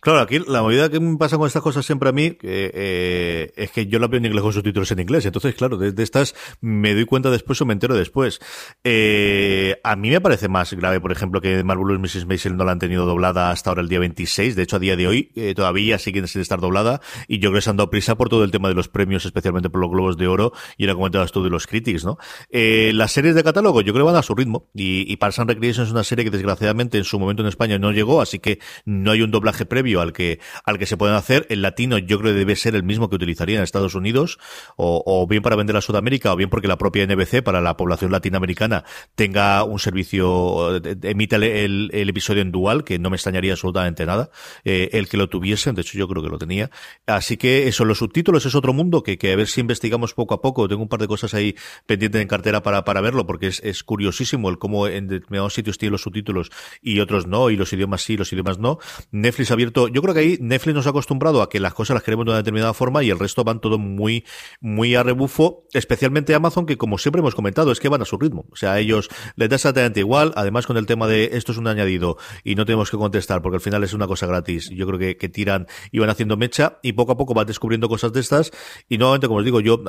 Claro, 0.00 0.20
aquí 0.20 0.38
la 0.46 0.62
movida 0.62 0.88
que 0.88 1.00
me 1.00 1.16
pasa 1.16 1.38
con 1.38 1.48
estas 1.48 1.60
cosas 1.60 1.84
siempre 1.84 2.08
a 2.08 2.12
mí 2.12 2.38
eh, 2.42 3.52
es 3.56 3.72
que 3.72 3.88
yo 3.88 3.98
la 3.98 4.06
veo 4.06 4.18
en 4.18 4.26
inglés 4.26 4.42
con 4.42 4.52
subtítulos 4.52 4.92
en 4.92 5.00
inglés. 5.00 5.26
Entonces, 5.26 5.56
claro, 5.56 5.76
de, 5.76 6.00
estas 6.00 6.36
me 6.60 6.94
doy 6.94 7.04
cuenta 7.04 7.30
después 7.30 7.60
o 7.62 7.66
me 7.66 7.72
entero 7.72 7.96
después. 7.96 8.38
Eh, 8.84 9.80
a 9.82 9.96
mí 9.96 10.10
me 10.10 10.20
parece 10.20 10.46
más 10.46 10.72
grave, 10.72 11.00
por 11.00 11.10
ejemplo, 11.10 11.40
que 11.40 11.64
Marvelous 11.64 11.98
Mrs. 11.98 12.26
Maisel 12.26 12.56
no 12.56 12.64
la 12.64 12.72
han 12.72 12.78
tenido 12.78 13.06
doblada 13.06 13.50
hasta 13.50 13.70
ahora 13.70 13.82
el 13.82 13.88
día 13.88 13.98
26. 13.98 14.54
De 14.54 14.62
hecho, 14.62 14.76
a 14.76 14.78
día 14.78 14.94
de 14.94 15.08
hoy 15.08 15.32
eh, 15.34 15.52
todavía 15.56 15.98
siguen 15.98 16.28
sin 16.28 16.42
estar 16.42 16.60
doblada. 16.60 17.00
Y 17.26 17.40
yo 17.40 17.50
creo 17.50 17.58
que 17.58 17.62
se 17.62 17.70
han 17.70 17.76
dado 17.76 17.90
prisa 17.90 18.16
por 18.16 18.28
todo 18.28 18.44
el 18.44 18.52
tema 18.52 18.68
de 18.68 18.74
los 18.74 18.88
premios, 18.88 19.26
especialmente 19.26 19.68
por 19.68 19.80
los 19.80 19.90
Globos 19.90 20.16
de 20.16 20.28
Oro. 20.28 20.52
Y 20.76 20.84
ahora 20.84 20.94
comentabas 20.94 21.32
tú 21.32 21.42
de 21.42 21.50
los 21.50 21.66
critics, 21.66 22.04
¿no? 22.04 22.18
Las 22.52 23.10
series 23.10 23.34
de 23.34 23.42
catálogo 23.42 23.80
yo 23.80 23.92
creo 23.92 24.06
que 24.06 24.12
van 24.12 24.20
a 24.20 24.22
su 24.22 24.36
ritmo. 24.36 24.70
Y, 24.74 25.12
y 25.12 25.16
Parks 25.16 25.40
and 25.40 25.50
Recreation 25.50 25.86
es 25.86 25.90
una 25.90 26.04
serie 26.04 26.24
que 26.24 26.30
desgraciadamente 26.30 26.98
en 26.98 27.04
su 27.04 27.18
momento 27.18 27.42
en 27.42 27.48
España 27.48 27.80
no 27.80 27.90
llegó, 27.90 28.20
así 28.20 28.38
que 28.38 28.60
no 28.84 29.10
hay 29.10 29.22
un 29.22 29.32
doblaje 29.32 29.66
previo 29.66 29.87
al 29.96 30.12
que, 30.12 30.40
al 30.64 30.78
que 30.78 30.86
se 30.86 30.96
pueden 30.96 31.16
hacer. 31.16 31.46
El 31.48 31.62
latino 31.62 31.98
yo 31.98 32.18
creo 32.18 32.32
que 32.32 32.38
debe 32.38 32.56
ser 32.56 32.74
el 32.74 32.82
mismo 32.82 33.08
que 33.08 33.16
utilizaría 33.16 33.58
en 33.58 33.64
Estados 33.64 33.94
Unidos, 33.94 34.38
o, 34.76 35.26
bien 35.28 35.42
para 35.42 35.56
vender 35.56 35.76
a 35.76 35.80
Sudamérica, 35.80 36.32
o 36.32 36.36
bien 36.36 36.50
porque 36.50 36.68
la 36.68 36.78
propia 36.78 37.06
NBC 37.06 37.42
para 37.42 37.60
la 37.60 37.76
población 37.76 38.12
latinoamericana 38.12 38.84
tenga 39.14 39.64
un 39.64 39.78
servicio, 39.78 40.76
eh, 40.76 40.96
emita 41.02 41.36
el, 41.36 41.90
el, 41.92 42.08
episodio 42.08 42.42
en 42.42 42.52
dual, 42.52 42.84
que 42.84 42.98
no 42.98 43.10
me 43.10 43.16
extrañaría 43.16 43.52
absolutamente 43.52 44.06
nada, 44.06 44.30
eh, 44.64 44.90
el 44.92 45.08
que 45.08 45.16
lo 45.16 45.28
tuviesen, 45.28 45.74
de 45.74 45.82
hecho 45.82 45.98
yo 45.98 46.08
creo 46.08 46.22
que 46.22 46.28
lo 46.28 46.38
tenía. 46.38 46.70
Así 47.06 47.36
que 47.36 47.68
eso, 47.68 47.84
los 47.84 47.98
subtítulos 47.98 48.46
es 48.46 48.54
otro 48.54 48.72
mundo 48.72 49.02
que, 49.02 49.18
que 49.18 49.32
a 49.32 49.36
ver 49.36 49.46
si 49.46 49.60
investigamos 49.60 50.14
poco 50.14 50.34
a 50.34 50.40
poco. 50.40 50.68
Tengo 50.68 50.82
un 50.82 50.88
par 50.88 51.00
de 51.00 51.08
cosas 51.08 51.34
ahí 51.34 51.54
pendientes 51.86 52.20
en 52.20 52.28
cartera 52.28 52.62
para, 52.62 52.84
para 52.84 53.00
verlo, 53.00 53.26
porque 53.26 53.48
es, 53.48 53.60
es 53.64 53.82
curiosísimo 53.82 54.48
el 54.50 54.58
cómo 54.58 54.86
en 54.86 55.08
determinados 55.08 55.54
sitios 55.54 55.78
tiene 55.78 55.92
los 55.92 56.02
subtítulos 56.02 56.50
y 56.82 57.00
otros 57.00 57.26
no, 57.26 57.50
y 57.50 57.56
los 57.56 57.72
idiomas 57.72 58.02
sí, 58.02 58.16
los 58.16 58.32
idiomas 58.32 58.58
no. 58.58 58.78
Netflix 59.10 59.50
ha 59.50 59.54
abierto, 59.54 59.77
yo 59.86 60.02
creo 60.02 60.14
que 60.14 60.20
ahí 60.20 60.38
Netflix 60.40 60.74
nos 60.74 60.86
ha 60.88 60.90
acostumbrado 60.90 61.42
a 61.42 61.48
que 61.48 61.60
las 61.60 61.74
cosas 61.74 61.94
las 61.94 62.02
queremos 62.02 62.24
de 62.26 62.30
una 62.32 62.38
determinada 62.38 62.74
forma 62.74 63.04
y 63.04 63.10
el 63.10 63.18
resto 63.20 63.44
van 63.44 63.60
todo 63.60 63.78
muy, 63.78 64.24
muy 64.60 64.96
a 64.96 65.04
rebufo, 65.04 65.64
especialmente 65.72 66.34
Amazon, 66.34 66.66
que 66.66 66.76
como 66.76 66.98
siempre 66.98 67.20
hemos 67.20 67.36
comentado, 67.36 67.70
es 67.70 67.78
que 67.78 67.88
van 67.88 68.02
a 68.02 68.04
su 68.04 68.18
ritmo. 68.18 68.46
O 68.50 68.56
sea, 68.56 68.80
ellos 68.80 69.08
les 69.36 69.48
da 69.48 69.54
exactamente 69.54 70.00
igual, 70.00 70.32
además 70.34 70.66
con 70.66 70.76
el 70.76 70.86
tema 70.86 71.06
de 71.06 71.30
esto 71.34 71.52
es 71.52 71.58
un 71.58 71.68
añadido 71.68 72.16
y 72.42 72.56
no 72.56 72.64
tenemos 72.64 72.90
que 72.90 72.96
contestar 72.96 73.42
porque 73.42 73.56
al 73.56 73.60
final 73.60 73.84
es 73.84 73.92
una 73.92 74.08
cosa 74.08 74.26
gratis. 74.26 74.70
Yo 74.70 74.86
creo 74.86 74.98
que, 74.98 75.16
que 75.16 75.28
tiran 75.28 75.68
y 75.92 76.00
van 76.00 76.10
haciendo 76.10 76.36
mecha 76.36 76.78
y 76.82 76.94
poco 76.94 77.12
a 77.12 77.16
poco 77.16 77.34
van 77.34 77.46
descubriendo 77.46 77.88
cosas 77.88 78.12
de 78.12 78.20
estas 78.20 78.50
y 78.88 78.98
nuevamente, 78.98 79.28
como 79.28 79.38
os 79.40 79.44
digo, 79.44 79.60
yo 79.60 79.82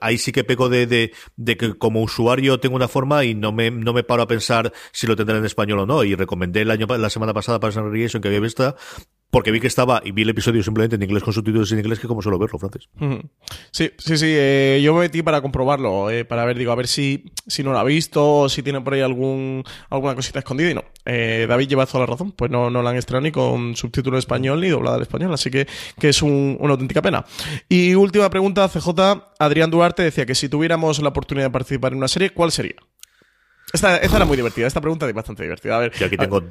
ahí 0.00 0.18
sí 0.18 0.32
que 0.32 0.44
peco 0.44 0.68
de, 0.68 0.86
de, 0.86 1.56
que 1.56 1.74
como 1.78 2.02
usuario 2.02 2.60
tengo 2.60 2.76
una 2.76 2.88
forma 2.88 3.24
y 3.24 3.34
no 3.34 3.52
me, 3.52 3.70
no 3.70 3.92
me 3.92 4.02
paro 4.02 4.22
a 4.22 4.26
pensar 4.26 4.72
si 4.92 5.06
lo 5.06 5.16
tendré 5.16 5.38
en 5.38 5.44
español 5.44 5.80
o 5.80 5.86
no 5.86 6.04
y 6.04 6.14
recomendé 6.14 6.62
el 6.62 6.70
año, 6.70 6.86
la 6.86 7.10
semana 7.10 7.32
pasada 7.32 7.60
para 7.60 7.72
San 7.72 7.94
en 7.94 8.08
que 8.20 8.28
había 8.28 8.40
visto 8.40 8.74
porque 9.30 9.52
vi 9.52 9.60
que 9.60 9.68
estaba 9.68 10.02
y 10.04 10.10
vi 10.10 10.22
el 10.22 10.30
episodio 10.30 10.62
simplemente 10.62 10.96
en 10.96 11.02
inglés 11.02 11.22
con 11.22 11.32
subtítulos 11.32 11.70
en 11.72 11.78
inglés 11.78 12.00
que 12.00 12.08
como 12.08 12.20
suelo 12.20 12.38
verlo, 12.38 12.58
Francis. 12.58 12.88
Sí, 13.70 13.92
sí, 13.96 14.18
sí. 14.18 14.26
Eh, 14.28 14.80
yo 14.82 14.92
me 14.92 15.00
metí 15.00 15.22
para 15.22 15.40
comprobarlo, 15.40 16.10
eh, 16.10 16.24
para 16.24 16.44
ver, 16.44 16.58
digo, 16.58 16.72
a 16.72 16.74
ver 16.74 16.88
si, 16.88 17.32
si 17.46 17.62
no 17.62 17.72
lo 17.72 17.78
ha 17.78 17.84
visto 17.84 18.40
o 18.40 18.48
si 18.48 18.62
tiene 18.62 18.80
por 18.80 18.94
ahí 18.94 19.00
algún, 19.00 19.62
alguna 19.88 20.14
cosita 20.16 20.40
escondida 20.40 20.70
y 20.70 20.74
no. 20.74 20.84
Eh, 21.04 21.46
David 21.48 21.68
lleva 21.68 21.86
toda 21.86 22.00
la 22.00 22.06
razón, 22.06 22.32
pues 22.32 22.50
no, 22.50 22.70
no 22.70 22.82
la 22.82 22.90
han 22.90 22.96
estrenado 22.96 23.22
ni 23.22 23.30
con 23.30 23.76
subtítulo 23.76 24.16
en 24.16 24.18
español 24.18 24.60
ni 24.60 24.68
doblada 24.68 24.96
al 24.96 25.02
español, 25.02 25.32
así 25.32 25.50
que, 25.50 25.66
que 25.98 26.08
es 26.08 26.22
una 26.22 26.70
auténtica 26.70 27.00
pena. 27.00 27.24
Y 27.68 27.94
última 27.94 28.28
pregunta, 28.30 28.68
CJ, 28.68 28.90
Adrián 29.38 29.70
Duarte 29.70 30.02
decía 30.02 30.26
que 30.26 30.34
si 30.34 30.48
tuviéramos 30.48 31.00
la 31.00 31.10
oportunidad 31.10 31.46
de 31.46 31.52
participar 31.52 31.92
en 31.92 31.98
una 31.98 32.08
serie, 32.08 32.30
¿cuál 32.30 32.50
sería? 32.50 32.76
Esta, 33.72 33.96
esta 33.98 34.16
era 34.16 34.24
muy 34.24 34.36
divertida, 34.36 34.66
esta 34.66 34.80
pregunta 34.80 35.08
es 35.08 35.14
bastante 35.14 35.44
divertida. 35.44 35.76
A 35.76 35.80
ver, 35.80 35.92
y 35.98 36.02
aquí 36.02 36.16
tengo 36.16 36.42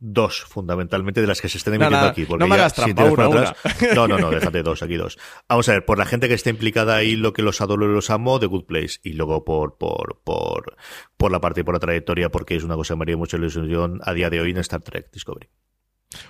dos, 0.00 0.42
fundamentalmente, 0.42 1.20
de 1.20 1.26
las 1.26 1.40
que 1.40 1.48
se 1.48 1.58
estén 1.58 1.74
emitiendo 1.74 2.06
aquí. 2.06 2.26
no 2.28 2.46
me 2.46 2.54
hagas 2.54 2.74
trampa, 2.74 3.04
una, 3.04 3.54
No, 3.94 4.08
no, 4.08 4.18
no, 4.18 4.30
déjate 4.30 4.62
dos, 4.62 4.82
aquí 4.82 4.96
dos. 4.96 5.18
Vamos 5.48 5.68
a 5.68 5.72
ver, 5.72 5.84
por 5.84 5.98
la 5.98 6.06
gente 6.06 6.28
que 6.28 6.34
está 6.34 6.50
implicada 6.50 6.96
ahí, 6.96 7.16
lo 7.16 7.32
que 7.32 7.42
los 7.42 7.60
adoro 7.60 7.90
y 7.90 7.94
los 7.94 8.10
amo, 8.10 8.38
The 8.38 8.46
Good 8.46 8.64
Place. 8.64 9.00
Y 9.02 9.14
luego 9.14 9.44
por, 9.44 9.76
por, 9.76 10.20
por, 10.24 10.76
por 11.16 11.32
la 11.32 11.40
parte 11.40 11.60
y 11.60 11.64
por 11.64 11.74
la 11.74 11.80
trayectoria, 11.80 12.30
porque 12.30 12.56
es 12.56 12.64
una 12.64 12.76
cosa 12.76 12.94
que 12.94 12.98
me 12.98 13.02
haría 13.04 13.16
mucha 13.16 13.36
ilusión 13.36 14.00
a 14.02 14.12
día 14.12 14.30
de 14.30 14.40
hoy 14.40 14.50
en 14.50 14.58
Star 14.58 14.82
Trek 14.82 15.10
Discovery. 15.12 15.48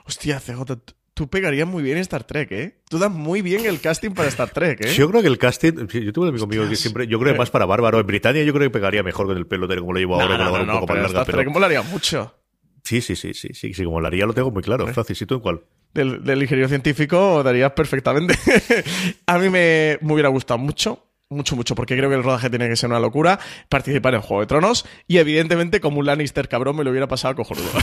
Hostia, 0.07 0.41
CJ, 0.41 0.64
tú 1.14 1.29
pegarías 1.29 1.66
muy 1.66 1.83
bien 1.83 1.97
en 1.97 2.03
Star 2.03 2.25
Trek, 2.25 2.53
¿eh? 2.53 2.81
Tú 2.89 2.99
das 2.99 3.11
muy 3.11 3.43
bien 3.43 3.66
el 3.66 3.81
casting 3.81 4.11
para 4.11 4.29
Star 4.29 4.51
Trek, 4.51 4.85
¿eh? 4.85 4.95
Yo 4.95 5.09
creo 5.11 5.23
que 5.23 5.29
el 5.29 5.39
casting, 5.39 5.87
yo 5.89 6.12
tuve 6.12 6.27
un 6.27 6.31
amigo 6.31 6.47
mío 6.47 6.69
que 6.69 6.77
siempre, 6.77 7.07
yo 7.07 7.19
creo 7.19 7.33
que 7.33 7.39
más 7.39 7.51
para 7.51 7.66
Bárbaro. 7.66 8.01
En 8.01 8.07
Britannia 8.07 8.43
yo 8.45 8.53
creo 8.53 8.66
que 8.66 8.71
pegaría 8.71 9.03
mejor 9.03 9.27
con 9.27 9.37
el 9.37 9.47
pelo 9.47 9.69
como 9.69 9.93
lo 9.93 9.99
llevo 9.99 10.21
ahora, 10.21 10.39
no, 10.39 10.51
con 10.51 10.61
la 10.61 10.66
no, 10.66 10.75
un 10.75 10.81
poco 10.81 10.93
más 10.95 11.03
larga. 11.03 11.21
Star 11.23 11.35
Trek 11.35 11.49
molaría 11.51 11.83
mucho. 11.83 12.35
Sí, 12.89 13.03
sí, 13.03 13.16
sí, 13.16 13.34
sí, 13.34 13.49
sí, 13.53 13.74
sí, 13.74 13.84
como 13.84 14.01
lo 14.01 14.07
haría 14.07 14.24
lo 14.24 14.32
tengo 14.32 14.51
muy 14.51 14.62
claro. 14.62 14.86
Francis, 14.86 15.20
¿y 15.20 15.26
tú 15.26 15.34
en 15.34 15.41
cuál? 15.41 15.61
Del, 15.93 16.24
del 16.24 16.43
ingeniero 16.43 16.70
científico 16.70 17.43
darías 17.43 17.72
perfectamente. 17.72 18.34
a 19.26 19.39
mí 19.39 19.51
me, 19.51 19.99
me 20.01 20.14
hubiera 20.14 20.30
gustado 20.30 20.57
mucho 20.57 21.05
mucho, 21.28 21.55
mucho, 21.55 21.74
porque 21.74 21.95
creo 21.95 22.09
que 22.09 22.16
el 22.16 22.24
rodaje 22.24 22.49
tiene 22.49 22.66
que 22.66 22.76
ser 22.76 22.89
una 22.89 22.99
locura, 22.99 23.39
participar 23.68 24.14
en 24.14 24.22
Juego 24.22 24.41
de 24.41 24.47
Tronos 24.47 24.86
y 25.07 25.18
evidentemente 25.18 25.78
como 25.78 25.99
un 25.99 26.07
Lannister 26.07 26.49
cabrón 26.49 26.76
me 26.76 26.84
lo 26.84 26.91
hubiera 26.91 27.07
pasado 27.07 27.34
cojonudo. 27.34 27.68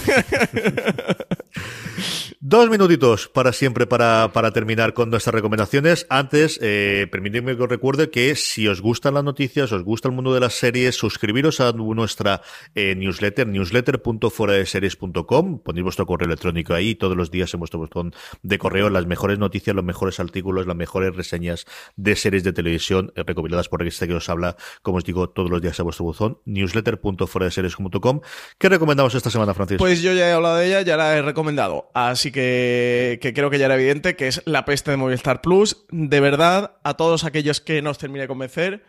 Dos 2.48 2.70
minutitos 2.70 3.28
para 3.28 3.52
siempre 3.54 3.88
para, 3.88 4.30
para 4.32 4.52
terminar 4.52 4.94
con 4.94 5.10
nuestras 5.10 5.34
recomendaciones. 5.34 6.06
Antes, 6.12 6.60
eh, 6.62 7.08
permitidme 7.12 7.58
que 7.58 7.64
os 7.64 7.70
recuerde 7.70 8.12
que 8.12 8.36
si 8.36 8.68
os 8.68 8.82
gustan 8.82 9.16
las 9.16 9.24
noticias, 9.24 9.72
os 9.72 9.82
gusta 9.82 10.10
el 10.10 10.14
mundo 10.14 10.32
de 10.32 10.42
las 10.42 10.54
series, 10.54 10.94
suscribiros 10.94 11.60
a 11.60 11.72
nuestra 11.72 12.44
eh, 12.76 12.94
newsletter, 12.96 13.48
newsletter.foradeseries.com. 13.48 15.58
Ponéis 15.58 15.84
vuestro 15.84 16.06
correo 16.06 16.28
electrónico 16.28 16.76
ahí 16.76 16.94
todos 16.94 17.18
los 17.18 17.32
días 17.32 17.52
en 17.56 17.62
vuestro 17.62 17.80
botón 17.80 18.14
de 18.44 18.60
correo 18.60 18.92
las 18.92 19.08
mejores 19.08 19.40
noticias, 19.40 19.76
los 19.76 19.84
mejores 19.84 20.20
artículos, 20.20 20.68
las 20.68 20.76
mejores 20.76 21.16
reseñas 21.16 21.66
de 21.96 22.16
series 22.16 22.44
de 22.44 22.54
televisión 22.54 23.12
eh, 23.16 23.24
recopiladas 23.26 23.70
por 23.70 23.82
este 23.82 24.08
que 24.08 24.14
os 24.14 24.30
habla, 24.30 24.56
como 24.84 25.00
os 25.00 25.04
digo, 25.04 25.32
todos 25.32 25.50
los 25.50 25.64
días 25.64 25.80
a 25.80 25.84
vuestro 25.84 26.06
buzón, 26.06 26.38
newsletter.foradeseries.com. 26.46 28.22
¿Qué 28.60 28.70
recomendamos 28.70 29.16
esta 29.16 29.32
semana, 29.32 29.56
Francisco? 29.56 29.84
Pues 29.84 30.04
yo 30.04 30.14
ya 30.14 30.30
he 30.30 30.32
hablado 30.32 30.58
de 30.58 30.68
ella, 30.68 30.84
ya 30.84 30.96
la 30.96 31.18
he 31.18 31.24
recomendado. 31.24 31.90
Así 31.96 32.35
creo 32.42 33.50
que 33.50 33.60
ya 33.60 33.66
era 33.66 33.76
evidente 33.76 34.16
que 34.16 34.28
es 34.28 34.42
La 34.46 34.66
peste 34.66 34.92
de 34.92 34.98
Movistar 34.98 35.42
Plus. 35.42 35.86
De 35.90 36.20
verdad, 36.20 36.78
a 36.84 36.96
todos 36.96 37.24
aquellos 37.24 37.62
que 37.62 37.82
no 37.82 37.92
os 37.92 37.98
termine 37.98 38.22
de 38.22 38.28
convencer, 38.28 38.84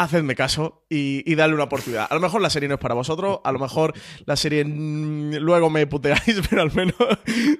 hacedme 0.00 0.34
caso 0.34 0.86
y, 0.88 1.22
y 1.30 1.34
una 1.34 1.64
oportunidad. 1.64 2.06
A 2.08 2.14
lo 2.14 2.20
mejor 2.20 2.40
la 2.40 2.48
serie 2.48 2.68
no 2.68 2.76
es 2.76 2.80
para 2.80 2.94
vosotros, 2.94 3.40
a 3.44 3.52
lo 3.52 3.58
mejor 3.58 3.92
la 4.24 4.36
serie 4.36 4.64
mm, 4.64 5.36
luego 5.36 5.68
me 5.68 5.86
puteáis, 5.86 6.40
pero 6.48 6.62
al 6.62 6.72
menos 6.74 6.96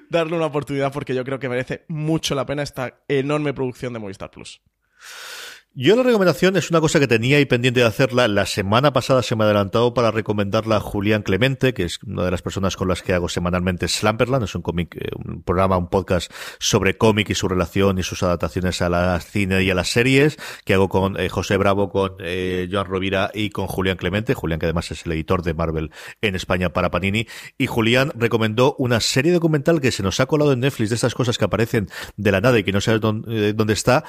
darle 0.09 0.35
una 0.35 0.47
oportunidad 0.47 0.91
porque 0.91 1.13
yo 1.13 1.23
creo 1.23 1.39
que 1.39 1.49
merece 1.49 1.85
mucho 1.87 2.33
la 2.33 2.45
pena 2.45 2.63
esta 2.63 3.03
enorme 3.07 3.53
producción 3.53 3.93
de 3.93 3.99
Movistar 3.99 4.31
Plus. 4.31 4.61
Yo 5.73 5.95
la 5.95 6.03
recomendación 6.03 6.57
es 6.57 6.69
una 6.69 6.81
cosa 6.81 6.99
que 6.99 7.07
tenía 7.07 7.37
ahí 7.37 7.45
pendiente 7.45 7.79
de 7.79 7.85
hacerla. 7.85 8.27
La 8.27 8.45
semana 8.45 8.91
pasada 8.91 9.23
se 9.23 9.37
me 9.37 9.45
ha 9.45 9.45
adelantado 9.45 9.93
para 9.93 10.11
recomendarla 10.11 10.75
a 10.75 10.79
Julián 10.81 11.23
Clemente, 11.23 11.73
que 11.73 11.83
es 11.83 11.97
una 12.03 12.25
de 12.25 12.31
las 12.31 12.41
personas 12.41 12.75
con 12.75 12.89
las 12.89 13.01
que 13.01 13.13
hago 13.13 13.29
semanalmente 13.29 13.87
Slamperland. 13.87 14.43
Es 14.43 14.53
un 14.53 14.63
cómic, 14.63 14.97
eh, 14.97 15.07
un 15.15 15.43
programa, 15.43 15.77
un 15.77 15.87
podcast 15.87 16.29
sobre 16.59 16.97
cómic 16.97 17.29
y 17.29 17.35
su 17.35 17.47
relación 17.47 17.99
y 17.99 18.03
sus 18.03 18.21
adaptaciones 18.21 18.81
a 18.81 18.89
la 18.89 19.17
cine 19.21 19.63
y 19.63 19.69
a 19.69 19.73
las 19.73 19.87
series, 19.87 20.37
que 20.65 20.73
hago 20.73 20.89
con 20.89 21.17
eh, 21.17 21.29
José 21.29 21.55
Bravo, 21.55 21.89
con 21.89 22.15
eh, 22.19 22.67
Joan 22.69 22.87
Rovira 22.87 23.31
y 23.33 23.49
con 23.49 23.67
Julián 23.67 23.95
Clemente. 23.95 24.33
Julián, 24.33 24.59
que 24.59 24.65
además 24.65 24.91
es 24.91 25.05
el 25.05 25.13
editor 25.13 25.41
de 25.41 25.53
Marvel 25.53 25.91
en 26.19 26.35
España 26.35 26.73
para 26.73 26.91
Panini. 26.91 27.27
Y 27.57 27.67
Julián 27.67 28.11
recomendó 28.15 28.75
una 28.77 28.99
serie 28.99 29.31
documental 29.31 29.79
que 29.79 29.93
se 29.93 30.03
nos 30.03 30.19
ha 30.19 30.25
colado 30.25 30.51
en 30.51 30.59
Netflix 30.59 30.89
de 30.89 30.95
estas 30.95 31.15
cosas 31.15 31.37
que 31.37 31.45
aparecen 31.45 31.87
de 32.17 32.31
la 32.33 32.41
nada 32.41 32.59
y 32.59 32.65
que 32.65 32.73
no 32.73 32.81
sabes 32.81 32.99
dónde, 32.99 33.53
dónde 33.53 33.71
está 33.71 34.03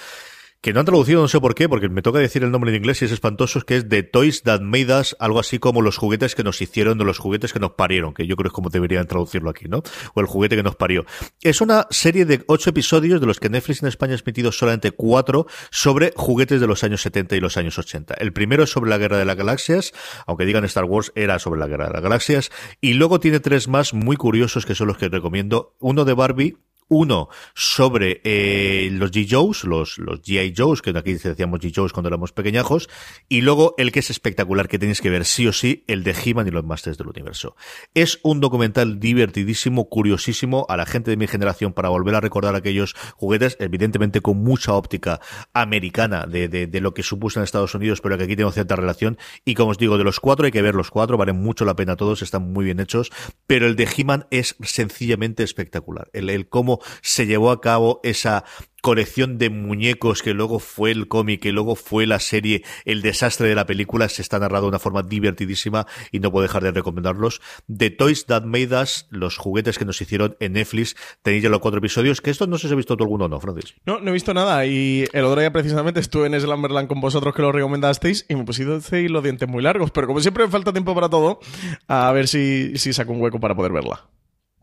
que 0.63 0.73
no 0.73 0.79
han 0.79 0.87
traducido, 0.87 1.21
no 1.21 1.27
sé 1.27 1.41
por 1.41 1.57
qué, 1.57 1.69
porque 1.69 1.89
me 1.89 2.03
toca 2.03 2.21
decir 2.21 2.45
el 2.45 2.53
nombre 2.53 2.71
en 2.71 2.77
inglés 2.77 3.03
y 3.03 3.07
es 3.07 3.11
espantoso, 3.11 3.61
que 3.63 3.77
es 3.79 3.89
The 3.89 4.05
Toys 4.05 4.45
That 4.45 4.61
Made 4.61 5.01
Us, 5.01 5.17
algo 5.19 5.41
así 5.41 5.59
como 5.59 5.83
los 5.83 5.97
juguetes 5.97 6.37
que 6.37 6.45
nos 6.45 6.63
hicieron 6.63 6.99
de 6.99 7.05
los 7.05 7.19
juguetes 7.19 7.53
que 7.53 7.59
nos 7.59 7.73
parieron, 7.73 8.15
que 8.15 8.29
yo 8.29 8.37
creo 8.37 8.47
es 8.47 8.53
como 8.53 8.71
deberían 8.71 9.09
traducirlo 9.09 9.51
aquí, 9.51 9.67
¿no? 9.67 9.83
O 10.15 10.21
el 10.21 10.27
juguete 10.27 10.55
que 10.55 10.63
nos 10.63 10.77
parió. 10.77 11.05
Es 11.41 11.61
una 11.61 11.89
serie 11.91 12.27
de 12.27 12.45
ocho 12.47 12.71
episodios, 12.71 13.21
de 13.21 13.27
los 13.27 13.41
que 13.41 13.49
Netflix 13.49 13.83
en 13.83 13.89
España 13.89 14.15
ha 14.15 14.19
emitido 14.19 14.53
solamente 14.53 14.93
cuatro, 14.93 15.49
sobre 15.73 16.13
juguetes 16.15 16.61
de 16.61 16.69
los 16.69 16.85
años 16.85 17.03
70 17.03 17.35
y 17.35 17.41
los 17.41 17.57
años 17.57 17.77
80. 17.77 18.15
El 18.15 18.33
primero 18.33 18.63
es 18.63 18.71
sobre 18.71 18.89
la 18.89 18.99
Guerra 18.99 19.19
de 19.19 19.25
las 19.25 19.37
Galaxias, 19.37 19.93
aunque 20.29 20.45
digan 20.45 20.65
Star 20.65 20.85
Wars, 20.85 21.11
era 21.17 21.41
sobre 21.41 21.59
la 21.59 21.67
Guerra 21.67 21.87
de 21.87 21.95
las 21.95 22.03
Galaxias, 22.03 22.53
y 22.81 22.95
luego 22.95 23.19
tiene 23.19 23.41
tres 23.41 23.67
más 23.67 23.95
muy 23.95 24.15
curiosos 24.17 24.65
que 24.65 24.77
son 24.77 24.87
los 24.87 24.97
que 24.97 25.09
recomiendo. 25.09 25.75
Uno 25.81 26.05
de 26.05 26.15
Barbie, 26.15 26.57
uno 26.89 27.29
sobre 27.55 28.21
eh, 28.25 28.91
los 28.93 29.11
G. 29.11 29.27
Joes, 29.29 29.65
los, 29.65 29.99
los 29.99 30.21
G.I. 30.23 30.55
Joes, 30.57 30.83
que 30.83 30.91
aquí 30.91 31.15
decíamos 31.15 31.61
G. 31.61 31.73
Joes 31.75 31.93
cuando 31.93 32.09
éramos 32.09 32.33
pequeñajos, 32.33 32.89
y 33.29 33.41
luego 33.41 33.75
el 33.79 33.93
que 33.93 34.01
es 34.01 34.11
espectacular, 34.11 34.69
que 34.69 34.79
tenéis 34.79 35.01
que 35.01 35.11
ver 35.11 35.25
sí 35.25 35.47
o 35.47 35.53
sí, 35.53 35.85
el 35.87 36.05
de 36.05 36.15
He-Man 36.15 36.49
y 36.49 36.51
los 36.51 36.65
Masters 36.65 36.99
del 36.99 37.09
Universo. 37.09 37.57
Es 37.95 38.21
un 38.23 38.41
documental 38.41 39.01
divertidísimo, 39.01 39.89
curiosísimo, 39.89 40.67
a 40.69 40.77
la 40.77 40.87
gente 40.87 41.11
de 41.11 41.17
mi 41.17 41.27
generación 41.27 41.73
para 41.73 41.89
volver 41.89 42.15
a 42.15 42.21
recordar 42.21 42.55
aquellos 42.55 42.95
juguetes, 43.17 43.57
evidentemente 43.61 44.21
con 44.21 44.39
mucha 44.39 44.75
óptica 44.75 45.21
americana 45.53 46.27
de, 46.27 46.69
lo 46.81 46.95
que 46.95 47.03
supuso 47.03 47.39
en 47.39 47.45
Estados 47.45 47.75
Unidos, 47.75 48.01
pero 48.01 48.19
que 48.19 48.25
aquí 48.25 48.37
tengo 48.37 48.51
cierta 48.51 48.77
relación. 48.77 49.19
Y 49.45 49.55
como 49.55 49.71
os 49.71 49.79
digo, 49.79 49.99
de 49.99 50.05
los 50.05 50.21
cuatro 50.21 50.47
hay 50.47 50.53
que 50.53 50.63
ver 50.63 50.75
los 50.75 50.91
cuatro, 50.91 51.17
valen 51.17 51.37
mucho 51.37 51.65
la 51.65 51.77
pena 51.77 51.97
todos, 51.97 52.23
están 52.23 52.53
muy 52.53 52.65
bien 52.65 52.81
hechos, 52.81 53.11
pero 53.47 53.67
el 53.67 53.77
de 53.77 53.89
He-Man 53.97 54.27
es 54.31 54.57
sencillamente 54.63 55.43
espectacular. 55.43 56.11
El 56.13 56.49
cómo 56.49 56.72
se 57.01 57.27
llevó 57.27 57.51
a 57.51 57.61
cabo 57.61 58.01
esa 58.03 58.45
colección 58.83 59.39
de 59.39 59.49
muñecos 59.49 60.23
que 60.23 60.35
luego 60.35 60.59
fue 60.59 60.91
el 60.91 61.07
cómic, 61.07 61.41
que 61.41 61.53
luego 61.53 61.77
fue 61.77 62.05
la 62.05 62.19
serie, 62.19 62.65
el 62.85 63.01
desastre 63.01 63.49
de 63.49 63.55
la 63.55 63.65
película, 63.65 64.09
se 64.09 64.23
está 64.23 64.41
narrado 64.41 64.65
de 64.65 64.71
una 64.71 64.81
forma 64.81 65.03
divertidísima 65.03 65.87
y 66.11 66.19
no 66.19 66.33
puedo 66.33 66.43
dejar 66.43 66.65
de 66.65 66.73
recomendarlos. 66.73 67.41
The 67.75 67.91
Toys 67.91 68.27
That 68.27 68.43
Made 68.43 68.77
Us, 68.83 69.07
los 69.11 69.37
juguetes 69.39 69.79
que 69.79 69.85
nos 69.85 70.01
hicieron 70.03 70.37
en 70.41 70.55
Netflix, 70.55 70.97
tenéis 71.23 71.45
ya 71.45 71.49
los 71.49 71.61
cuatro 71.61 71.79
episodios, 71.79 72.21
que 72.21 72.31
esto 72.31 72.49
no 72.49 72.59
sé 72.59 72.67
si 72.67 72.75
ha 72.75 72.77
visto 72.77 72.97
todo 72.97 73.05
alguno 73.05 73.27
o 73.27 73.29
no, 73.29 73.39
Francis. 73.39 73.75
No, 73.87 74.01
no 74.01 74.11
he 74.11 74.13
visto 74.13 74.35
nada 74.35 74.67
y 74.67 75.05
el 75.13 75.25
otro 75.25 75.41
día 75.41 75.53
precisamente 75.53 76.01
estuve 76.01 76.27
en 76.27 76.39
Slamberland 76.39 76.89
con 76.89 77.01
vosotros 77.01 77.35
que 77.35 77.43
lo 77.43 77.53
recomendasteis 77.53 78.27
y 78.29 78.35
me 78.35 78.45
pusiste 78.45 79.09
los 79.09 79.23
dientes 79.23 79.49
muy 79.49 79.63
largos, 79.63 79.93
pero 79.93 80.09
como 80.09 80.21
siempre 80.21 80.45
me 80.45 80.51
falta 80.51 80.73
tiempo 80.73 80.93
para 80.93 81.09
todo, 81.09 81.39
a 81.87 82.11
ver 82.11 82.27
si, 82.27 82.77
si 82.77 82.93
saco 82.93 83.13
un 83.13 83.21
hueco 83.21 83.39
para 83.39 83.55
poder 83.55 83.71
verla. 83.71 84.09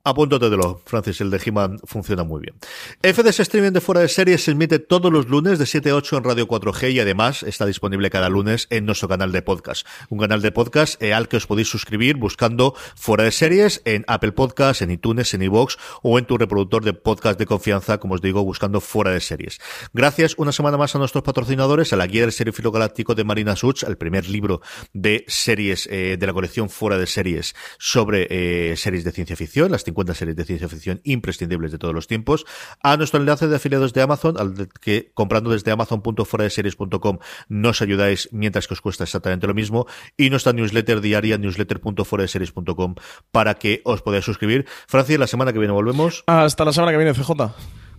Lo 0.03 0.81
Francis, 0.85 1.21
el 1.21 1.29
de 1.29 1.41
He-Man 1.43 1.79
funciona 1.83 2.23
muy 2.23 2.41
bien. 2.41 2.55
FDS 3.01 3.41
Streaming 3.41 3.71
de 3.71 3.81
Fuera 3.81 4.01
de 4.01 4.07
Series 4.07 4.43
se 4.43 4.51
emite 4.51 4.79
todos 4.79 5.11
los 5.11 5.27
lunes 5.27 5.59
de 5.59 5.65
7 5.65 5.89
a 5.91 5.95
8 5.95 6.17
en 6.17 6.23
Radio 6.23 6.47
4G 6.47 6.93
y 6.93 6.99
además 6.99 7.43
está 7.43 7.65
disponible 7.65 8.09
cada 8.09 8.29
lunes 8.29 8.67
en 8.69 8.85
nuestro 8.85 9.07
canal 9.07 9.31
de 9.31 9.41
podcast. 9.41 9.85
Un 10.09 10.19
canal 10.19 10.41
de 10.41 10.51
podcast 10.51 11.01
eh, 11.01 11.13
al 11.13 11.27
que 11.27 11.37
os 11.37 11.47
podéis 11.47 11.69
suscribir 11.69 12.17
buscando 12.17 12.75
Fuera 12.95 13.23
de 13.23 13.31
Series 13.31 13.81
en 13.85 14.03
Apple 14.07 14.31
Podcasts, 14.31 14.81
en 14.81 14.91
iTunes, 14.91 15.33
en 15.33 15.41
iVoox 15.43 15.75
o 16.01 16.17
en 16.19 16.25
tu 16.25 16.37
reproductor 16.37 16.83
de 16.83 16.93
podcast 16.93 17.39
de 17.39 17.45
confianza, 17.45 17.99
como 17.99 18.15
os 18.15 18.21
digo, 18.21 18.43
buscando 18.43 18.81
Fuera 18.81 19.11
de 19.11 19.19
Series. 19.19 19.59
Gracias 19.93 20.35
una 20.37 20.51
semana 20.51 20.77
más 20.77 20.95
a 20.95 20.99
nuestros 20.99 21.23
patrocinadores, 21.23 21.93
a 21.93 21.95
la 21.95 22.07
guía 22.07 22.21
del 22.21 22.31
Seriefilo 22.31 22.71
Galáctico 22.71 23.15
de 23.15 23.23
Marina 23.23 23.55
Such, 23.55 23.83
el 23.83 23.97
primer 23.97 24.29
libro 24.29 24.61
de 24.93 25.25
series 25.27 25.87
eh, 25.91 26.17
de 26.19 26.27
la 26.27 26.33
colección 26.33 26.69
Fuera 26.69 26.97
de 26.97 27.07
Series 27.07 27.55
sobre 27.77 28.27
eh, 28.29 28.75
series 28.75 29.03
de 29.03 29.11
ciencia 29.11 29.35
ficción, 29.35 29.73
50 29.89 30.13
series 30.13 30.35
de 30.35 30.45
ciencia 30.45 30.69
ficción 30.69 31.01
imprescindibles 31.03 31.71
de 31.71 31.77
todos 31.77 31.93
los 31.93 32.07
tiempos, 32.07 32.45
a 32.81 32.97
nuestro 32.97 33.19
enlace 33.19 33.47
de 33.47 33.55
afiliados 33.55 33.93
de 33.93 34.01
Amazon, 34.01 34.35
al 34.37 34.69
que 34.81 35.11
comprando 35.13 35.49
desde 35.49 35.71
amazon.foradeseries.com 35.71 37.19
nos 37.47 37.81
ayudáis 37.81 38.29
mientras 38.31 38.67
que 38.67 38.73
os 38.73 38.81
cuesta 38.81 39.03
exactamente 39.03 39.47
lo 39.47 39.53
mismo, 39.53 39.87
y 40.17 40.29
nuestra 40.29 40.53
newsletter 40.53 41.01
diaria, 41.01 41.37
newsletter.foradeseries.com, 41.37 42.95
para 43.31 43.55
que 43.55 43.81
os 43.83 44.01
podáis 44.01 44.25
suscribir. 44.25 44.65
Francis, 44.87 45.19
la 45.19 45.27
semana 45.27 45.53
que 45.53 45.59
viene 45.59 45.73
volvemos. 45.73 46.23
Hasta 46.27 46.65
la 46.65 46.73
semana 46.73 46.91
que 46.91 46.97
viene, 46.97 47.13
CJ. 47.13 47.31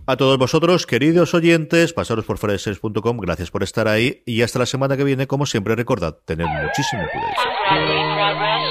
A 0.07 0.17
todos 0.17 0.37
vosotros, 0.37 0.87
queridos 0.87 1.33
oyentes, 1.33 1.93
pasaros 1.93 2.25
por 2.25 2.37
foradeseries.com, 2.37 3.17
gracias 3.17 3.51
por 3.51 3.61
estar 3.63 3.87
ahí 3.87 4.23
y 4.25 4.41
hasta 4.41 4.59
la 4.59 4.65
semana 4.65 4.97
que 4.97 5.03
viene, 5.03 5.27
como 5.27 5.45
siempre, 5.45 5.75
recordad, 5.75 6.17
tened 6.25 6.47
muchísimo 6.47 7.03
cuidado. 7.11 8.70